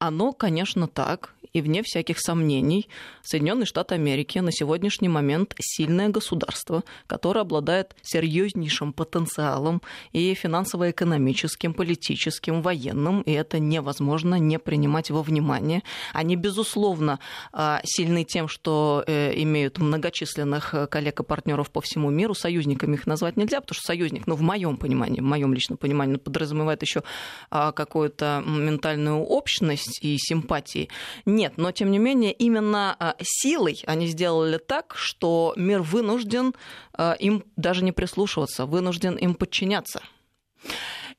Оно, 0.00 0.32
конечно, 0.32 0.86
так, 0.86 1.34
и 1.52 1.60
вне 1.60 1.82
всяких 1.82 2.20
сомнений, 2.20 2.88
Соединенные 3.22 3.66
Штаты 3.66 3.94
Америки 3.94 4.38
на 4.38 4.52
сегодняшний 4.52 5.08
момент 5.08 5.54
сильное 5.60 6.08
государство, 6.08 6.82
которое 7.06 7.40
обладает 7.40 7.94
серьезнейшим 8.02 8.92
потенциалом 8.92 9.82
и 10.12 10.34
финансово-экономическим, 10.34 11.74
политическим, 11.74 12.62
военным, 12.62 13.22
и 13.22 13.32
это 13.32 13.58
невозможно 13.58 14.36
не 14.36 14.58
принимать 14.58 15.10
во 15.10 15.22
внимание. 15.22 15.82
Они, 16.12 16.36
безусловно, 16.36 17.18
а, 17.52 17.80
сильны 17.84 18.24
тем, 18.24 18.48
что 18.48 19.04
э, 19.06 19.32
имеют 19.42 19.78
многочисленных 19.78 20.74
коллег 20.90 21.20
и 21.20 21.22
партнеров 21.22 21.70
по 21.70 21.80
всему 21.80 22.10
миру. 22.10 22.34
Союзниками 22.34 22.94
их 22.94 23.06
назвать 23.06 23.36
нельзя, 23.36 23.60
потому 23.60 23.76
что 23.76 23.86
союзник, 23.86 24.26
ну, 24.26 24.34
в 24.34 24.42
моем 24.42 24.76
понимании, 24.76 25.20
в 25.20 25.24
моем 25.24 25.52
личном 25.52 25.78
понимании, 25.78 26.16
подразумевает 26.16 26.82
еще 26.82 27.02
а, 27.50 27.72
какую-то 27.72 28.42
ментальную 28.46 29.18
общность 29.18 29.98
и 30.02 30.16
симпатии 30.18 30.88
Нет, 31.38 31.52
но 31.56 31.70
тем 31.70 31.92
не 31.92 32.00
менее 32.00 32.32
именно 32.32 32.96
а, 32.98 33.14
силой 33.22 33.80
они 33.86 34.08
сделали 34.08 34.58
так, 34.58 34.96
что 34.96 35.52
мир 35.54 35.82
вынужден 35.82 36.52
а, 36.92 37.12
им 37.12 37.44
даже 37.54 37.84
не 37.84 37.92
прислушиваться, 37.92 38.66
вынужден 38.66 39.14
им 39.14 39.36
подчиняться. 39.36 40.02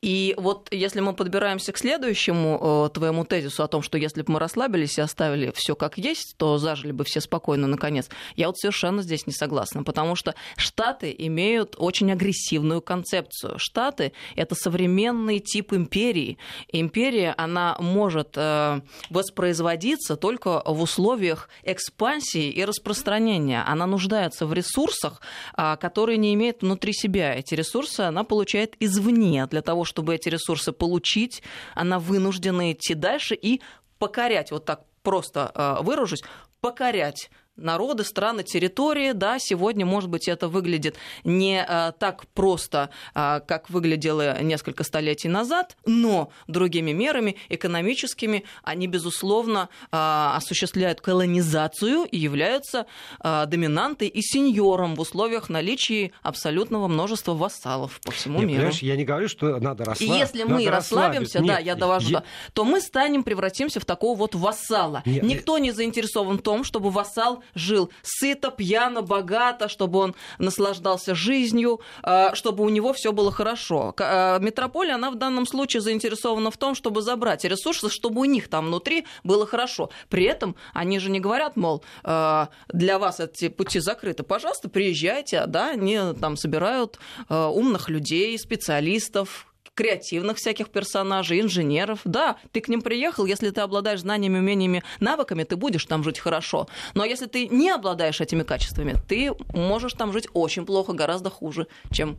И 0.01 0.33
вот 0.37 0.69
если 0.71 1.01
мы 1.01 1.13
подбираемся 1.13 1.73
к 1.73 1.77
следующему 1.77 2.87
э, 2.87 2.93
твоему 2.93 3.25
тезису 3.25 3.63
о 3.63 3.67
том, 3.67 3.81
что 3.81 3.97
если 3.97 4.21
бы 4.21 4.33
мы 4.33 4.39
расслабились 4.39 4.97
и 4.97 5.01
оставили 5.01 5.51
все 5.53 5.75
как 5.75 5.97
есть, 5.97 6.35
то 6.37 6.57
зажили 6.57 6.93
бы 6.93 7.03
все 7.03 7.19
спокойно 7.19 7.67
наконец, 7.67 8.09
я 8.37 8.47
вот 8.47 8.57
совершенно 8.57 9.01
здесь 9.01 9.27
не 9.27 9.33
согласна, 9.33 9.83
потому 9.83 10.15
что 10.15 10.35
Штаты 10.55 11.13
имеют 11.17 11.75
очень 11.77 12.11
агрессивную 12.13 12.81
концепцию. 12.81 13.59
Штаты— 13.59 14.13
это 14.37 14.55
современный 14.55 15.39
тип 15.39 15.73
империи. 15.73 16.37
Империя, 16.71 17.33
она 17.37 17.75
может 17.79 18.33
э, 18.35 18.79
воспроизводиться 19.09 20.15
только 20.15 20.61
в 20.65 20.81
условиях 20.81 21.49
экспансии 21.63 22.49
и 22.49 22.63
распространения. 22.63 23.63
Она 23.67 23.85
нуждается 23.85 24.45
в 24.45 24.53
ресурсах, 24.53 25.19
э, 25.57 25.75
которые 25.75 26.17
не 26.17 26.33
имеет 26.35 26.61
внутри 26.61 26.93
себя. 26.93 27.35
Эти 27.35 27.53
ресурсы 27.53 28.01
она 28.01 28.23
получает 28.23 28.75
извне 28.79 29.45
для 29.47 29.61
того, 29.61 29.83
чтобы 29.89 30.15
эти 30.15 30.29
ресурсы 30.29 30.71
получить, 30.71 31.43
она 31.75 31.99
вынуждена 31.99 32.71
идти 32.71 32.93
дальше 32.93 33.35
и 33.35 33.61
покорять, 33.97 34.51
вот 34.51 34.65
так 34.65 34.83
просто 35.03 35.51
э, 35.53 35.83
выражусь, 35.83 36.21
покорять 36.61 37.29
народы, 37.59 38.03
страны, 38.03 38.43
территории. 38.43 39.11
Да, 39.11 39.37
сегодня, 39.39 39.85
может 39.85 40.09
быть, 40.09 40.27
это 40.27 40.47
выглядит 40.47 40.95
не 41.23 41.63
а, 41.63 41.91
так 41.91 42.27
просто, 42.27 42.89
а, 43.13 43.39
как 43.41 43.69
выглядело 43.69 44.41
несколько 44.41 44.83
столетий 44.83 45.27
назад, 45.27 45.77
но 45.85 46.31
другими 46.47 46.91
мерами 46.91 47.35
экономическими 47.49 48.43
они, 48.63 48.87
безусловно, 48.87 49.69
а, 49.91 50.35
осуществляют 50.35 51.01
колонизацию 51.01 52.05
и 52.05 52.17
являются 52.17 52.85
доминантой 53.23 54.07
и 54.07 54.21
сеньором 54.21 54.95
в 54.95 55.01
условиях 55.01 55.49
наличия 55.49 56.11
абсолютного 56.21 56.87
множества 56.87 57.33
вассалов 57.33 57.99
по 58.01 58.11
всему 58.11 58.39
Нет, 58.39 58.47
миру. 58.47 58.71
Я 58.81 58.95
не 58.95 59.05
говорю, 59.05 59.27
что 59.27 59.59
надо 59.59 59.85
расслабиться. 59.85 60.15
И 60.15 60.19
если 60.19 60.43
мы 60.43 60.67
расслабимся, 60.69 61.41
да, 61.41 61.59
я 61.59 61.75
довожу, 61.75 62.09
я... 62.09 62.23
то 62.53 62.65
мы 62.65 62.81
станем, 62.81 63.23
превратимся 63.23 63.79
в 63.79 63.85
такого 63.85 64.17
вот 64.17 64.35
вассала. 64.35 65.03
Нет, 65.05 65.23
Никто 65.23 65.57
не 65.57 65.71
заинтересован 65.71 66.37
в 66.37 66.41
том, 66.41 66.63
чтобы 66.63 66.89
вассал 66.89 67.43
жил 67.55 67.89
сыто, 68.01 68.51
пьяно, 68.51 69.01
богато, 69.01 69.67
чтобы 69.67 69.99
он 69.99 70.15
наслаждался 70.37 71.15
жизнью, 71.15 71.81
а, 72.03 72.35
чтобы 72.35 72.63
у 72.63 72.69
него 72.69 72.93
все 72.93 73.11
было 73.11 73.31
хорошо. 73.31 73.93
А, 73.99 74.39
метрополия, 74.39 74.95
она 74.95 75.11
в 75.11 75.15
данном 75.15 75.45
случае 75.45 75.81
заинтересована 75.81 76.51
в 76.51 76.57
том, 76.57 76.75
чтобы 76.75 77.01
забрать 77.01 77.45
ресурсы, 77.45 77.89
чтобы 77.89 78.21
у 78.21 78.25
них 78.25 78.47
там 78.47 78.67
внутри 78.67 79.05
было 79.23 79.45
хорошо. 79.45 79.89
При 80.09 80.23
этом 80.23 80.55
они 80.73 80.99
же 80.99 81.09
не 81.09 81.19
говорят, 81.19 81.55
мол, 81.55 81.83
а, 82.03 82.49
для 82.69 82.99
вас 82.99 83.19
эти 83.19 83.49
пути 83.49 83.79
закрыты, 83.79 84.23
пожалуйста, 84.23 84.69
приезжайте, 84.69 85.45
да, 85.47 85.71
они 85.71 85.99
там 86.19 86.37
собирают 86.37 86.99
умных 87.29 87.89
людей, 87.89 88.37
специалистов, 88.37 89.48
креативных 89.79 90.37
всяких 90.37 90.69
персонажей, 90.69 91.39
инженеров. 91.39 92.01
Да, 92.03 92.35
ты 92.51 92.59
к 92.59 92.67
ним 92.67 92.81
приехал, 92.81 93.25
если 93.25 93.49
ты 93.49 93.61
обладаешь 93.61 94.01
знаниями, 94.01 94.39
умениями, 94.39 94.83
навыками, 94.99 95.45
ты 95.45 95.55
будешь 95.55 95.85
там 95.85 96.03
жить 96.03 96.19
хорошо. 96.19 96.67
Но 96.95 97.05
если 97.05 97.27
ты 97.27 97.47
не 97.47 97.69
обладаешь 97.69 98.19
этими 98.19 98.43
качествами, 98.43 98.95
ты 99.07 99.31
можешь 99.53 99.93
там 99.93 100.11
жить 100.11 100.27
очень 100.33 100.65
плохо, 100.65 100.91
гораздо 100.91 101.29
хуже, 101.29 101.67
чем 101.93 102.17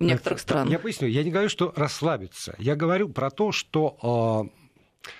в 0.00 0.04
некоторых 0.04 0.40
странах. 0.40 0.72
Я 0.72 0.80
поясню, 0.80 1.06
я 1.06 1.22
не 1.22 1.30
говорю, 1.30 1.48
что 1.48 1.72
расслабиться. 1.76 2.56
Я 2.58 2.74
говорю 2.74 3.08
про 3.08 3.30
то, 3.30 3.52
что 3.52 4.50
э, 4.50 5.10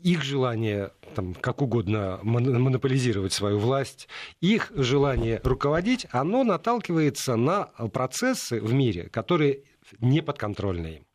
их 0.00 0.24
желание 0.24 0.90
там, 1.14 1.34
как 1.34 1.62
угодно 1.62 2.18
монополизировать 2.24 3.32
свою 3.32 3.60
власть, 3.60 4.08
их 4.40 4.72
желание 4.74 5.40
руководить, 5.44 6.08
оно 6.10 6.42
наталкивается 6.42 7.36
на 7.36 7.66
процессы 7.92 8.60
в 8.60 8.72
мире, 8.72 9.08
которые 9.08 9.62
неподконтрольны 10.00 10.86
им 10.86 11.05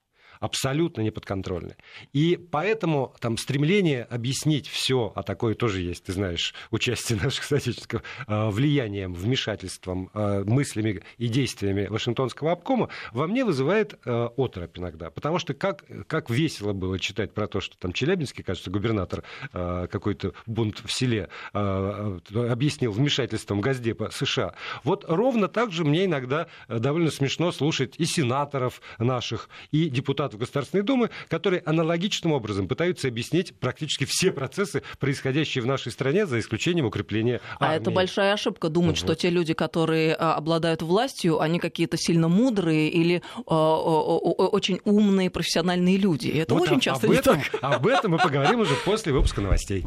абсолютно 0.41 1.01
неподконтрольны. 1.01 1.77
И 2.11 2.37
поэтому 2.51 3.15
там 3.21 3.37
стремление 3.37 4.03
объяснить 4.03 4.67
все, 4.67 5.13
а 5.15 5.23
такое 5.23 5.55
тоже 5.55 5.81
есть, 5.81 6.03
ты 6.03 6.13
знаешь, 6.13 6.53
участие 6.71 7.19
наших 7.21 7.45
соотечественников, 7.45 8.03
э, 8.27 8.49
влиянием, 8.49 9.13
вмешательством, 9.13 10.09
э, 10.13 10.43
мыслями 10.43 11.01
и 11.17 11.27
действиями 11.27 11.85
Вашингтонского 11.85 12.51
обкома, 12.51 12.89
во 13.13 13.27
мне 13.27 13.45
вызывает 13.45 13.99
э, 14.03 14.29
оторопь 14.35 14.77
иногда. 14.77 15.11
Потому 15.11 15.37
что 15.37 15.53
как, 15.53 15.85
как 16.07 16.29
весело 16.29 16.73
было 16.73 16.99
читать 16.99 17.33
про 17.33 17.47
то, 17.47 17.61
что 17.61 17.77
там 17.77 17.93
Челябинский, 17.93 18.43
кажется, 18.43 18.69
губернатор 18.71 19.23
какой-то 19.51 20.33
бунт 20.47 20.81
в 20.83 20.91
селе 20.91 21.29
объяснил 21.53 22.91
вмешательством 22.91 23.61
Газдепа 23.61 24.09
США. 24.11 24.55
Вот 24.83 25.05
ровно 25.07 25.47
так 25.47 25.71
же 25.71 25.83
мне 25.83 26.05
иногда 26.05 26.47
довольно 26.67 27.11
смешно 27.11 27.51
слушать 27.51 27.95
и 27.97 28.05
сенаторов 28.05 28.81
наших, 28.97 29.49
и 29.71 29.89
депутатов 29.89 30.30
депутатов 30.31 30.39
Государственной 30.39 30.83
Думы, 30.83 31.09
которые 31.27 31.61
аналогичным 31.65 32.33
образом 32.33 32.67
пытаются 32.67 33.07
объяснить 33.07 33.53
практически 33.55 34.05
все 34.05 34.31
процессы, 34.31 34.83
происходящие 34.99 35.63
в 35.63 35.67
нашей 35.67 35.91
стране, 35.91 36.25
за 36.25 36.39
исключением 36.39 36.85
укрепления 36.85 37.41
армии. 37.59 37.75
А 37.75 37.79
это 37.79 37.91
большая 37.91 38.33
ошибка 38.33 38.69
думать, 38.69 38.97
угу. 38.97 39.07
что 39.07 39.15
те 39.15 39.29
люди, 39.29 39.53
которые 39.53 40.15
а, 40.15 40.35
обладают 40.35 40.81
властью, 40.81 41.39
они 41.39 41.59
какие-то 41.59 41.97
сильно 41.97 42.27
мудрые 42.27 42.89
или 42.89 43.21
а, 43.45 43.77
очень 43.77 44.79
умные 44.83 45.29
профессиональные 45.29 45.97
люди. 45.97 46.29
Это 46.29 46.53
вот 46.53 46.63
очень 46.63 46.79
часто 46.79 47.07
об 47.07 47.13
не 47.13 47.19
этом, 47.19 47.41
так. 47.41 47.63
Об 47.63 47.87
этом 47.87 48.11
мы 48.11 48.17
поговорим 48.17 48.61
уже 48.61 48.75
после 48.85 49.13
выпуска 49.13 49.41
новостей. 49.41 49.85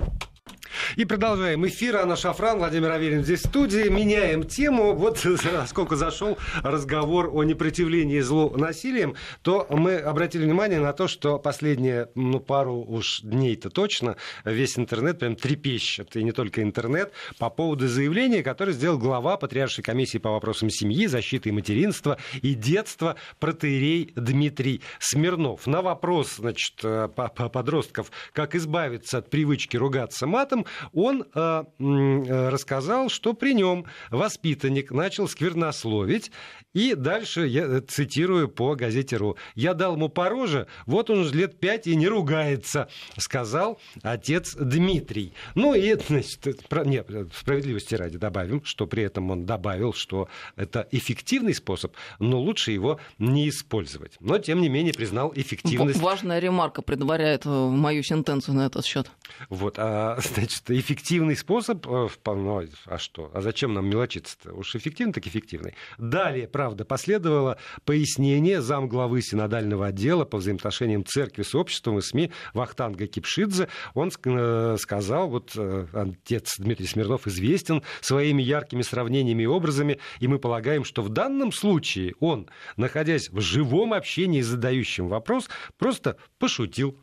И 0.96 1.04
продолжаем 1.04 1.66
эфир. 1.66 1.96
Анна 1.96 2.16
Шафран, 2.16 2.58
Владимир 2.58 2.90
Аверин 2.92 3.22
здесь 3.22 3.40
в 3.40 3.48
студии. 3.48 3.88
Меняем 3.88 4.44
тему. 4.44 4.94
Вот 4.94 5.18
сколько 5.66 5.96
зашел 5.96 6.38
разговор 6.62 7.30
о 7.32 7.42
непротивлении 7.42 8.20
злу 8.20 8.56
насилием, 8.56 9.14
то 9.42 9.66
мы 9.70 9.96
обратили 9.96 10.44
внимание 10.44 10.80
на 10.80 10.92
то, 10.92 11.08
что 11.08 11.38
последние 11.38 12.08
ну, 12.14 12.40
пару 12.40 12.76
уж 12.76 13.20
дней-то 13.22 13.70
точно 13.70 14.16
весь 14.44 14.78
интернет 14.78 15.18
прям 15.18 15.37
трепещет, 15.37 16.16
и 16.16 16.22
не 16.22 16.32
только 16.32 16.62
интернет, 16.62 17.12
по 17.38 17.50
поводу 17.50 17.88
заявления, 17.88 18.42
которое 18.42 18.72
сделал 18.72 18.98
глава 18.98 19.37
Патриаршей 19.37 19.84
комиссии 19.84 20.18
по 20.18 20.30
вопросам 20.30 20.70
семьи, 20.70 21.06
защиты 21.06 21.50
и 21.50 21.52
материнства 21.52 22.18
и 22.42 22.54
детства 22.54 23.16
протеерей 23.38 24.12
Дмитрий 24.16 24.82
Смирнов. 24.98 25.66
На 25.66 25.82
вопрос 25.82 26.37
значит, 26.37 26.80
э, 26.82 27.08
подростков, 27.08 28.10
как 28.32 28.54
избавиться 28.54 29.18
от 29.18 29.30
привычки 29.30 29.76
ругаться 29.76 30.26
матом, 30.26 30.63
он 30.92 31.22
э, 31.35 31.64
э, 31.79 32.48
рассказал, 32.48 33.09
что 33.09 33.35
при 33.35 33.55
нем 33.55 33.87
воспитанник 34.11 34.90
начал 34.90 35.29
сквернословить, 35.29 36.31
и 36.74 36.94
дальше 36.94 37.46
я 37.46 37.64
э, 37.64 37.80
цитирую 37.80 38.48
по 38.48 38.74
газете 38.74 39.16
РУ. 39.16 39.37
«Я 39.54 39.74
дал 39.74 39.94
ему 39.94 40.08
по 40.08 40.28
роже, 40.28 40.66
вот 40.87 41.08
он 41.08 41.20
уже 41.20 41.34
лет 41.34 41.58
пять 41.58 41.87
и 41.87 41.96
не 41.96 42.08
ругается», 42.08 42.88
сказал 43.16 43.80
отец 44.02 44.54
Дмитрий. 44.54 45.32
Ну 45.54 45.74
и, 45.74 45.94
значит, 46.08 46.68
про, 46.68 46.84
нет, 46.84 47.08
справедливости 47.34 47.94
ради 47.94 48.18
добавим, 48.18 48.64
что 48.64 48.87
при 48.87 49.04
этом 49.04 49.30
он 49.30 49.46
добавил, 49.46 49.92
что 49.92 50.28
это 50.56 50.87
эффективный 50.90 51.54
способ, 51.54 51.94
но 52.18 52.40
лучше 52.40 52.72
его 52.72 52.98
не 53.18 53.48
использовать. 53.48 54.16
Но, 54.20 54.38
тем 54.38 54.60
не 54.60 54.68
менее, 54.68 54.92
признал 54.92 55.32
эффективность. 55.34 56.00
Важная 56.00 56.40
ремарка 56.40 56.82
предваряет 56.82 57.44
мою 57.44 58.02
сентенцию 58.02 58.56
на 58.56 58.66
этот 58.66 58.84
счет. 58.84 59.10
Вот, 59.48 59.76
а, 59.78 60.18
значит, 60.34 60.70
эффективный 60.70 61.37
способ, 61.37 61.87
э, 61.87 62.08
ну, 62.26 62.66
а 62.87 62.98
что? 62.98 63.30
А 63.32 63.40
зачем 63.40 63.74
нам 63.74 63.88
мелочиться-то? 63.88 64.52
Уж 64.52 64.74
эффективный, 64.74 65.12
так 65.12 65.26
эффективный. 65.26 65.74
Далее, 65.98 66.48
правда, 66.64 66.87
последовало 66.87 67.59
пояснение 67.85 68.62
замглавы 68.62 69.20
синодального 69.20 69.88
отдела 69.88 70.24
по 70.24 70.38
взаимоотношениям 70.38 71.05
церкви 71.05 71.42
с 71.42 71.55
обществом 71.55 71.98
и 71.98 72.00
СМИ 72.00 72.31
Вахтанга 72.55 73.07
Кипшидзе. 73.07 73.68
Он 73.92 74.11
э, 74.24 74.77
сказал, 74.79 75.29
вот 75.29 75.53
э, 75.59 75.87
отец 75.92 76.55
Дмитрий 76.57 76.87
Смирнов 76.87 77.27
известен 77.27 77.83
своими 78.00 78.42
яркими 78.42 78.81
сравнениями 78.81 79.42
и 79.42 79.46
образами, 79.46 79.98
и 80.20 80.27
мы 80.27 80.38
полагаем, 80.38 80.85
что 80.85 81.03
в 81.03 81.11
данном 81.11 81.53
случае 81.53 82.14
он, 82.18 82.48
находясь 82.79 83.29
в 83.29 83.42
живом 83.42 83.92
общении 83.92 84.40
с 84.40 84.46
задающим 84.46 85.09
вопрос, 85.09 85.50
просто 85.77 86.16
пошутил, 86.38 86.98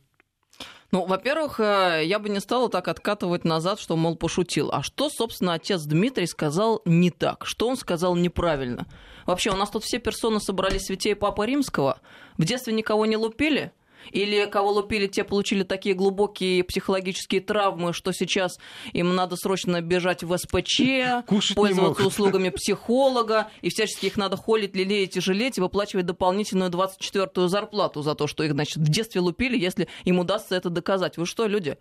ну, 0.92 1.06
во-первых, 1.06 1.60
э, 1.62 2.02
я 2.04 2.20
бы 2.20 2.28
не 2.28 2.42
стала 2.42 2.70
так 2.70 2.90
откатывать 2.90 3.46
назад, 3.46 3.80
что, 3.80 3.96
мол, 3.96 4.18
пошутил. 4.18 4.72
А 4.74 4.84
что, 4.84 5.10
собственно, 5.10 5.54
отец 5.54 5.84
Дмитрий 5.84 6.28
сказал 6.28 6.82
не 6.86 7.12
так? 7.12 7.46
Что 7.46 7.70
он 7.70 7.78
сказал 7.78 8.16
неправильно? 8.16 8.86
Вообще, 9.32 9.50
у 9.50 9.56
нас 9.56 9.70
тут 9.70 9.86
все 9.86 9.98
персоны 9.98 10.42
собрались 10.42 10.84
святей 10.84 11.16
Папы 11.16 11.46
Римского. 11.46 12.02
В 12.38 12.44
детстве 12.44 12.74
никого 12.74 13.06
не 13.06 13.16
лупили? 13.16 13.72
Или 14.12 14.46
кого 14.46 14.72
лупили, 14.72 15.08
те 15.08 15.24
получили 15.24 15.64
такие 15.64 15.96
глубокие 15.96 16.66
психологические 16.66 17.40
травмы, 17.40 17.94
что 17.94 18.12
сейчас 18.12 18.58
им 18.92 19.16
надо 19.16 19.38
срочно 19.38 19.80
бежать 19.80 20.24
в 20.24 20.38
СПЧ, 20.38 20.82
Кушать 21.28 21.56
пользоваться 21.56 22.06
услугами 22.06 22.50
психолога, 22.56 23.50
и 23.62 23.70
всячески 23.70 24.08
их 24.08 24.18
надо 24.18 24.36
холить, 24.36 24.76
лелеять 24.76 25.16
и 25.16 25.22
жалеть, 25.22 25.58
и 25.58 25.62
выплачивать 25.62 26.08
дополнительную 26.08 26.70
24-ю 26.70 27.48
зарплату 27.48 28.02
за 28.02 28.16
то, 28.16 28.28
что 28.28 28.44
их, 28.44 28.52
значит, 28.52 28.78
в 28.78 28.90
детстве 28.90 29.22
лупили, 29.22 29.58
если 29.58 29.88
им 30.04 30.20
удастся 30.20 30.56
это 30.56 30.70
доказать. 30.70 31.16
Вы 31.16 31.26
что, 31.26 31.46
люди? 31.46 31.78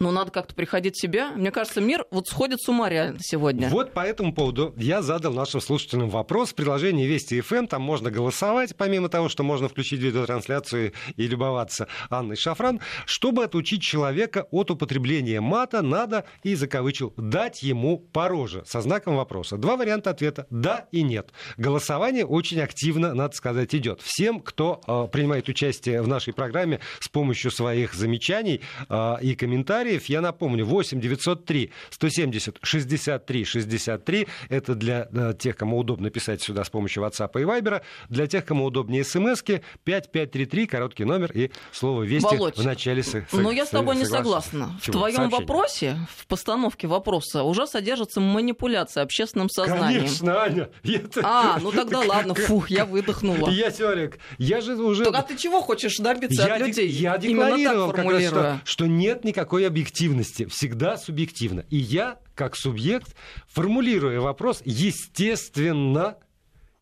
Ну, 0.00 0.10
надо 0.12 0.30
как-то 0.30 0.54
приходить 0.54 0.96
в 0.96 1.00
себя. 1.00 1.32
Мне 1.32 1.50
кажется, 1.50 1.82
мир 1.82 2.06
вот 2.10 2.26
сходит 2.26 2.58
с 2.62 2.68
ума 2.70 2.88
реально 2.88 3.18
сегодня. 3.20 3.68
Вот 3.68 3.92
по 3.92 4.00
этому 4.00 4.32
поводу 4.34 4.72
я 4.78 5.02
задал 5.02 5.34
нашим 5.34 5.60
слушателям 5.60 6.08
вопрос. 6.08 6.52
В 6.52 6.54
приложении 6.54 7.06
Вести 7.06 7.38
ФМ 7.42 7.66
там 7.66 7.82
можно 7.82 8.10
голосовать, 8.10 8.74
помимо 8.76 9.10
того, 9.10 9.28
что 9.28 9.42
можно 9.42 9.68
включить 9.68 10.00
видеотрансляцию 10.00 10.94
и 11.16 11.26
любоваться 11.26 11.86
Анной 12.08 12.36
Шафран. 12.36 12.80
Чтобы 13.04 13.44
отучить 13.44 13.82
человека 13.82 14.46
от 14.50 14.70
употребления 14.70 15.42
мата, 15.42 15.82
надо, 15.82 16.24
и 16.44 16.54
закавычил, 16.54 17.12
дать 17.18 17.62
ему 17.62 17.98
по 17.98 18.26
роже 18.28 18.62
со 18.66 18.80
знаком 18.80 19.16
вопроса. 19.16 19.58
Два 19.58 19.76
варианта 19.76 20.08
ответа– 20.08 20.46
да 20.50 20.88
и 20.92 21.02
нет. 21.02 21.30
Голосование 21.58 22.24
очень 22.24 22.62
активно, 22.62 23.12
надо 23.12 23.36
сказать, 23.36 23.74
идет. 23.74 24.00
Всем, 24.00 24.40
кто 24.40 24.80
э, 24.86 25.08
принимает 25.12 25.46
участие 25.50 26.00
в 26.00 26.08
нашей 26.08 26.32
программе 26.32 26.80
с 27.00 27.08
помощью 27.10 27.50
своих 27.50 27.92
замечаний 27.92 28.62
э, 28.88 29.16
и 29.20 29.34
комментариев, 29.34 29.89
комментариев. 29.90 30.06
Я 30.06 30.20
напомню, 30.20 30.64
8 30.64 31.00
903 31.00 31.70
170 31.90 32.58
63 32.62 33.44
63. 33.44 34.28
Это 34.48 34.74
для 34.74 35.08
э, 35.12 35.34
тех, 35.38 35.56
кому 35.56 35.78
удобно 35.78 36.10
писать 36.10 36.42
сюда 36.42 36.64
с 36.64 36.70
помощью 36.70 37.02
WhatsApp 37.02 37.30
и 37.40 37.44
Viber. 37.44 37.82
Для 38.08 38.26
тех, 38.26 38.44
кому 38.44 38.64
удобнее 38.64 39.04
смс-ки, 39.04 39.62
5533, 39.84 40.66
короткий 40.66 41.04
номер 41.04 41.30
и 41.32 41.50
слово 41.72 42.02
«Вести» 42.02 42.36
Володь, 42.36 42.56
в 42.56 42.64
начале 42.64 43.02
с, 43.02 43.24
Ну, 43.32 43.50
я 43.50 43.66
с 43.66 43.70
тобой 43.70 43.96
не 43.96 44.04
согласна. 44.04 44.78
Чего? 44.82 44.92
В 44.92 44.98
твоем 44.98 45.16
Сообщение. 45.16 45.40
вопросе, 45.40 45.96
в 46.16 46.26
постановке 46.26 46.86
вопроса, 46.86 47.42
уже 47.42 47.66
содержится 47.66 48.20
манипуляция 48.20 49.02
общественным 49.02 49.48
сознанием. 49.48 50.04
Конечно, 50.04 50.42
Аня. 50.42 50.68
Это... 50.84 51.20
А, 51.24 51.58
ну 51.60 51.72
тогда 51.80 52.00
ладно, 52.00 52.34
фух, 52.34 52.70
я 52.70 52.84
выдохнула. 52.84 53.50
Я 53.50 53.70
теорик. 53.70 54.18
Я 54.38 54.60
же 54.60 54.76
уже... 54.76 55.04
Так, 55.04 55.14
а 55.14 55.22
ты 55.22 55.36
чего 55.36 55.60
хочешь 55.60 55.96
добиться 55.98 56.46
я 56.46 56.54
от 56.54 56.60
людей? 56.60 56.88
Я 56.88 57.18
декларировал, 57.18 57.92
как 57.92 58.04
раз, 58.04 58.24
что, 58.24 58.60
что 58.64 58.86
нет 58.86 59.24
никакой 59.24 59.66
объективности 59.66 59.79
объективности, 59.80 60.44
всегда 60.46 60.98
субъективно. 60.98 61.64
И 61.70 61.76
я, 61.76 62.18
как 62.34 62.54
субъект, 62.56 63.14
формулируя 63.48 64.20
вопрос, 64.20 64.60
естественно, 64.66 66.18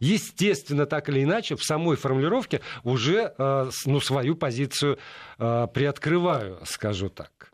естественно, 0.01 0.85
так 0.85 1.09
или 1.09 1.23
иначе, 1.23 1.55
в 1.55 1.63
самой 1.63 1.97
формулировке 1.97 2.61
уже 2.83 3.33
э, 3.39 3.71
ну, 3.87 4.01
свою 4.01 4.35
позицию 4.35 4.99
э, 5.39 5.67
приоткрываю, 5.73 6.59
скажу 6.65 7.09
так. 7.09 7.53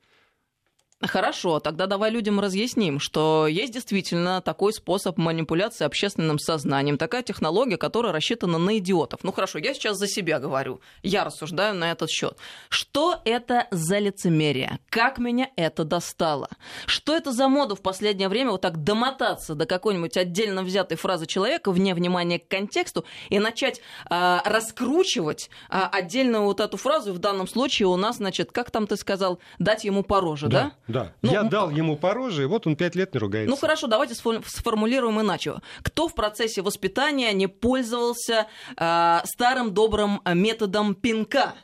Хорошо, 1.07 1.61
тогда 1.61 1.87
давай 1.87 2.11
людям 2.11 2.41
разъясним, 2.41 2.99
что 2.99 3.47
есть 3.47 3.73
действительно 3.73 4.41
такой 4.41 4.73
способ 4.73 5.19
манипуляции 5.19 5.85
общественным 5.85 6.39
сознанием, 6.39 6.97
такая 6.97 7.23
технология, 7.23 7.77
которая 7.77 8.13
рассчитана 8.13 8.59
на 8.59 8.79
идиотов. 8.79 9.23
Ну 9.23 9.33
хорошо, 9.33 9.59
я 9.59 9.75
сейчас 9.75 9.99
за 9.99 10.09
себя 10.09 10.39
говорю, 10.39 10.81
я 11.03 11.25
рассуждаю 11.25 11.75
на 11.75 11.93
этот 11.93 12.11
счет. 12.11 12.39
Что 12.71 13.21
это 13.25 13.67
за 13.71 13.99
лицемерие? 13.99 14.79
Как 14.89 15.19
меня 15.19 15.51
это 15.57 15.85
достало? 15.85 16.49
Что 16.87 17.15
это 17.15 17.33
за 17.33 17.49
мода 17.49 17.75
в 17.75 17.83
последнее 17.83 18.29
время 18.29 18.53
вот 18.53 18.63
так 18.63 18.83
домотаться 18.83 19.55
до 19.55 19.67
какой-нибудь 19.67 20.17
отдельно 20.17 20.63
взятой 20.63 20.97
фразы 20.97 21.27
человека 21.27 21.71
вне 21.71 21.95
внимания 21.95 22.39
к 22.39 22.49
контексту 22.49 23.05
и 23.29 23.39
начать 23.39 23.81
э, 24.11 24.39
раскручивать 24.45 25.51
э, 25.69 25.79
отдельную 25.93 26.45
вот 26.45 26.61
эту 26.61 26.79
фразу, 26.79 27.13
в 27.13 27.19
данном 27.19 27.47
случае 27.47 27.89
у 27.89 27.97
нас, 27.97 28.17
значит, 28.17 28.53
как 28.53 28.71
там 28.71 28.87
ты 28.87 28.97
сказал, 28.97 29.39
дать 29.59 29.85
ему 29.85 30.03
по 30.03 30.21
роже, 30.21 30.49
да? 30.49 30.73
да? 30.89 30.94
Да. 30.95 31.13
Ну, 31.23 31.33
я 31.33 31.43
дал 31.43 31.71
ему 31.71 31.97
по 31.97 32.15
роже, 32.15 32.45
и 32.45 32.47
вот 32.47 32.67
он 32.67 32.77
пять 32.77 32.95
лет 32.95 33.13
не 33.15 33.21
ругается. 33.21 33.51
Ну 33.51 33.57
хорошо, 33.57 33.87
давайте 33.87 34.15
сформулируем 34.15 35.21
иначе. 35.21 35.55
Кто 35.83 36.09
в 36.09 36.15
процессе 36.15 36.63
воспитания 36.63 37.33
не 37.33 37.49
пользовался 37.49 38.47
э, 38.77 39.21
старым 39.25 39.75
добрым 39.75 40.23
методом 40.25 40.95
пинка? 40.95 41.55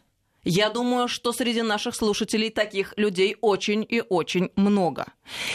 Я 0.44 0.70
думаю, 0.70 1.06
что 1.08 1.32
среди 1.32 1.62
наших 1.62 1.94
слушателей 1.94 2.50
таких 2.50 2.94
людей 2.96 3.36
очень 3.40 3.84
и 3.86 4.02
очень 4.08 4.50
много. 4.56 5.06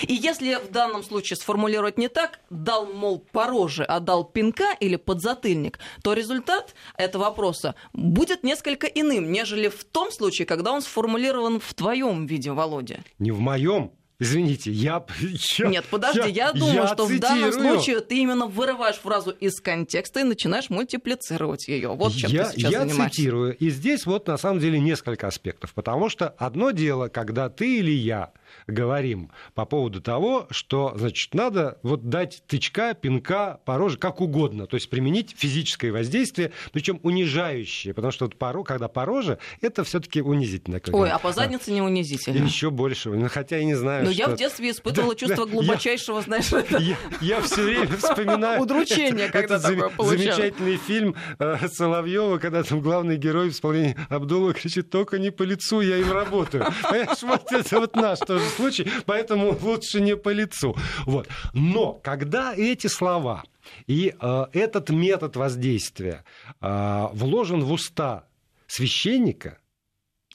И 0.04 0.14
если 0.14 0.56
в 0.56 0.72
данном 0.72 1.04
случае 1.04 1.38
сформулировать 1.38 1.98
не 1.98 2.08
так, 2.08 2.40
дал, 2.50 2.86
мол, 2.86 3.20
по 3.32 3.48
роже, 3.48 3.84
а 3.84 4.00
дал 4.00 4.24
пинка 4.24 4.76
или 4.80 4.96
подзатыльник, 4.96 5.80
то 6.04 6.14
результат 6.14 6.76
этого 6.98 7.24
вопроса 7.24 7.76
будет 7.94 8.44
несколько 8.44 8.86
иным, 8.88 9.32
нежели 9.32 9.70
в 9.70 9.84
том 9.84 10.12
случае, 10.12 10.46
когда 10.46 10.72
он 10.72 10.82
сформулирован 10.82 11.60
в 11.60 11.74
твоем 11.74 12.28
виде, 12.28 12.52
Володя. 12.52 13.04
Не 13.18 13.32
в 13.32 13.40
моем, 13.40 13.92
Извините, 14.18 14.72
я... 14.72 15.06
я 15.58 15.68
Нет, 15.68 15.86
подожди, 15.90 16.20
я, 16.20 16.48
я 16.48 16.54
думаю, 16.54 16.74
я 16.76 16.88
что 16.88 17.08
цитирую. 17.08 17.18
в 17.18 17.22
данном 17.22 17.52
случае 17.52 18.00
ты 18.00 18.20
именно 18.20 18.46
вырываешь 18.48 18.96
фразу 18.96 19.32
из 19.32 19.60
контекста 19.60 20.22
и 20.22 20.24
начинаешь 20.24 20.70
мультиплицировать 20.70 21.68
ее. 21.68 21.90
Вот 21.90 22.14
чем 22.14 22.32
я, 22.32 22.46
ты 22.46 22.60
сейчас 22.60 22.72
я 22.72 22.80
занимаешься. 22.82 23.10
цитирую. 23.10 23.58
И 23.58 23.70
здесь 23.70 24.06
вот 24.06 24.28
на 24.28 24.38
самом 24.38 24.60
деле 24.60 24.80
несколько 24.80 25.28
аспектов. 25.28 25.74
Потому 25.74 26.10
что 26.10 26.30
одно 26.30 26.72
дело, 26.72 27.10
когда 27.10 27.50
ты 27.50 27.80
или 27.80 27.92
я 27.92 28.32
говорим 28.68 29.32
по 29.54 29.66
поводу 29.66 30.02
того, 30.02 30.48
что, 30.52 30.94
значит, 30.96 31.34
надо 31.34 31.80
вот 31.84 32.10
дать 32.10 32.44
тычка, 32.48 32.94
пинка, 32.94 33.60
пороже, 33.66 33.98
как 33.98 34.22
угодно, 34.22 34.68
то 34.68 34.76
есть 34.76 34.90
применить 34.90 35.36
физическое 35.38 35.92
воздействие, 35.92 36.52
причем 36.72 37.00
унижающее, 37.04 37.94
потому 37.94 38.12
что 38.12 38.26
вот 38.26 38.38
поро, 38.38 38.64
когда 38.64 38.88
пороже, 38.88 39.40
это 39.62 39.84
все-таки 39.84 40.22
унизительно. 40.22 40.80
Ой, 40.92 41.10
а 41.10 41.20
по 41.20 41.32
заднице 41.32 41.72
не 41.72 41.82
унизительно. 41.82 42.44
Еще 42.44 42.70
больше, 42.70 43.10
ну, 43.10 43.28
хотя 43.30 43.58
я 43.58 43.66
не 43.66 43.76
знаю, 43.76 44.06
Но 44.06 44.12
что... 44.12 44.22
я 44.22 44.28
в 44.30 44.38
детстве 44.38 44.72
испытывала 44.72 45.16
чувство 45.16 45.46
глубочайшего, 45.46 46.22
знаешь, 46.22 46.50
я 47.22 47.42
все 47.42 47.64
время 47.64 47.98
вспоминаю 47.98 48.62
удручение, 48.62 49.30
когда 49.30 49.60
такое 49.60 49.92
замечательный 50.18 50.78
фильм 50.78 51.16
э, 51.40 51.68
Соловьева, 51.68 52.38
когда 52.38 52.64
там 52.64 52.82
главный 52.82 53.18
герой 53.18 53.50
в 53.50 53.54
исполнении 53.54 53.96
Абдулова 54.10 54.54
кричит, 54.54 54.90
только 54.90 55.20
не 55.20 55.32
по 55.32 55.44
лицу, 55.44 55.82
я 55.82 55.98
им 55.98 56.12
работаю. 56.12 56.66
Понимаешь, 56.84 57.22
вот 57.24 57.52
это 57.52 57.80
вот 57.80 57.96
наш 57.96 58.20
тоже 58.20 58.45
случай, 58.50 58.88
поэтому 59.06 59.58
лучше 59.62 60.02
не 60.02 60.16
по 60.16 60.30
лицу. 60.30 60.76
Вот. 61.06 61.28
Но 61.54 61.94
когда 61.94 62.54
эти 62.56 62.88
слова 62.88 63.44
и 63.88 64.14
э, 64.20 64.46
этот 64.54 64.90
метод 64.90 65.36
воздействия 65.36 66.24
э, 66.62 67.08
вложен 67.14 67.64
в 67.64 67.72
уста 67.72 68.28
священника, 68.68 69.58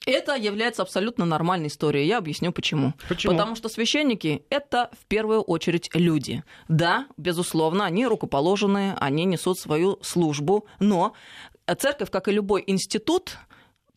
это 0.05 0.35
является 0.35 0.81
абсолютно 0.81 1.25
нормальной 1.25 1.67
историей. 1.67 2.07
Я 2.07 2.17
объясню 2.17 2.51
почему. 2.51 2.93
Почему? 3.07 3.33
Потому 3.33 3.55
что 3.55 3.69
священники 3.69 4.43
это 4.49 4.89
в 4.99 5.05
первую 5.05 5.41
очередь 5.41 5.91
люди. 5.93 6.43
Да, 6.67 7.07
безусловно, 7.17 7.85
они 7.85 8.07
рукоположенные, 8.07 8.95
они 8.99 9.25
несут 9.25 9.59
свою 9.59 9.99
службу, 10.01 10.65
но 10.79 11.13
церковь, 11.77 12.09
как 12.09 12.27
и 12.27 12.31
любой 12.31 12.63
институт, 12.65 13.37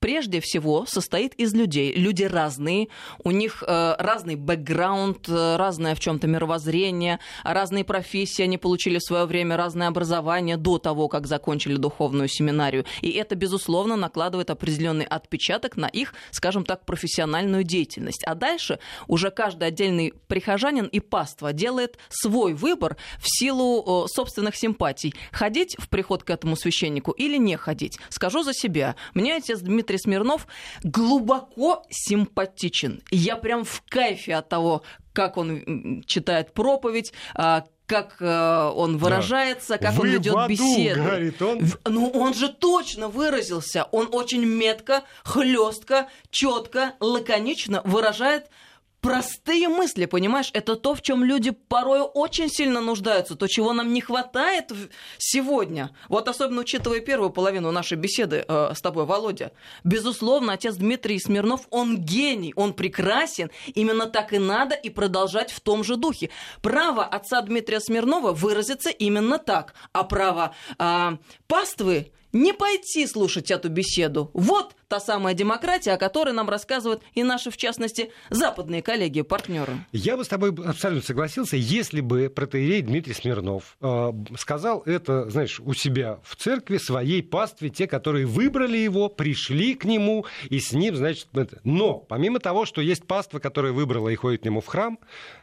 прежде 0.05 0.43
всего 0.43 0.85
состоит 0.87 1.33
из 1.37 1.55
людей. 1.55 1.95
Люди 1.95 2.25
разные, 2.25 2.89
у 3.23 3.31
них 3.31 3.65
э, 3.67 3.95
разный 3.99 4.37
бэкграунд, 4.37 5.31
э, 5.31 5.57
разное 5.57 5.95
в 5.95 6.01
чем-то 6.01 6.27
мировоззрение, 6.27 7.21
разные 7.43 7.85
профессии 7.85 8.43
они 8.43 8.59
получили 8.59 8.99
в 8.99 9.03
свое 9.03 9.25
время, 9.25 9.57
разное 9.57 9.89
образование 9.89 10.59
до 10.59 10.77
того, 10.77 11.09
как 11.09 11.27
закончили 11.27 11.77
духовную 11.77 12.29
семинарию. 12.29 12.85
И 13.01 13.13
это, 13.13 13.35
безусловно, 13.35 13.97
накладывает 13.97 14.51
определенный 14.51 15.07
отпечаток 15.07 15.79
на 15.79 15.87
их, 15.87 16.13
скажем 16.33 16.67
так, 16.67 16.85
профессиональную 16.85 17.65
деятельность. 17.65 18.25
А 18.27 18.35
дальше 18.35 18.81
уже 19.09 19.31
каждый 19.31 19.69
отдельный 19.69 20.13
прихожанин 20.29 20.85
и 20.85 21.01
паства 21.01 21.55
делает 21.55 21.97
свой 22.11 22.53
выбор 22.53 22.99
в 23.17 23.25
силу 23.25 24.07
собственных 24.09 24.55
симпатий. 24.55 25.15
Ходить 25.33 25.77
в 25.79 25.89
приход 25.89 26.25
к 26.25 26.29
этому 26.29 26.57
священнику 26.57 27.13
или 27.13 27.39
не 27.39 27.57
ходить. 27.57 27.99
Скажу 28.11 28.43
за 28.43 28.53
себя. 28.53 28.97
Мне 29.15 29.37
отец 29.37 29.61
Дмитрий 29.61 29.94
Дмитрий 29.95 29.99
Смирнов 29.99 30.47
глубоко 30.83 31.85
симпатичен. 31.91 33.03
Я 33.11 33.37
прям 33.37 33.65
в 33.65 33.83
кайфе 33.89 34.35
от 34.35 34.49
того, 34.49 34.83
как 35.13 35.37
он 35.37 36.03
читает 36.07 36.53
проповедь, 36.53 37.13
а, 37.35 37.65
как 37.87 38.17
э, 38.21 38.73
он 38.75 38.97
выражается, 38.97 39.79
да. 39.79 39.79
как 39.79 39.95
Вы 39.95 40.09
он 40.09 40.15
ведет 40.15 40.49
беседу. 40.49 41.03
Говорит 41.03 41.43
он. 41.43 41.61
Ну, 41.87 42.09
он 42.11 42.35
же 42.35 42.49
точно 42.49 43.09
выразился. 43.09 43.85
Он 43.93 44.09
очень 44.13 44.45
метко, 44.45 45.05
хлестко, 45.23 46.09
четко, 46.31 46.95
лаконично 47.01 47.83
выражает 47.85 48.47
простые 49.05 49.69
мысли, 49.69 50.07
понимаешь? 50.07 50.51
Это 50.55 50.77
то, 50.77 50.95
в 50.95 51.03
чем 51.03 51.25
люди 51.25 51.51
порой 51.51 52.01
очень 52.01 52.49
сильно 52.49 52.81
нуждаются, 52.81 53.35
то, 53.37 53.47
чего 53.47 53.75
нам 53.75 53.93
не 53.93 54.01
хватает 54.01 54.73
сегодня. 55.19 55.91
Вот 56.09 56.27
особенно 56.27 56.63
учитывая 56.63 57.01
первую 57.01 57.29
половину 57.31 57.71
нашей 57.71 57.99
беседы 57.99 58.45
э, 58.49 58.73
с 58.75 58.81
тобой, 58.81 59.05
Володя. 59.05 59.53
Безусловно, 59.85 60.55
отец 60.55 60.77
Дмитрий 60.77 61.21
Смирнов, 61.21 61.67
он 61.71 61.99
гений, 61.99 62.55
он 62.57 62.73
прекрасен. 62.73 63.51
Именно 63.75 64.07
так 64.07 64.33
и 64.33 64.39
надо 64.39 64.75
и 64.75 64.89
продолжать 64.89 65.53
в 65.53 65.61
том 65.61 65.85
же 65.85 65.97
духе. 65.97 66.31
Право 66.63 67.05
отца 67.05 67.43
Дмитрия 67.43 67.81
Смирнова 67.81 68.33
выразиться 68.33 68.89
именно 68.89 69.39
так, 69.39 69.75
а 69.93 70.05
право 70.05 70.55
э, 70.79 71.17
паствы 71.47 72.11
не 72.35 72.53
пойти 72.53 73.07
слушать 73.07 73.51
эту 73.51 73.71
беседу. 73.71 74.31
Вот 74.35 74.75
та 74.89 75.01
самая 75.01 75.35
демократия, 75.35 75.93
о 75.93 75.97
которой 75.97 76.35
нам 76.35 76.49
рассказывают 76.49 77.03
и 77.15 77.23
наши, 77.23 77.51
в 77.51 77.57
частности, 77.57 78.13
западные 78.31 78.83
коллеги 78.83 79.21
и 79.21 79.23
партнеры. 79.23 79.73
Я 79.93 80.17
бы 80.17 80.25
с 80.25 80.29
тобой 80.29 80.51
абсолютно 80.51 81.05
согласился, 81.05 81.57
если 81.57 82.01
бы 82.01 82.29
протеерей 82.29 82.83
Дмитрий 82.83 83.15
Смирнов 83.15 83.77
э, 83.81 84.13
сказал 84.39 84.83
это, 84.85 85.31
знаешь, 85.31 85.61
у 85.61 85.73
себя 85.75 86.21
в 86.25 86.37
церкви, 86.37 86.77
своей 86.79 87.23
пастве, 87.23 87.71
те, 87.71 87.87
которые 87.87 88.27
выбрали 88.27 88.77
его, 88.77 89.09
пришли 89.09 89.75
к 89.75 89.85
нему, 89.85 90.27
и 90.51 90.61
с 90.61 90.73
ним, 90.73 90.97
значит, 90.97 91.29
это. 91.33 91.61
Но, 91.65 91.95
помимо 91.95 92.39
того, 92.41 92.67
что 92.67 92.81
есть 92.81 93.07
паства, 93.07 93.39
которая 93.39 93.73
выбрала 93.73 94.09
и 94.09 94.17
ходит 94.17 94.43
к 94.43 94.45
нему 94.45 94.61
в 94.61 94.67
храм, 94.67 94.99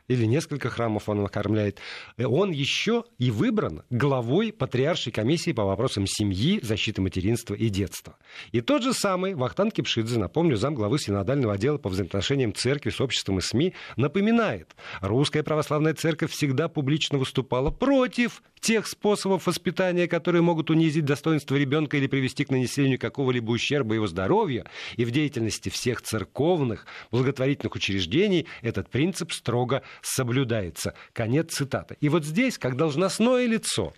или 0.07 0.25
несколько 0.25 0.69
храмов 0.69 1.09
он 1.09 1.25
окормляет, 1.25 1.79
э, 2.17 2.25
он 2.25 2.51
еще 2.51 3.05
и 3.17 3.31
выбран 3.31 3.83
главой 3.89 4.51
Патриаршей 4.51 5.11
комиссии 5.11 5.51
по 5.51 5.63
вопросам 5.63 6.05
семьи, 6.07 6.59
защиты 6.61 7.01
материнства 7.01 7.53
и 7.53 7.69
детства. 7.69 8.17
И 8.51 8.61
тот 8.61 8.83
же 8.83 8.93
самый 8.93 9.35
Вахтан 9.35 9.71
Кипшидзе, 9.71 10.19
напомню, 10.19 10.57
зам 10.57 10.75
главы 10.75 10.99
синодального 10.99 11.53
отдела 11.53 11.77
по 11.77 11.89
взаимоотношениям 11.89 12.53
церкви 12.53 12.89
с 12.89 13.01
обществом 13.01 13.39
и 13.39 13.41
СМИ, 13.41 13.73
напоминает, 13.95 14.75
русская 15.01 15.43
православная 15.43 15.93
церковь 15.93 16.31
всегда 16.31 16.67
публично 16.67 17.17
выступала 17.17 17.71
против 17.71 18.41
тех 18.59 18.87
способов 18.87 19.47
воспитания, 19.47 20.07
которые 20.07 20.41
могут 20.41 20.69
унизить 20.69 21.03
достоинство 21.05 21.55
ребенка 21.55 21.97
или 21.97 22.07
привести 22.07 22.45
к 22.45 22.51
нанесению 22.51 22.99
какого-либо 22.99 23.51
ущерба 23.51 23.95
его 23.95 24.07
здоровью, 24.07 24.65
и 24.95 25.03
в 25.03 25.11
деятельности 25.11 25.69
всех 25.69 26.01
церковных 26.01 26.85
благотворительных 27.11 27.75
учреждений 27.75 28.47
этот 28.61 28.89
принцип 28.89 29.33
строго 29.33 29.81
соблюдается. 30.01 30.93
Конец 31.13 31.53
цитаты. 31.53 31.97
И 32.01 32.09
вот 32.09 32.25
здесь, 32.25 32.57
как 32.57 32.77
должностное 32.77 33.45
лицо, 33.45 33.93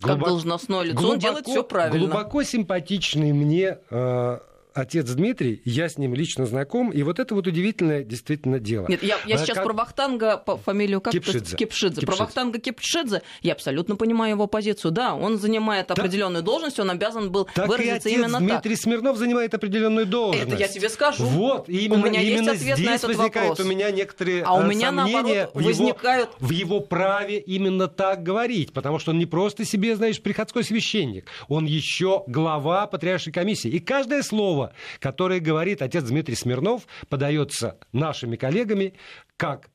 как 0.00 0.12
глубоко, 0.12 0.30
должностное 0.30 0.82
лицо, 0.82 0.94
глубоко, 0.94 1.12
он 1.12 1.18
делает 1.18 1.46
все 1.46 1.64
правильно. 1.64 1.98
Глубоко 1.98 2.42
симпатичный 2.42 3.32
мне 3.32 3.78
э, 3.90 4.38
отец 4.74 5.08
Дмитрий, 5.10 5.62
я 5.64 5.88
с 5.88 5.98
ним 5.98 6.14
лично 6.14 6.46
знаком, 6.46 6.90
и 6.90 7.02
вот 7.02 7.18
это 7.18 7.34
вот 7.34 7.46
удивительное 7.46 8.02
действительно 8.04 8.58
дело. 8.58 8.86
Нет, 8.88 9.02
я, 9.02 9.18
я 9.26 9.36
а, 9.36 9.38
сейчас 9.38 9.56
как... 9.56 9.64
про 9.64 9.72
Вахтанга, 9.72 10.36
по 10.36 10.56
фамилию 10.56 11.00
как 11.00 11.12
Кипшидзе. 11.12 11.56
Кипшидзе. 11.56 11.56
Кипшидзе. 11.56 12.06
Про 12.06 12.16
Вахтанга 12.16 12.58
Кипшидзе 12.58 13.22
я 13.42 13.52
абсолютно 13.52 13.96
понимаю 13.96 14.32
его 14.32 14.46
позицию. 14.46 14.90
Да, 14.92 15.14
он 15.14 15.38
занимает 15.38 15.88
так... 15.88 15.98
определенную 15.98 16.42
должность, 16.42 16.78
он 16.78 16.90
обязан 16.90 17.30
был 17.30 17.48
так 17.54 17.68
выразиться 17.68 18.08
и 18.08 18.12
отец 18.12 18.24
именно 18.24 18.38
Дмитрий 18.38 18.74
так. 18.74 18.82
Смирнов 18.82 19.16
занимает 19.16 19.54
определенную 19.54 20.06
должность. 20.06 20.46
Это 20.46 20.56
я 20.56 20.68
тебе 20.68 20.88
скажу. 20.88 21.24
Вот, 21.24 21.68
именно, 21.68 22.02
у 22.02 22.06
меня 22.06 22.20
именно 22.20 22.50
есть 22.50 22.62
ответ 22.62 22.76
здесь 22.76 22.88
на 22.88 22.94
этот 22.94 23.08
возникает 23.08 23.48
вопрос. 23.50 23.66
у 23.66 23.68
меня 23.68 23.90
некоторые 23.90 24.42
а 24.42 24.54
у 24.54 24.62
э, 24.62 24.68
меня, 24.68 24.88
сомнения 24.88 25.12
наоборот, 25.14 25.50
в, 25.54 25.64
возникают... 25.64 26.30
его, 26.38 26.48
в 26.48 26.50
его 26.50 26.80
праве 26.80 27.38
именно 27.38 27.88
так 27.88 28.22
говорить, 28.22 28.72
потому 28.72 28.98
что 28.98 29.12
он 29.12 29.18
не 29.18 29.26
просто 29.26 29.64
себе, 29.64 29.96
знаешь, 29.96 30.20
приходской 30.20 30.64
священник, 30.64 31.26
он 31.48 31.64
еще 31.64 32.24
глава 32.26 32.86
Патриаршей 32.86 33.32
комиссии. 33.32 33.68
И 33.70 33.78
каждое 33.78 34.22
слово, 34.22 34.59
которое 34.98 35.40
говорит 35.40 35.82
отец 35.82 36.04
Дмитрий 36.04 36.36
Смирнов, 36.36 36.86
подается 37.08 37.78
нашими 37.92 38.36
коллегами, 38.36 38.94
как 39.36 39.70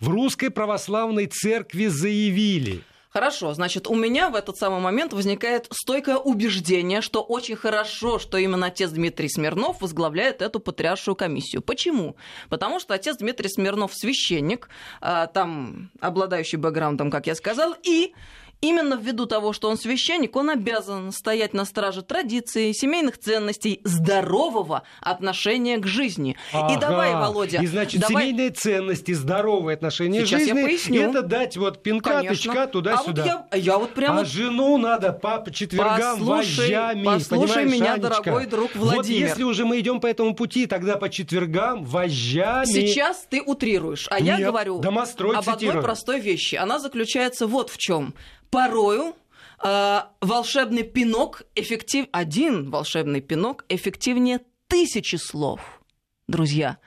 в 0.00 0.08
русской 0.08 0.50
православной 0.50 1.26
церкви 1.26 1.86
заявили. 1.86 2.82
Хорошо, 3.10 3.52
значит, 3.54 3.88
у 3.88 3.96
меня 3.96 4.30
в 4.30 4.36
этот 4.36 4.56
самый 4.56 4.80
момент 4.80 5.12
возникает 5.12 5.66
стойкое 5.72 6.16
убеждение, 6.16 7.00
что 7.00 7.22
очень 7.22 7.56
хорошо, 7.56 8.20
что 8.20 8.38
именно 8.38 8.66
отец 8.66 8.90
Дмитрий 8.90 9.28
Смирнов 9.28 9.80
возглавляет 9.80 10.42
эту 10.42 10.60
патриаршую 10.60 11.16
комиссию. 11.16 11.60
Почему? 11.60 12.14
Потому 12.48 12.78
что 12.78 12.94
отец 12.94 13.16
Дмитрий 13.16 13.48
Смирнов 13.48 13.92
священник, 13.94 14.68
а, 15.00 15.26
там 15.26 15.90
обладающий 16.00 16.56
бэкграундом, 16.56 17.10
как 17.10 17.26
я 17.26 17.34
сказал, 17.34 17.74
и 17.82 18.14
Именно 18.60 18.94
ввиду 18.94 19.24
того, 19.24 19.54
что 19.54 19.70
он 19.70 19.78
священник, 19.78 20.36
он 20.36 20.50
обязан 20.50 21.12
стоять 21.12 21.54
на 21.54 21.64
страже 21.64 22.02
традиций, 22.02 22.74
семейных 22.74 23.16
ценностей, 23.16 23.80
здорового 23.84 24.82
отношения 25.00 25.78
к 25.78 25.86
жизни. 25.86 26.36
Ага. 26.52 26.74
И 26.74 26.78
давай, 26.78 27.14
Володя... 27.14 27.62
И 27.62 27.66
значит, 27.66 28.02
давай... 28.02 28.24
семейные 28.24 28.50
ценности, 28.50 29.12
здоровое 29.12 29.74
отношение 29.74 30.26
Сейчас 30.26 30.42
к 30.42 30.44
жизни... 30.44 30.58
я 30.58 30.64
поясню. 30.66 31.00
это 31.00 31.22
дать 31.22 31.56
вот 31.56 31.82
пинка, 31.82 32.18
Конечно. 32.18 32.52
тычка 32.52 32.66
туда-сюда. 32.66 33.22
А 33.22 33.36
вот 33.38 33.54
я, 33.54 33.58
я 33.58 33.78
вот 33.78 33.94
прямо... 33.94 34.20
А 34.20 34.24
жену 34.26 34.76
надо 34.76 35.14
по 35.14 35.42
четвергам 35.50 36.18
послушай, 36.18 36.74
вожжами, 36.74 37.04
Послушай 37.04 37.64
меня, 37.64 37.94
Анечка? 37.94 38.10
дорогой 38.10 38.46
друг 38.46 38.74
Владимир. 38.74 38.96
Вот 38.96 39.06
если 39.06 39.42
уже 39.42 39.64
мы 39.64 39.80
идем 39.80 40.00
по 40.00 40.06
этому 40.06 40.34
пути, 40.34 40.66
тогда 40.66 40.96
по 40.96 41.08
четвергам 41.08 41.84
вожжами... 41.84 42.66
Сейчас 42.66 43.26
ты 43.30 43.40
утрируешь, 43.40 44.06
а 44.10 44.20
Нет, 44.20 44.38
я 44.38 44.46
говорю 44.46 44.80
об 44.80 45.48
одной 45.48 45.82
простой 45.82 46.20
вещи. 46.20 46.56
Она 46.56 46.78
заключается 46.78 47.46
вот 47.46 47.70
в 47.70 47.78
чем. 47.78 48.14
Порою 48.50 49.14
э, 49.62 50.00
волшебный 50.20 50.82
пинок 50.82 51.42
эффектив... 51.54 52.06
Один 52.12 52.70
волшебный 52.70 53.20
пинок 53.20 53.64
эффективнее 53.68 54.40
тысячи 54.66 55.16
слов. 55.16 55.82
Друзья, 56.26 56.78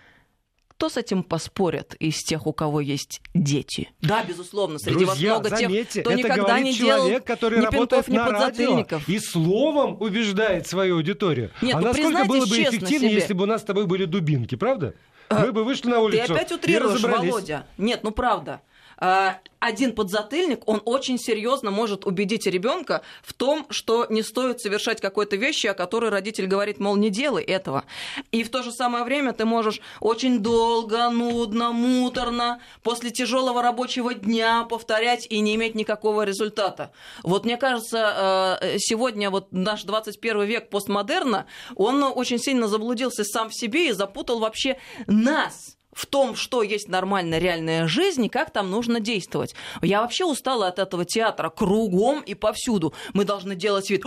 кто 0.68 0.90
с 0.90 0.98
этим 0.98 1.24
поспорит 1.24 1.96
из 2.00 2.18
тех, 2.24 2.46
у 2.46 2.52
кого 2.52 2.82
есть 2.82 3.22
дети? 3.34 3.92
Да, 4.02 4.24
безусловно, 4.24 4.80
среди 4.80 5.06
Друзья, 5.06 5.36
вас 5.36 5.44
много 5.44 5.56
заметьте, 5.58 5.94
тех, 5.94 6.04
кто 6.04 6.12
это 6.12 6.20
никогда 6.20 6.60
не 6.60 6.74
человек, 6.74 7.06
делал 7.06 7.22
который 7.22 7.60
ни 7.60 7.64
работает 7.64 8.06
пинков, 8.06 8.08
ни 8.10 8.18
на 8.18 8.26
радио 8.26 8.48
подзатыльников. 8.48 9.10
и 9.10 9.20
словом 9.20 10.02
убеждает 10.02 10.68
свою 10.68 10.96
аудиторию. 10.96 11.52
Нет, 11.62 11.76
а 11.76 11.80
ну, 11.80 11.88
насколько 11.88 12.26
было 12.26 12.46
бы 12.46 12.62
эффективнее, 12.62 13.12
себе. 13.12 13.14
если 13.14 13.34
бы 13.34 13.44
у 13.44 13.48
нас 13.48 13.62
с 13.62 13.64
тобой 13.64 13.86
были 13.86 14.04
дубинки, 14.06 14.56
правда? 14.56 14.96
Мы 15.30 15.52
бы 15.52 15.64
вышли 15.64 15.88
на 15.88 15.96
Ты 15.96 16.02
улицу 16.02 16.34
опять 16.34 16.52
и 16.52 16.56
утрируешь. 16.56 17.02
Володя. 17.02 17.66
Нет, 17.78 18.04
ну 18.04 18.12
правда. 18.12 18.62
А, 18.98 19.40
Один 19.60 19.96
подзатыльник, 19.96 20.68
он 20.68 20.82
очень 20.84 21.18
серьезно 21.18 21.72
может 21.72 22.06
убедить 22.06 22.48
ребенка 22.48 23.02
в 23.22 23.32
том, 23.32 23.66
что 23.70 24.06
не 24.10 24.22
стоит 24.22 24.60
совершать 24.60 25.00
какой-то 25.00 25.38
вещи, 25.38 25.68
о 25.68 25.74
которой 25.74 26.10
родитель 26.10 26.48
говорит, 26.48 26.80
мол, 26.80 26.98
не 26.98 27.10
делай 27.10 27.44
этого. 27.44 27.86
И 28.32 28.44
в 28.44 28.50
то 28.50 28.62
же 28.62 28.74
самое 28.74 29.06
время 29.06 29.32
ты 29.32 29.46
можешь 29.46 29.80
очень 30.02 30.40
долго, 30.40 31.10
нудно, 31.10 31.72
муторно, 31.72 32.60
после 32.82 33.12
тяжелого 33.12 33.62
рабочего 33.62 34.14
дня 34.14 34.66
повторять 34.66 35.28
и 35.30 35.40
не 35.40 35.56
иметь 35.56 35.76
никакого 35.76 36.24
результата. 36.24 36.92
Вот 37.24 37.46
мне 37.46 37.56
кажется, 37.56 38.60
э, 38.62 38.78
сегодня 38.80 39.30
вот 39.30 39.48
наш 39.52 39.84
21 39.84 40.44
век 40.44 40.70
постмодерна, 40.70 41.46
он 41.76 42.04
очень 42.04 42.38
сильно 42.38 42.68
заблудился 42.68 43.24
сам 43.24 43.50
в 43.50 43.56
себе 43.56 43.88
и 43.88 43.94
запутал 43.94 44.40
вообще 44.40 44.78
нас 45.08 45.78
в 45.94 46.06
том, 46.06 46.36
что 46.36 46.64
есть 46.64 46.88
нормальная 46.88 47.40
реальная 47.40 47.88
жизнь 47.88 48.26
и 48.26 48.30
как 48.30 48.52
там 48.52 48.70
нужно 48.72 49.00
действовать. 49.00 49.56
Я 49.82 50.02
вообще 50.02 50.26
устала 50.26 50.68
от 50.68 50.80
этого 50.80 51.06
театра 51.06 51.50
кругом 51.50 52.22
и 52.22 52.34
повсюду. 52.34 52.94
Мы 53.14 53.26
должны 53.26 53.56
делать 53.56 53.90
вид, 53.90 54.04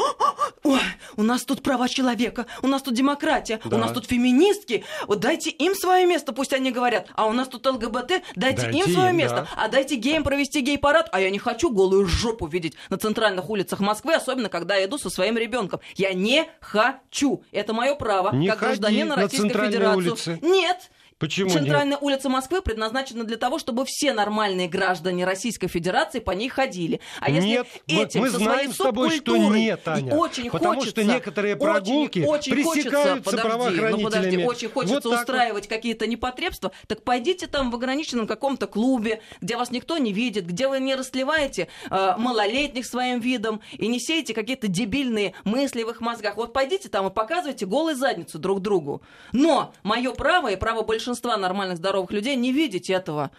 ой, 0.64 0.80
у 1.16 1.22
нас 1.22 1.44
тут 1.44 1.62
права 1.62 1.88
человека, 1.88 2.46
у 2.62 2.66
нас 2.66 2.82
тут 2.82 2.94
демократия, 2.94 3.60
Да. 3.64 3.76
у 3.76 3.78
нас 3.78 3.92
тут 3.92 4.06
феминистки, 4.06 4.84
вот 5.06 5.20
дайте 5.20 5.50
им 5.50 5.74
свое 5.74 6.06
место, 6.06 6.32
пусть 6.32 6.52
они 6.52 6.70
говорят, 6.70 7.08
а 7.14 7.26
у 7.26 7.32
нас 7.32 7.48
тут 7.48 7.66
ЛГБТ, 7.66 8.22
дайте, 8.34 8.62
Дайте 8.62 8.78
им 8.78 8.90
свое 8.92 9.10
им, 9.10 9.16
место, 9.16 9.46
да. 9.54 9.64
а 9.64 9.68
дайте 9.68 9.96
геям 9.96 10.24
провести 10.24 10.60
гей-парад, 10.60 11.08
а 11.12 11.20
я 11.20 11.30
не 11.30 11.38
хочу 11.38 11.70
голую 11.70 12.06
жопу 12.06 12.46
видеть 12.46 12.74
на 12.90 12.98
центральных 12.98 13.48
улицах 13.50 13.80
Москвы, 13.80 14.14
особенно 14.14 14.48
когда 14.48 14.76
я 14.76 14.86
иду 14.86 14.98
со 14.98 15.10
своим 15.10 15.36
ребенком. 15.36 15.80
Я 15.94 16.12
не 16.14 16.46
хочу. 16.60 17.42
Это 17.52 17.72
мое 17.72 17.94
право, 17.94 18.34
Не 18.34 18.48
как 18.48 18.60
гражданина 18.60 19.16
на 19.16 19.22
Российской 19.22 19.48
Федерации. 19.48 19.96
улицы. 19.96 20.38
Нет, 20.42 20.90
Почему 21.18 21.48
нет? 21.48 21.58
Центральная 21.60 21.96
улица 21.96 22.28
Москвы 22.28 22.60
предназначена 22.60 23.24
для 23.24 23.38
того, 23.38 23.58
чтобы 23.58 23.86
все 23.86 24.12
нормальные 24.12 24.68
граждане 24.68 25.24
Российской 25.24 25.66
Федерации 25.66 26.18
по 26.18 26.32
ней 26.32 26.50
ходили. 26.50 27.00
А 27.20 27.30
если 27.30 27.48
нет, 27.48 27.66
этим 27.86 28.20
мы 28.20 28.30
со 28.30 28.36
знаем 28.36 28.72
с 28.72 28.76
тобой, 28.76 29.10
что 29.12 29.34
нет, 29.36 29.82
Таня. 29.82 30.14
очень 30.14 30.50
Потому 30.50 30.74
хочется, 30.74 30.90
что 30.90 31.04
некоторые 31.04 31.56
прогулки 31.56 32.18
очень, 32.18 32.28
очень 32.28 32.52
пресекаются 32.52 33.08
хочется, 33.08 33.30
подожди, 33.30 33.48
правоохранителями. 33.48 34.02
ну 34.02 34.10
подожди, 34.10 34.44
очень 34.44 34.68
хочется 34.68 34.94
Вот 34.94 35.02
так 35.04 35.12
вот. 35.12 35.20
устраивать 35.20 35.68
какие-то 35.68 36.06
непотребства, 36.06 36.72
так 36.86 37.02
пойдите 37.02 37.46
там 37.46 37.70
в 37.70 37.74
ограниченном 37.74 38.26
каком-то 38.26 38.66
клубе, 38.66 39.22
где 39.40 39.56
вас 39.56 39.70
никто 39.70 39.96
не 39.96 40.12
видит, 40.12 40.46
где 40.46 40.68
вы 40.68 40.80
не 40.80 40.94
расливаете 40.94 41.68
э, 41.90 42.14
малолетних 42.18 42.84
своим 42.84 43.20
видом 43.20 43.62
и 43.72 43.86
не 43.86 44.00
сеете 44.00 44.34
какие-то 44.34 44.68
дебильные 44.68 45.32
мысли 45.44 45.82
в 45.82 45.88
их 45.88 46.02
мозгах. 46.02 46.36
Вот 46.36 46.52
пойдите 46.52 46.90
там 46.90 47.06
и 47.06 47.10
показывайте 47.10 47.64
голые 47.64 47.96
задницу 47.96 48.38
друг 48.38 48.60
другу. 48.60 49.00
Но 49.32 49.72
мое 49.82 50.12
право 50.12 50.48
и 50.48 50.56
право 50.56 50.82
большинства 50.82 51.05
нормальных 51.14 51.78
здоровых 51.78 52.10
людей 52.10 52.36
не 52.36 52.52
видеть 52.52 52.90
этого 52.90 53.30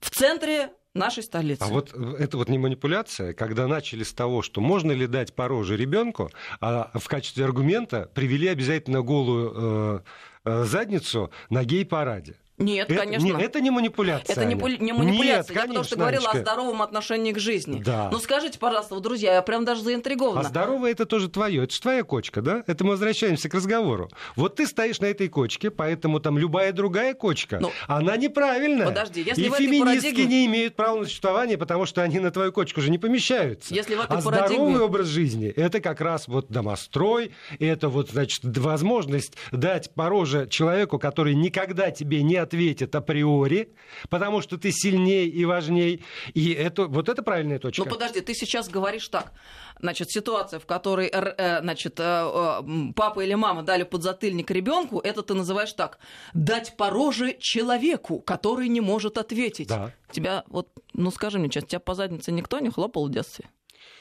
в 0.00 0.10
центре 0.10 0.70
нашей 0.94 1.22
столицы. 1.22 1.62
А 1.62 1.66
вот 1.66 1.94
это 1.94 2.36
вот 2.36 2.48
не 2.48 2.58
манипуляция, 2.58 3.32
когда 3.32 3.66
начали 3.66 4.02
с 4.02 4.12
того, 4.12 4.42
что 4.42 4.60
можно 4.60 4.92
ли 4.92 5.06
дать 5.06 5.34
по 5.34 5.48
роже 5.48 5.76
ребенку, 5.76 6.30
а 6.60 6.90
в 6.94 7.08
качестве 7.08 7.44
аргумента 7.44 8.10
привели 8.14 8.48
обязательно 8.48 9.02
голую 9.02 9.52
э, 9.54 10.00
э, 10.44 10.64
задницу 10.64 11.30
на 11.48 11.64
гей-параде. 11.64 12.36
Нет, 12.60 12.90
это, 12.90 13.00
конечно. 13.00 13.24
Не, 13.24 13.42
это 13.42 13.60
не 13.60 13.70
манипуляция. 13.70 14.32
Это 14.32 14.44
не, 14.44 14.54
не 14.54 14.92
манипуляция. 14.92 15.54
Нет, 15.54 15.62
я 15.62 15.66
потому 15.66 15.84
что 15.84 15.96
говорила 15.96 16.28
о 16.30 16.38
здоровом 16.38 16.82
отношении 16.82 17.32
к 17.32 17.38
жизни. 17.38 17.82
Да. 17.82 18.10
Ну 18.12 18.18
скажите, 18.18 18.58
пожалуйста, 18.58 18.94
вот, 18.94 19.02
друзья, 19.02 19.34
я 19.34 19.42
прям 19.42 19.64
даже 19.64 19.82
заинтригована. 19.82 20.40
А 20.40 20.44
здоровое 20.44 20.92
это 20.92 21.06
тоже 21.06 21.28
твое, 21.28 21.64
это 21.64 21.74
же 21.74 21.80
твоя 21.80 22.04
кочка, 22.04 22.42
да? 22.42 22.62
Это 22.66 22.84
мы 22.84 22.90
возвращаемся 22.90 23.48
к 23.48 23.54
разговору. 23.54 24.10
Вот 24.36 24.56
ты 24.56 24.66
стоишь 24.66 25.00
на 25.00 25.06
этой 25.06 25.28
кочке, 25.28 25.70
поэтому 25.70 26.20
там 26.20 26.38
любая 26.38 26.72
другая 26.72 27.14
кочка, 27.14 27.58
ну, 27.60 27.72
она 27.86 28.16
неправильная. 28.16 28.86
Подожди, 28.86 29.22
если 29.22 29.42
И 29.42 29.48
в 29.48 29.54
феминистки 29.56 30.10
парадигме... 30.10 30.26
не 30.26 30.46
имеют 30.46 30.76
права 30.76 30.98
на 30.98 31.04
существование, 31.04 31.56
потому 31.56 31.86
что 31.86 32.02
они 32.02 32.18
на 32.20 32.30
твою 32.30 32.52
кочку 32.52 32.80
же 32.80 32.90
не 32.90 32.98
помещаются. 32.98 33.74
Если 33.74 33.94
в 33.94 34.00
этой 34.00 34.18
а 34.18 34.22
парадигме... 34.22 34.56
здоровый 34.56 34.82
образ 34.82 35.06
жизни 35.06 35.48
это 35.48 35.80
как 35.80 36.00
раз 36.00 36.28
вот 36.28 36.48
домострой, 36.48 37.32
это 37.58 37.88
вот, 37.88 38.10
значит, 38.10 38.42
возможность 38.58 39.34
дать 39.50 39.92
пороже 39.94 40.46
человеку, 40.48 40.98
который 40.98 41.34
никогда 41.34 41.90
тебе 41.90 42.22
не 42.22 42.36
ответит 42.50 42.94
априори, 42.94 43.68
потому 44.08 44.42
что 44.42 44.58
ты 44.58 44.72
сильнее 44.72 45.26
и 45.26 45.44
важней. 45.44 46.02
И 46.34 46.52
это, 46.52 46.86
вот 46.86 47.08
это 47.08 47.22
правильная 47.22 47.58
точка. 47.58 47.84
Ну 47.84 47.90
подожди, 47.90 48.20
ты 48.20 48.34
сейчас 48.34 48.68
говоришь 48.68 49.08
так. 49.08 49.32
Значит, 49.80 50.10
ситуация, 50.10 50.58
в 50.58 50.66
которой 50.66 51.06
э, 51.06 51.60
значит, 51.60 52.00
э, 52.00 52.62
папа 52.96 53.20
или 53.20 53.34
мама 53.34 53.62
дали 53.62 53.84
подзатыльник 53.84 54.50
ребенку, 54.50 54.98
это 54.98 55.22
ты 55.22 55.34
называешь 55.34 55.72
так. 55.72 55.98
Дать 56.34 56.76
пороже 56.76 57.36
человеку, 57.38 58.20
который 58.20 58.68
не 58.68 58.80
может 58.80 59.16
ответить. 59.18 59.68
Да. 59.68 59.92
Тебя, 60.10 60.44
вот, 60.48 60.68
ну 60.92 61.10
скажи 61.10 61.38
мне 61.38 61.48
честно, 61.48 61.68
тебя 61.68 61.80
по 61.80 61.94
заднице 61.94 62.32
никто 62.32 62.58
не 62.58 62.70
хлопал 62.70 63.06
в 63.06 63.10
детстве? 63.10 63.48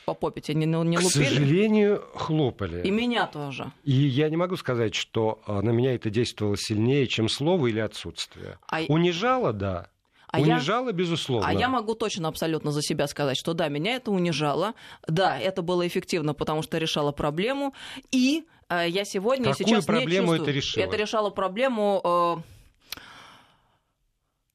По 0.09 0.15
попе 0.15 0.41
тебя 0.41 0.55
не, 0.55 0.65
не 0.65 0.97
лупили? 0.97 0.97
К 0.97 1.11
сожалению, 1.11 2.03
хлопали. 2.15 2.81
И 2.81 2.89
меня 2.89 3.27
тоже. 3.27 3.71
И 3.83 3.91
я 3.91 4.27
не 4.29 4.37
могу 4.37 4.55
сказать, 4.55 4.95
что 4.95 5.39
на 5.47 5.69
меня 5.69 5.93
это 5.93 6.09
действовало 6.09 6.57
сильнее, 6.57 7.05
чем 7.05 7.29
слово 7.29 7.67
или 7.67 7.79
отсутствие. 7.79 8.57
А... 8.67 8.81
Унижало, 8.87 9.53
да. 9.53 9.89
А 10.31 10.39
унижало, 10.39 10.87
я, 10.87 10.93
безусловно. 10.93 11.47
А 11.47 11.53
я 11.53 11.69
могу 11.69 11.93
точно 11.93 12.27
абсолютно 12.27 12.71
за 12.71 12.81
себя 12.81 13.07
сказать, 13.07 13.37
что 13.37 13.53
да, 13.53 13.67
меня 13.67 13.95
это 13.95 14.11
унижало. 14.11 14.73
Да, 15.07 15.39
это 15.39 15.61
было 15.61 15.87
эффективно, 15.87 16.33
потому 16.33 16.63
что 16.63 16.79
решало 16.79 17.11
проблему. 17.11 17.75
И 18.11 18.45
э, 18.69 18.85
я 18.89 19.05
сегодня 19.05 19.51
Какую 19.51 19.67
сейчас 19.67 19.85
проблему 19.85 20.33
не 20.33 20.37
чувствую. 20.37 20.41
это 20.41 20.51
решило? 20.51 20.83
Это 20.83 20.97
решало 20.97 21.29
проблему 21.29 22.01
э, 22.03 22.35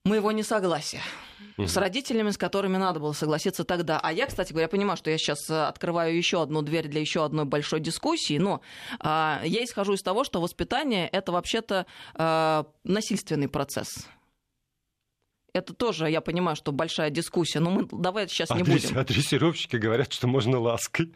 моего 0.04 0.32
несогласия 0.32 1.02
угу. 1.56 1.66
с 1.66 1.76
родителями, 1.76 2.30
с 2.30 2.38
которыми 2.38 2.76
надо 2.76 3.00
было 3.00 3.12
согласиться 3.12 3.64
тогда. 3.64 4.00
А 4.00 4.12
я, 4.12 4.26
кстати 4.26 4.52
говоря, 4.52 4.68
понимаю, 4.68 4.96
что 4.96 5.10
я 5.10 5.18
сейчас 5.18 5.48
э, 5.50 5.64
открываю 5.64 6.16
еще 6.16 6.42
одну 6.42 6.62
дверь 6.62 6.88
для 6.88 7.00
еще 7.00 7.24
одной 7.24 7.44
большой 7.44 7.80
дискуссии, 7.80 8.38
но 8.38 8.60
э, 9.00 9.04
я 9.44 9.64
исхожу 9.64 9.94
из 9.94 10.02
того, 10.02 10.24
что 10.24 10.40
воспитание 10.40 11.08
это 11.08 11.32
вообще-то 11.32 11.86
э, 12.14 12.64
насильственный 12.84 13.48
процесс 13.48 14.06
это 15.54 15.72
тоже, 15.72 16.10
я 16.10 16.20
понимаю, 16.20 16.56
что 16.56 16.72
большая 16.72 17.10
дискуссия, 17.10 17.60
но 17.60 17.70
мы 17.70 17.86
давай 17.90 18.28
сейчас 18.28 18.50
не 18.50 18.64
будем. 18.64 18.98
А 18.98 19.04
дрессировщики 19.04 19.76
говорят, 19.76 20.12
что 20.12 20.26
можно 20.26 20.58
лаской. 20.58 21.14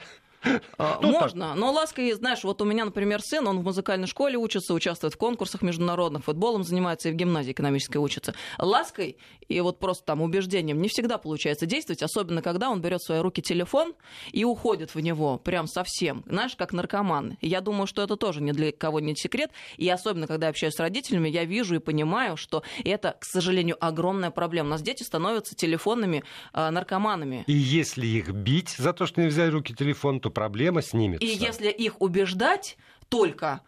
А, 0.79 0.99
ну, 1.03 1.11
Можно, 1.11 1.55
но 1.55 1.73
лаской, 1.73 2.13
знаешь, 2.13 2.45
вот 2.45 2.63
у 2.63 2.65
меня, 2.65 2.85
например, 2.85 3.21
сын, 3.23 3.47
он 3.47 3.61
в 3.61 3.65
музыкальной 3.65 4.07
школе 4.07 4.37
учится, 4.37 4.75
участвует 4.75 5.15
в 5.15 5.17
конкурсах 5.17 5.63
международных, 5.63 6.25
футболом 6.25 6.65
занимается 6.65 7.09
и 7.09 7.13
в 7.13 7.15
гимназии 7.15 7.53
экономической 7.53 7.99
учится. 7.99 8.35
Лаской 8.59 9.17
и 9.49 9.61
вот 9.61 9.79
просто 9.79 10.05
там 10.05 10.23
убеждением 10.23 10.81
не 10.81 10.89
всегда 10.89 11.19
получается 11.19 11.67
действовать, 11.67 12.03
особенно 12.03 12.43
когда 12.43 12.71
он 12.71 12.81
берет 12.81 13.01
в 13.01 13.07
свои 13.07 13.21
руки 13.21 13.43
телефон 13.43 13.95
и 14.33 14.45
уходит 14.45 14.95
в 14.95 15.01
него 15.01 15.39
прям 15.39 15.67
совсем, 15.67 16.23
знаешь, 16.27 16.55
как 16.57 16.73
наркоман. 16.73 17.37
я 17.41 17.61
думаю, 17.61 17.87
что 17.87 18.03
это 18.03 18.17
тоже 18.17 18.43
ни 18.43 18.53
для 18.53 18.73
кого 18.73 19.01
не 19.01 19.15
секрет, 19.17 19.51
и 19.77 19.89
особенно 19.89 20.27
когда 20.27 20.47
я 20.47 20.51
общаюсь 20.51 20.75
с 20.75 20.81
родителями, 20.81 21.29
я 21.29 21.45
вижу 21.45 21.77
и 21.77 21.79
понимаю, 21.79 22.37
что 22.37 22.63
это, 22.85 23.17
к 23.19 23.25
сожалению, 23.25 23.77
огромная 23.81 24.31
проблема. 24.31 24.69
У 24.69 24.71
нас 24.73 24.83
дети 24.83 25.03
становятся 25.03 25.55
телефонными 25.55 26.25
э, 26.53 26.71
наркоманами. 26.71 27.45
И 27.47 27.53
если 27.53 28.07
их 28.07 28.31
бить 28.31 28.71
за 28.71 28.93
то, 28.93 29.07
что 29.07 29.21
не 29.21 29.29
взяли 29.29 29.51
руки 29.51 29.75
телефон, 29.75 30.21
то 30.21 30.28
то 30.29 30.35
проблема 30.35 30.83
снимется. 30.83 31.27
И 31.27 31.29
если 31.29 31.69
их 31.69 32.01
убеждать 32.01 32.77
только 33.09 33.61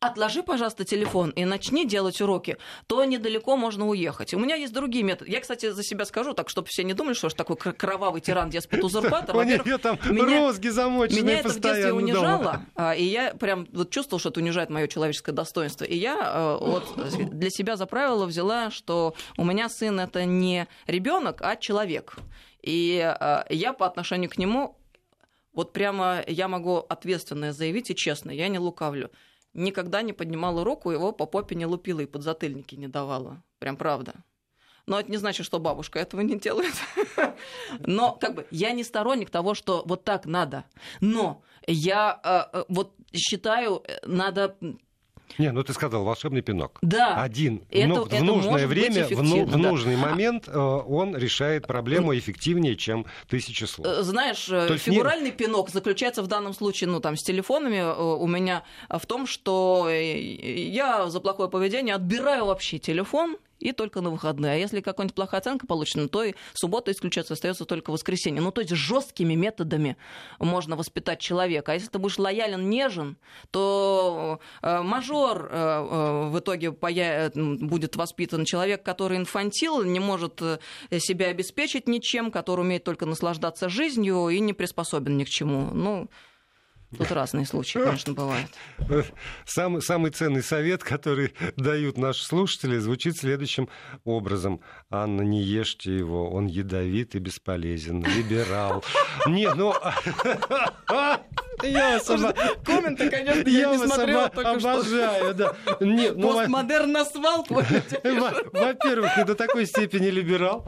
отложи, 0.00 0.42
пожалуйста, 0.42 0.84
телефон 0.84 1.30
и 1.30 1.44
начни 1.44 1.86
делать 1.86 2.20
уроки, 2.20 2.58
то 2.86 3.04
недалеко 3.04 3.56
можно 3.56 3.88
уехать. 3.88 4.34
У 4.34 4.38
меня 4.38 4.54
есть 4.54 4.72
другие 4.72 5.02
методы. 5.02 5.30
Я, 5.30 5.40
кстати, 5.40 5.70
за 5.70 5.82
себя 5.82 6.04
скажу, 6.04 6.34
так, 6.34 6.48
чтобы 6.48 6.68
все 6.68 6.84
не 6.84 6.92
думали, 6.92 7.14
что 7.14 7.28
я 7.28 7.30
такой 7.30 7.56
кровавый 7.56 8.20
тиран, 8.20 8.50
деспот, 8.50 8.84
узурпатор. 8.84 9.34
У 9.36 9.42
нее 9.42 9.78
там 9.78 9.98
розги 10.04 10.68
замоченные 10.68 11.22
Меня 11.22 11.38
это 11.40 11.48
в 11.48 11.58
детстве 11.58 11.92
унижало, 11.92 12.66
а, 12.74 12.94
и 12.94 13.04
я 13.04 13.34
прям 13.34 13.66
вот 13.72 13.90
чувствовал, 13.90 14.20
что 14.20 14.28
это 14.28 14.40
унижает 14.40 14.70
мое 14.70 14.86
человеческое 14.86 15.32
достоинство. 15.32 15.84
И 15.84 15.96
я 15.96 16.18
а, 16.22 16.58
вот 16.58 16.94
для 17.30 17.50
себя 17.50 17.76
за 17.76 17.86
правило 17.86 18.26
взяла, 18.26 18.70
что 18.70 19.14
у 19.38 19.44
меня 19.44 19.68
сын 19.68 19.98
это 19.98 20.24
не 20.24 20.68
ребенок, 20.86 21.40
а 21.42 21.56
человек. 21.56 22.16
И 22.62 23.00
а, 23.00 23.46
я 23.48 23.72
по 23.72 23.86
отношению 23.86 24.28
к 24.28 24.36
нему 24.38 24.76
вот 25.56 25.72
прямо 25.72 26.22
я 26.28 26.46
могу 26.46 26.76
ответственно 26.76 27.52
заявить 27.52 27.90
и 27.90 27.96
честно, 27.96 28.30
я 28.30 28.46
не 28.48 28.58
лукавлю. 28.58 29.10
Никогда 29.54 30.02
не 30.02 30.12
поднимала 30.12 30.62
руку, 30.62 30.90
его 30.90 31.12
по 31.12 31.24
попе 31.24 31.54
не 31.54 31.64
лупила 31.64 32.00
и 32.00 32.06
подзатыльники 32.06 32.74
не 32.74 32.88
давала. 32.88 33.42
Прям 33.58 33.78
правда. 33.78 34.14
Но 34.84 35.00
это 35.00 35.10
не 35.10 35.16
значит, 35.16 35.46
что 35.46 35.58
бабушка 35.58 35.98
этого 35.98 36.20
не 36.20 36.38
делает. 36.38 36.74
Но 37.80 38.12
как 38.12 38.34
бы 38.34 38.46
я 38.50 38.72
не 38.72 38.84
сторонник 38.84 39.30
того, 39.30 39.54
что 39.54 39.82
вот 39.86 40.04
так 40.04 40.26
надо. 40.26 40.66
Но 41.00 41.42
я 41.66 42.20
э, 42.22 42.58
э 42.58 42.64
вот 42.68 42.94
считаю, 43.14 43.82
э, 43.84 43.98
надо 44.06 44.56
не, 45.38 45.52
ну 45.52 45.62
ты 45.62 45.72
сказал 45.72 46.04
волшебный 46.04 46.42
пинок. 46.42 46.78
Да. 46.82 47.22
Один. 47.22 47.62
Это, 47.70 47.86
но 47.88 48.06
это 48.06 48.16
в 48.16 48.24
нужное 48.24 48.66
время, 48.66 49.06
в, 49.06 49.22
ну, 49.22 49.44
в 49.44 49.56
нужный 49.56 49.96
да. 49.96 50.00
момент 50.00 50.48
э, 50.48 50.58
он 50.58 51.16
решает 51.16 51.66
проблему 51.66 52.16
эффективнее, 52.16 52.76
чем 52.76 53.06
тысячи 53.28 53.64
слов. 53.64 53.86
Э, 53.86 54.02
знаешь, 54.02 54.48
э, 54.48 54.66
То 54.68 54.78
фигуральный 54.78 55.26
нет... 55.26 55.36
пинок 55.36 55.70
заключается 55.70 56.22
в 56.22 56.26
данном 56.26 56.54
случае, 56.54 56.88
ну 56.88 57.00
там 57.00 57.16
с 57.16 57.22
телефонами 57.22 57.82
у 57.96 58.26
меня 58.26 58.64
в 58.88 59.04
том, 59.06 59.26
что 59.26 59.88
я 59.90 61.08
за 61.08 61.20
плохое 61.20 61.48
поведение 61.48 61.94
отбираю 61.94 62.46
вообще 62.46 62.78
телефон 62.78 63.36
и 63.58 63.72
только 63.72 64.00
на 64.00 64.10
выходные. 64.10 64.52
А 64.52 64.56
если 64.56 64.80
какая-нибудь 64.80 65.14
плохая 65.14 65.40
оценка 65.40 65.66
получена, 65.66 66.08
то 66.08 66.24
и 66.24 66.34
суббота 66.54 66.90
исключается, 66.92 67.34
остается 67.34 67.64
только 67.64 67.90
воскресенье. 67.90 68.40
Ну, 68.40 68.50
то 68.50 68.60
есть 68.60 68.74
жесткими 68.74 69.34
методами 69.34 69.96
можно 70.38 70.76
воспитать 70.76 71.20
человека. 71.20 71.72
А 71.72 71.74
если 71.74 71.88
ты 71.88 71.98
будешь 71.98 72.18
лоялен, 72.18 72.68
нежен, 72.68 73.16
то 73.50 74.40
э, 74.62 74.82
мажор 74.82 75.48
э, 75.50 75.56
э, 75.56 76.28
в 76.30 76.38
итоге 76.38 76.72
поя... 76.72 77.30
будет 77.34 77.96
воспитан 77.96 78.44
человек, 78.44 78.82
который 78.82 79.16
инфантил, 79.16 79.82
не 79.82 80.00
может 80.00 80.42
э, 80.42 80.58
себя 80.98 81.28
обеспечить 81.28 81.88
ничем, 81.88 82.30
который 82.30 82.60
умеет 82.60 82.84
только 82.84 83.06
наслаждаться 83.06 83.68
жизнью 83.68 84.28
и 84.28 84.40
не 84.40 84.52
приспособен 84.52 85.16
ни 85.16 85.24
к 85.24 85.28
чему. 85.28 85.70
Ну, 85.72 86.08
Тут 86.96 87.10
разные 87.10 87.46
случаи, 87.46 87.78
конечно, 87.78 88.12
бывают. 88.12 88.50
Самый, 89.44 89.82
самый 89.82 90.10
ценный 90.12 90.42
совет, 90.42 90.84
который 90.84 91.34
дают 91.56 91.98
наши 91.98 92.24
слушатели, 92.24 92.78
звучит 92.78 93.16
следующим 93.16 93.68
образом. 94.04 94.60
Анна, 94.90 95.22
не 95.22 95.42
ешьте 95.42 95.96
его, 95.96 96.30
он 96.30 96.46
ядовит 96.46 97.14
и 97.14 97.18
бесполезен. 97.18 98.04
Либерал. 98.04 98.84
Не, 99.26 99.52
ну... 99.54 99.74
Я 101.62 102.00
оба... 102.08 102.34
Комменты, 102.64 103.10
конечно, 103.10 103.48
я, 103.48 103.60
я 103.60 103.76
не 103.76 103.78
смотрела 103.78 104.28
только 104.28 104.50
обожаю, 104.50 105.24
что. 105.24 105.34
да. 105.34 105.54
Нет, 105.80 106.16
ну, 106.16 106.34
Постмодерн 106.34 106.92
на 106.92 107.04
свалку. 107.04 107.54
Во-первых, 107.54 109.16
не 109.16 109.24
до 109.24 109.34
такой 109.34 109.66
степени 109.66 110.08
либерал. 110.08 110.66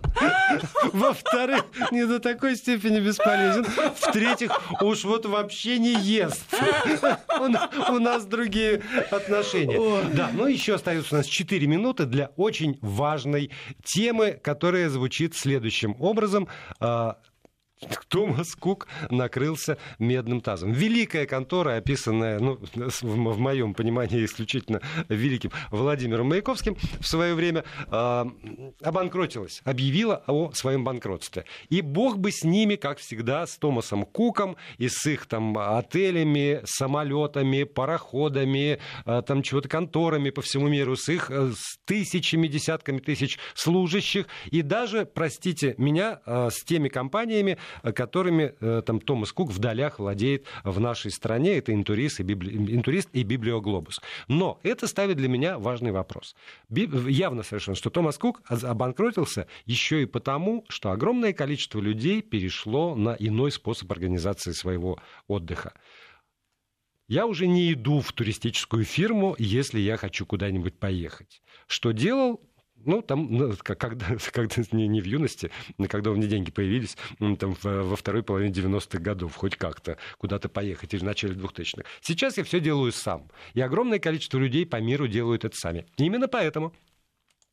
Во-вторых, 0.93 1.65
не 1.91 2.07
до 2.07 2.21
такой 2.21 2.57
степени 2.57 3.01
бесполезен. 3.01 3.65
В-третьих, 3.65 4.51
уж 4.81 5.05
вот 5.05 5.27
вообще 5.27 5.79
не 5.79 5.95
ест. 5.95 6.45
У 7.89 7.99
нас 7.99 8.25
другие 8.25 8.83
отношения. 9.11 9.79
Да, 10.15 10.31
ну 10.33 10.47
еще 10.47 10.75
остается 10.75 11.15
у 11.15 11.19
нас 11.19 11.27
4 11.27 11.67
минуты 11.67 12.07
для 12.07 12.31
очень 12.37 12.79
важной 12.83 13.51
темы, 13.85 14.33
которая 14.33 14.89
звучит 14.89 15.37
следующим 15.37 15.97
образом. 16.01 16.49
Томас 18.09 18.55
Кук 18.55 18.89
накрылся 19.11 19.79
медным 19.99 20.41
тазом. 20.41 20.73
Великая 20.73 21.27
контора, 21.27 21.77
описанная, 21.77 22.39
ну, 22.39 22.59
в 23.03 23.39
моем 23.39 23.75
понимании, 23.75 24.25
исключительно 24.25 24.81
великим 25.09 25.51
Владимиром 25.71 26.29
Маяковским, 26.29 26.77
в 27.01 27.07
свое 27.07 27.35
время 27.35 27.65
э, 27.87 28.25
обанкротилась, 28.83 29.63
объявила 29.65 30.23
о 30.27 30.53
своем 30.53 30.85
банкротстве. 30.85 31.45
И 31.69 31.81
бог 31.81 32.19
бы 32.19 32.33
с 32.33 32.45
ними, 32.45 32.77
как 32.77 32.99
всегда, 32.99 33.47
с 33.47 33.57
Томасом 33.59 34.05
Куком 34.05 34.57
и 34.79 34.89
с 34.89 35.07
их 35.07 35.27
там 35.27 35.57
отелями, 35.59 36.61
самолетами, 36.65 37.65
пароходами, 37.65 38.79
э, 39.05 39.23
там 39.27 39.43
чего-то 39.43 39.69
конторами 39.69 40.31
по 40.31 40.43
всему 40.43 40.69
миру, 40.69 40.97
с 40.97 41.09
их 41.09 41.31
э, 41.31 41.53
с 41.55 41.79
тысячами, 41.85 42.49
десятками 42.49 42.99
тысяч 42.99 43.39
служащих 43.55 44.27
и 44.51 44.63
даже, 44.63 45.05
простите 45.07 45.75
меня, 45.79 46.21
э, 46.27 46.49
с 46.51 46.65
теми 46.65 46.89
компаниями, 46.89 47.59
которыми 47.83 48.55
там 48.83 49.01
Томас 49.01 49.33
Кук 49.33 49.51
в 49.51 49.59
долях 49.59 49.99
владеет 49.99 50.47
в 50.65 50.81
нашей 50.81 51.11
стране. 51.11 51.59
Это 51.59 51.73
интурист 51.73 52.21
и, 52.21 52.23
библи... 52.23 52.75
интурист 52.75 53.09
и 53.13 53.23
библиоглобус. 53.23 54.01
Но 54.29 54.59
это 54.63 54.87
ставит 54.87 55.17
для 55.17 55.29
меня 55.29 55.59
важный 55.59 55.93
вопрос. 55.93 56.35
Би... 56.69 56.89
Явно 57.11 57.43
совершенно, 57.43 57.77
что 57.77 57.91
Томас 57.91 58.19
Кук 58.19 58.43
обанкротился 58.49 59.47
еще 59.65 60.03
и 60.03 60.07
потому, 60.07 60.65
что 60.69 60.91
огромное 60.91 61.33
количество 61.33 61.81
людей 61.81 62.23
перешло 62.23 62.95
на 62.95 63.17
иной 63.19 63.53
способ 63.53 63.91
организации 63.93 64.53
своего 64.53 64.99
отдыха. 65.27 65.75
Я 67.09 67.27
уже 67.27 67.47
не 67.47 67.73
иду 67.73 68.01
в 68.01 68.13
туристическую 68.13 68.85
фирму, 68.85 69.35
если 69.39 69.81
я 69.81 69.97
хочу 69.97 70.27
куда-нибудь 70.27 70.79
поехать. 70.79 71.43
Что 71.67 71.93
делал 71.93 72.41
ну, 72.89 73.03
там, 73.03 73.29
ну, 73.31 73.55
когда, 73.63 74.07
когда 74.33 74.63
не, 74.73 74.89
не 74.89 75.01
в 75.01 75.05
юности, 75.05 75.51
когда 75.89 76.11
у 76.11 76.17
меня 76.17 76.27
деньги 76.27 76.51
появились, 76.51 76.97
там, 77.19 77.57
во 77.63 77.97
второй 77.97 78.23
половине 78.23 78.53
90-х 78.53 78.99
годов, 78.99 79.37
хоть 79.37 79.57
как-то 79.57 79.99
куда-то 80.17 80.49
поехать, 80.49 80.95
или 80.95 81.01
в 81.01 81.05
начале 81.05 81.35
2000-х. 81.35 81.85
Сейчас 82.01 82.39
я 82.39 82.45
все 82.45 82.61
делаю 82.61 82.91
сам. 82.93 83.29
И 83.55 83.61
огромное 83.61 83.99
количество 83.99 84.39
людей 84.39 84.67
по 84.67 84.81
миру 84.81 85.07
делают 85.07 85.45
это 85.45 85.55
сами. 85.57 85.87
Именно 85.99 86.29
поэтому 86.29 86.73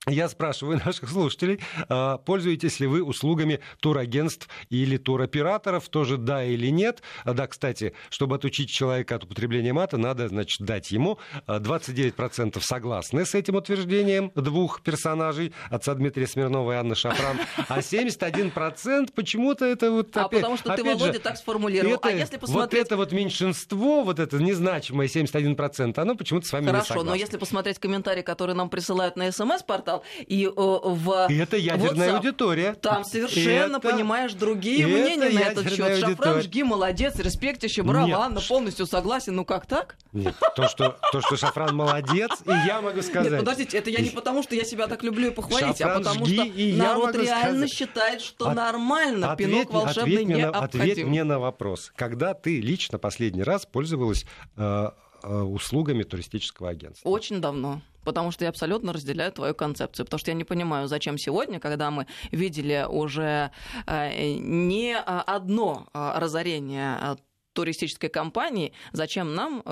я 0.08 0.30
спрашиваю 0.30 0.82
наших 0.86 1.10
слушателей, 1.10 1.60
а, 1.89 2.18
пользуетесь 2.18 2.80
ли 2.80 2.88
вы 2.88 3.03
услугами 3.03 3.60
турагентств 3.80 4.47
или 4.70 4.97
туроператоров, 4.97 5.89
тоже 5.89 6.18
да 6.18 6.43
или 6.43 6.68
нет. 6.68 7.01
А, 7.24 7.34
да, 7.34 7.47
кстати, 7.47 7.93
чтобы 8.10 8.36
отучить 8.36 8.70
человека 8.70 9.16
от 9.16 9.24
употребления 9.24 9.74
мата, 9.74 9.97
надо, 9.97 10.28
значит, 10.28 10.66
дать 10.66 10.91
ему 10.91 11.20
29% 11.47 12.58
а, 12.58 12.62
согласны 12.62 13.26
с 13.26 13.36
этим 13.36 13.56
утверждением 13.56 14.32
двух 14.36 14.82
персонажей, 14.82 15.53
отца 15.70 15.93
Дмитрия 15.95 16.28
Смирнова 16.28 16.74
и 16.74 16.76
Анны 16.76 16.95
Шафран, 16.95 17.38
а 17.68 17.80
71% 17.80 19.12
почему-то 19.14 19.66
это 19.66 19.91
вот 19.91 20.16
опять... 20.16 20.24
А 20.24 20.30
потому 20.30 20.58
что 20.58 20.76
ты, 20.76 20.84
Володя, 20.84 21.14
же, 21.14 21.20
так 21.20 21.38
сформулировал. 21.38 21.95
Это, 21.95 22.08
а 22.08 22.12
если 22.12 22.38
посмотреть... 22.38 22.80
Вот 22.80 22.86
это 22.86 22.97
вот 22.97 23.12
меньшинство, 23.12 24.03
вот 24.03 24.20
это 24.20 24.38
незначимое 24.38 25.08
71%, 25.08 25.99
оно 25.99 26.16
почему-то 26.16 26.47
с 26.47 26.51
вами 26.51 26.68
Хорошо, 26.68 26.82
не 26.82 26.88
согласно. 26.88 27.10
но 27.10 27.16
если 27.16 27.38
посмотреть 27.38 27.80
комментарии, 27.80 28.22
которые 28.22 28.56
нам 28.56 28.70
присылают 28.70 29.16
на 29.16 29.32
СМС-портал, 29.32 29.94
сказал. 29.95 30.03
И 30.27 30.45
э, 30.45 30.51
в 30.55 31.27
Это 31.29 31.57
ядерная 31.57 32.09
WhatsApp, 32.09 32.15
аудитория. 32.15 32.73
Там 32.73 33.03
совершенно, 33.03 33.77
это... 33.77 33.89
понимаешь, 33.89 34.33
другие 34.33 34.81
это 34.81 34.87
мнения 34.89 35.29
на 35.29 35.39
этот 35.39 35.69
счет. 35.69 35.79
Аудитория. 35.79 36.15
Шафран, 36.15 36.41
жги, 36.41 36.63
молодец, 36.63 37.19
респектище, 37.19 37.83
браво, 37.83 38.07
Нет. 38.07 38.17
Анна 38.17 38.41
полностью 38.41 38.85
согласен. 38.85 39.35
Ну 39.35 39.45
как 39.45 39.65
так? 39.65 39.95
Нет, 40.13 40.35
то, 40.55 40.67
что, 40.67 40.97
то, 41.11 41.21
что 41.21 41.37
Шафран 41.37 41.75
молодец, 41.75 42.31
и 42.45 42.51
я 42.67 42.81
могу 42.81 43.01
сказать. 43.01 43.31
Нет, 43.31 43.39
подождите, 43.39 43.77
это 43.77 43.89
я 43.89 43.99
не 43.99 44.09
потому, 44.09 44.43
что 44.43 44.55
я 44.55 44.63
себя 44.63 44.87
так 44.87 45.03
люблю 45.03 45.27
и 45.27 45.31
похвалить, 45.31 45.81
а 45.81 45.85
Шафран, 45.85 45.97
а 45.97 45.99
потому 45.99 46.25
жги, 46.25 46.71
что 46.73 46.83
народ 46.83 47.15
реально 47.15 47.67
сказать. 47.67 47.71
считает, 47.71 48.21
что 48.21 48.49
От, 48.49 48.55
нормально, 48.55 49.31
ответь, 49.31 49.49
пинок 49.49 49.73
волшебный 49.73 50.13
ответь 50.13 50.27
не 50.27 50.35
на, 50.35 50.49
Ответь 50.49 51.03
мне 51.03 51.23
на 51.23 51.39
вопрос. 51.39 51.91
Когда 51.95 52.33
ты 52.33 52.61
лично 52.61 52.97
последний 52.97 53.43
раз 53.43 53.65
пользовалась 53.65 54.25
э, 54.57 54.89
услугами 55.26 56.03
туристического 56.03 56.69
агентства? 56.69 57.09
Очень 57.09 57.41
давно 57.41 57.82
потому 58.05 58.32
что 58.32 58.45
я 58.45 58.49
абсолютно 58.49 58.93
разделяю 58.93 59.32
твою 59.34 59.53
концепцию, 59.53 60.05
потому 60.05 60.19
что 60.19 60.32
я 60.32 60.36
не 60.36 60.45
понимаю, 60.45 60.88
зачем 60.88 61.17
сегодня, 61.17 61.59
когда 61.59 61.91
мы 61.91 62.07
видели 62.32 62.86
уже 62.88 63.51
э, 63.88 64.36
не 64.36 64.97
одно 64.97 65.88
э, 65.93 66.11
разорение 66.15 66.97
э, 67.01 67.15
туристической 67.53 68.09
компании, 68.09 68.73
зачем 68.91 69.34
нам 69.34 69.63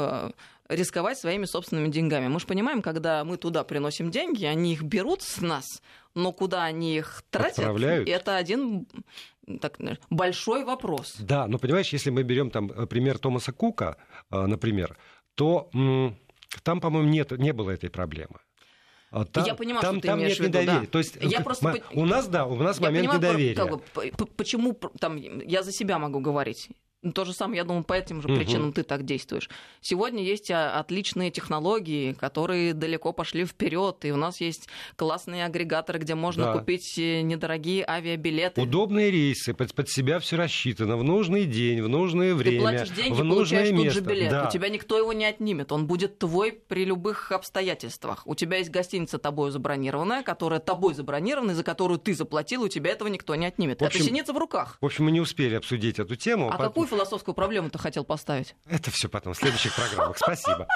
рисковать 0.70 1.18
своими 1.18 1.43
собственными 1.43 1.89
деньгами. 1.89 2.30
Мы 2.30 2.39
же 2.39 2.47
понимаем, 2.47 2.82
когда 2.82 3.26
мы 3.26 3.36
туда 3.36 3.66
приносим 3.66 4.10
деньги, 4.10 4.45
они 4.45 4.72
их 4.72 4.84
берут 4.84 5.22
с 5.22 5.41
нас, 5.41 5.82
но 6.16 6.32
куда 6.32 6.64
они 6.64 6.95
их 6.95 7.24
тратят, 7.30 7.78
это 7.78 8.38
один 8.38 8.88
так, 9.60 9.78
большой 10.10 10.64
вопрос. 10.64 11.18
Да, 11.20 11.45
но 11.47 11.60
понимаешь, 11.60 11.89
если 11.89 12.10
мы 12.10 12.24
берем 12.24 12.51
там 12.51 12.70
пример 12.88 13.20
Томаса 13.20 13.51
Кука, 13.51 13.97
например, 14.30 14.97
то 15.36 15.70
там, 16.64 16.82
по-моему, 16.82 17.10
нет, 17.10 17.32
не 17.32 17.54
было 17.54 17.72
этой 17.72 17.90
проблемы. 17.90 18.40
А 19.12 19.26
там, 19.26 19.46
я 19.46 19.54
понимаю, 19.54 19.82
там, 19.82 19.96
что 19.96 20.02
ты 20.02 20.08
там 20.08 20.20
имеешь 20.20 20.32
нет 20.32 20.40
в 20.40 20.40
виду, 20.40 20.60
недоверия. 20.60 20.82
Да. 20.82 20.88
То 20.88 20.98
есть 20.98 21.18
я 21.22 21.42
просто... 21.42 21.84
у 21.94 22.06
нас, 22.06 22.28
да, 22.28 22.48
у 22.48 22.56
нас 22.56 22.80
я 22.80 22.88
момент 22.88 23.12
понимаю, 23.12 23.20
недоверия. 23.20 23.56
Как 23.56 23.70
бы, 23.70 24.26
почему 24.36 24.74
там, 25.00 25.18
я 25.18 25.62
за 25.62 25.72
себя 25.72 26.00
могу 26.00 26.20
говорить. 26.20 26.70
Ну, 27.04 27.12
то 27.12 27.26
же 27.26 27.34
самое, 27.34 27.58
я 27.58 27.64
думаю, 27.66 27.84
по 27.84 27.93
этим 27.93 28.22
же 28.22 28.30
причинам 28.30 28.68
угу. 28.68 28.76
ты 28.76 28.84
так 28.84 29.04
действуешь. 29.04 29.49
Сегодня 29.82 30.24
есть 30.24 30.49
а, 30.49 30.80
отличные 30.80 31.32
технологии, 31.32 32.14
которые 32.14 32.74
далеко 32.74 33.12
пошли 33.12 33.43
вперед, 33.43 34.06
и 34.06 34.12
у 34.14 34.16
нас 34.16 34.39
есть 34.39 34.70
классные 34.95 35.43
агрегаторы, 35.43 35.99
где 35.99 36.16
можно 36.16 36.45
да. 36.45 36.58
купить 36.58 36.97
э, 36.97 37.22
недорогие 37.22 37.86
авиабилеты. 37.86 38.62
Удобные 38.62 39.12
рейсы, 39.12 39.54
под, 39.54 39.74
под 39.76 39.89
себя 39.89 40.20
все 40.20 40.38
рассчитано 40.38 40.95
в 40.95 41.04
нужный 41.04 41.43
день, 41.43 41.82
в 41.82 41.89
нужное 41.89 42.34
время, 42.34 42.56
ты 42.56 42.62
платишь 42.62 42.95
деньги, 42.95 43.20
в 43.20 43.24
нужное 43.26 43.72
место. 43.74 43.84
Тут 43.84 43.93
же 43.93 44.01
билет. 44.01 44.32
Да. 44.32 44.47
У 44.47 44.51
тебя 44.51 44.70
никто 44.70 44.97
его 44.97 45.12
не 45.12 45.26
отнимет, 45.26 45.74
он 45.74 45.88
будет 45.88 46.20
твой 46.20 46.54
при 46.54 46.86
любых 46.86 47.34
обстоятельствах. 47.34 48.22
У 48.26 48.34
тебя 48.34 48.60
есть 48.60 48.70
гостиница 48.70 49.18
тобой 49.18 49.51
забронированная, 49.51 50.24
которая 50.24 50.62
тобой 50.62 50.93
забронирована, 50.93 51.54
за 51.54 51.64
которую 51.64 51.99
ты 51.99 52.14
заплатил, 52.14 52.64
у 52.64 52.70
тебя 52.70 52.91
этого 52.91 53.10
никто 53.10 53.36
не 53.36 53.45
отнимет. 53.45 53.82
В 53.82 53.84
общем, 53.84 53.99
Это 53.99 54.10
синица 54.10 54.32
в 54.32 54.38
руках. 54.38 54.78
В 54.80 54.86
общем, 54.86 55.04
мы 55.04 55.12
не 55.12 55.20
успели 55.20 55.56
обсудить 55.56 55.99
эту 55.99 56.16
тему. 56.16 56.49
А 56.49 56.58
какую 56.58 56.88
философскую 56.94 57.34
проблему 57.34 57.70
ты 57.70 57.80
хотел 57.80 58.04
поставить? 58.04 58.56
Это 58.68 58.91
все 58.91 59.10
потом, 59.10 59.34
в 59.34 59.38
следующих 59.38 59.76
программах. 59.76 60.18
Спасибо. 60.18 60.68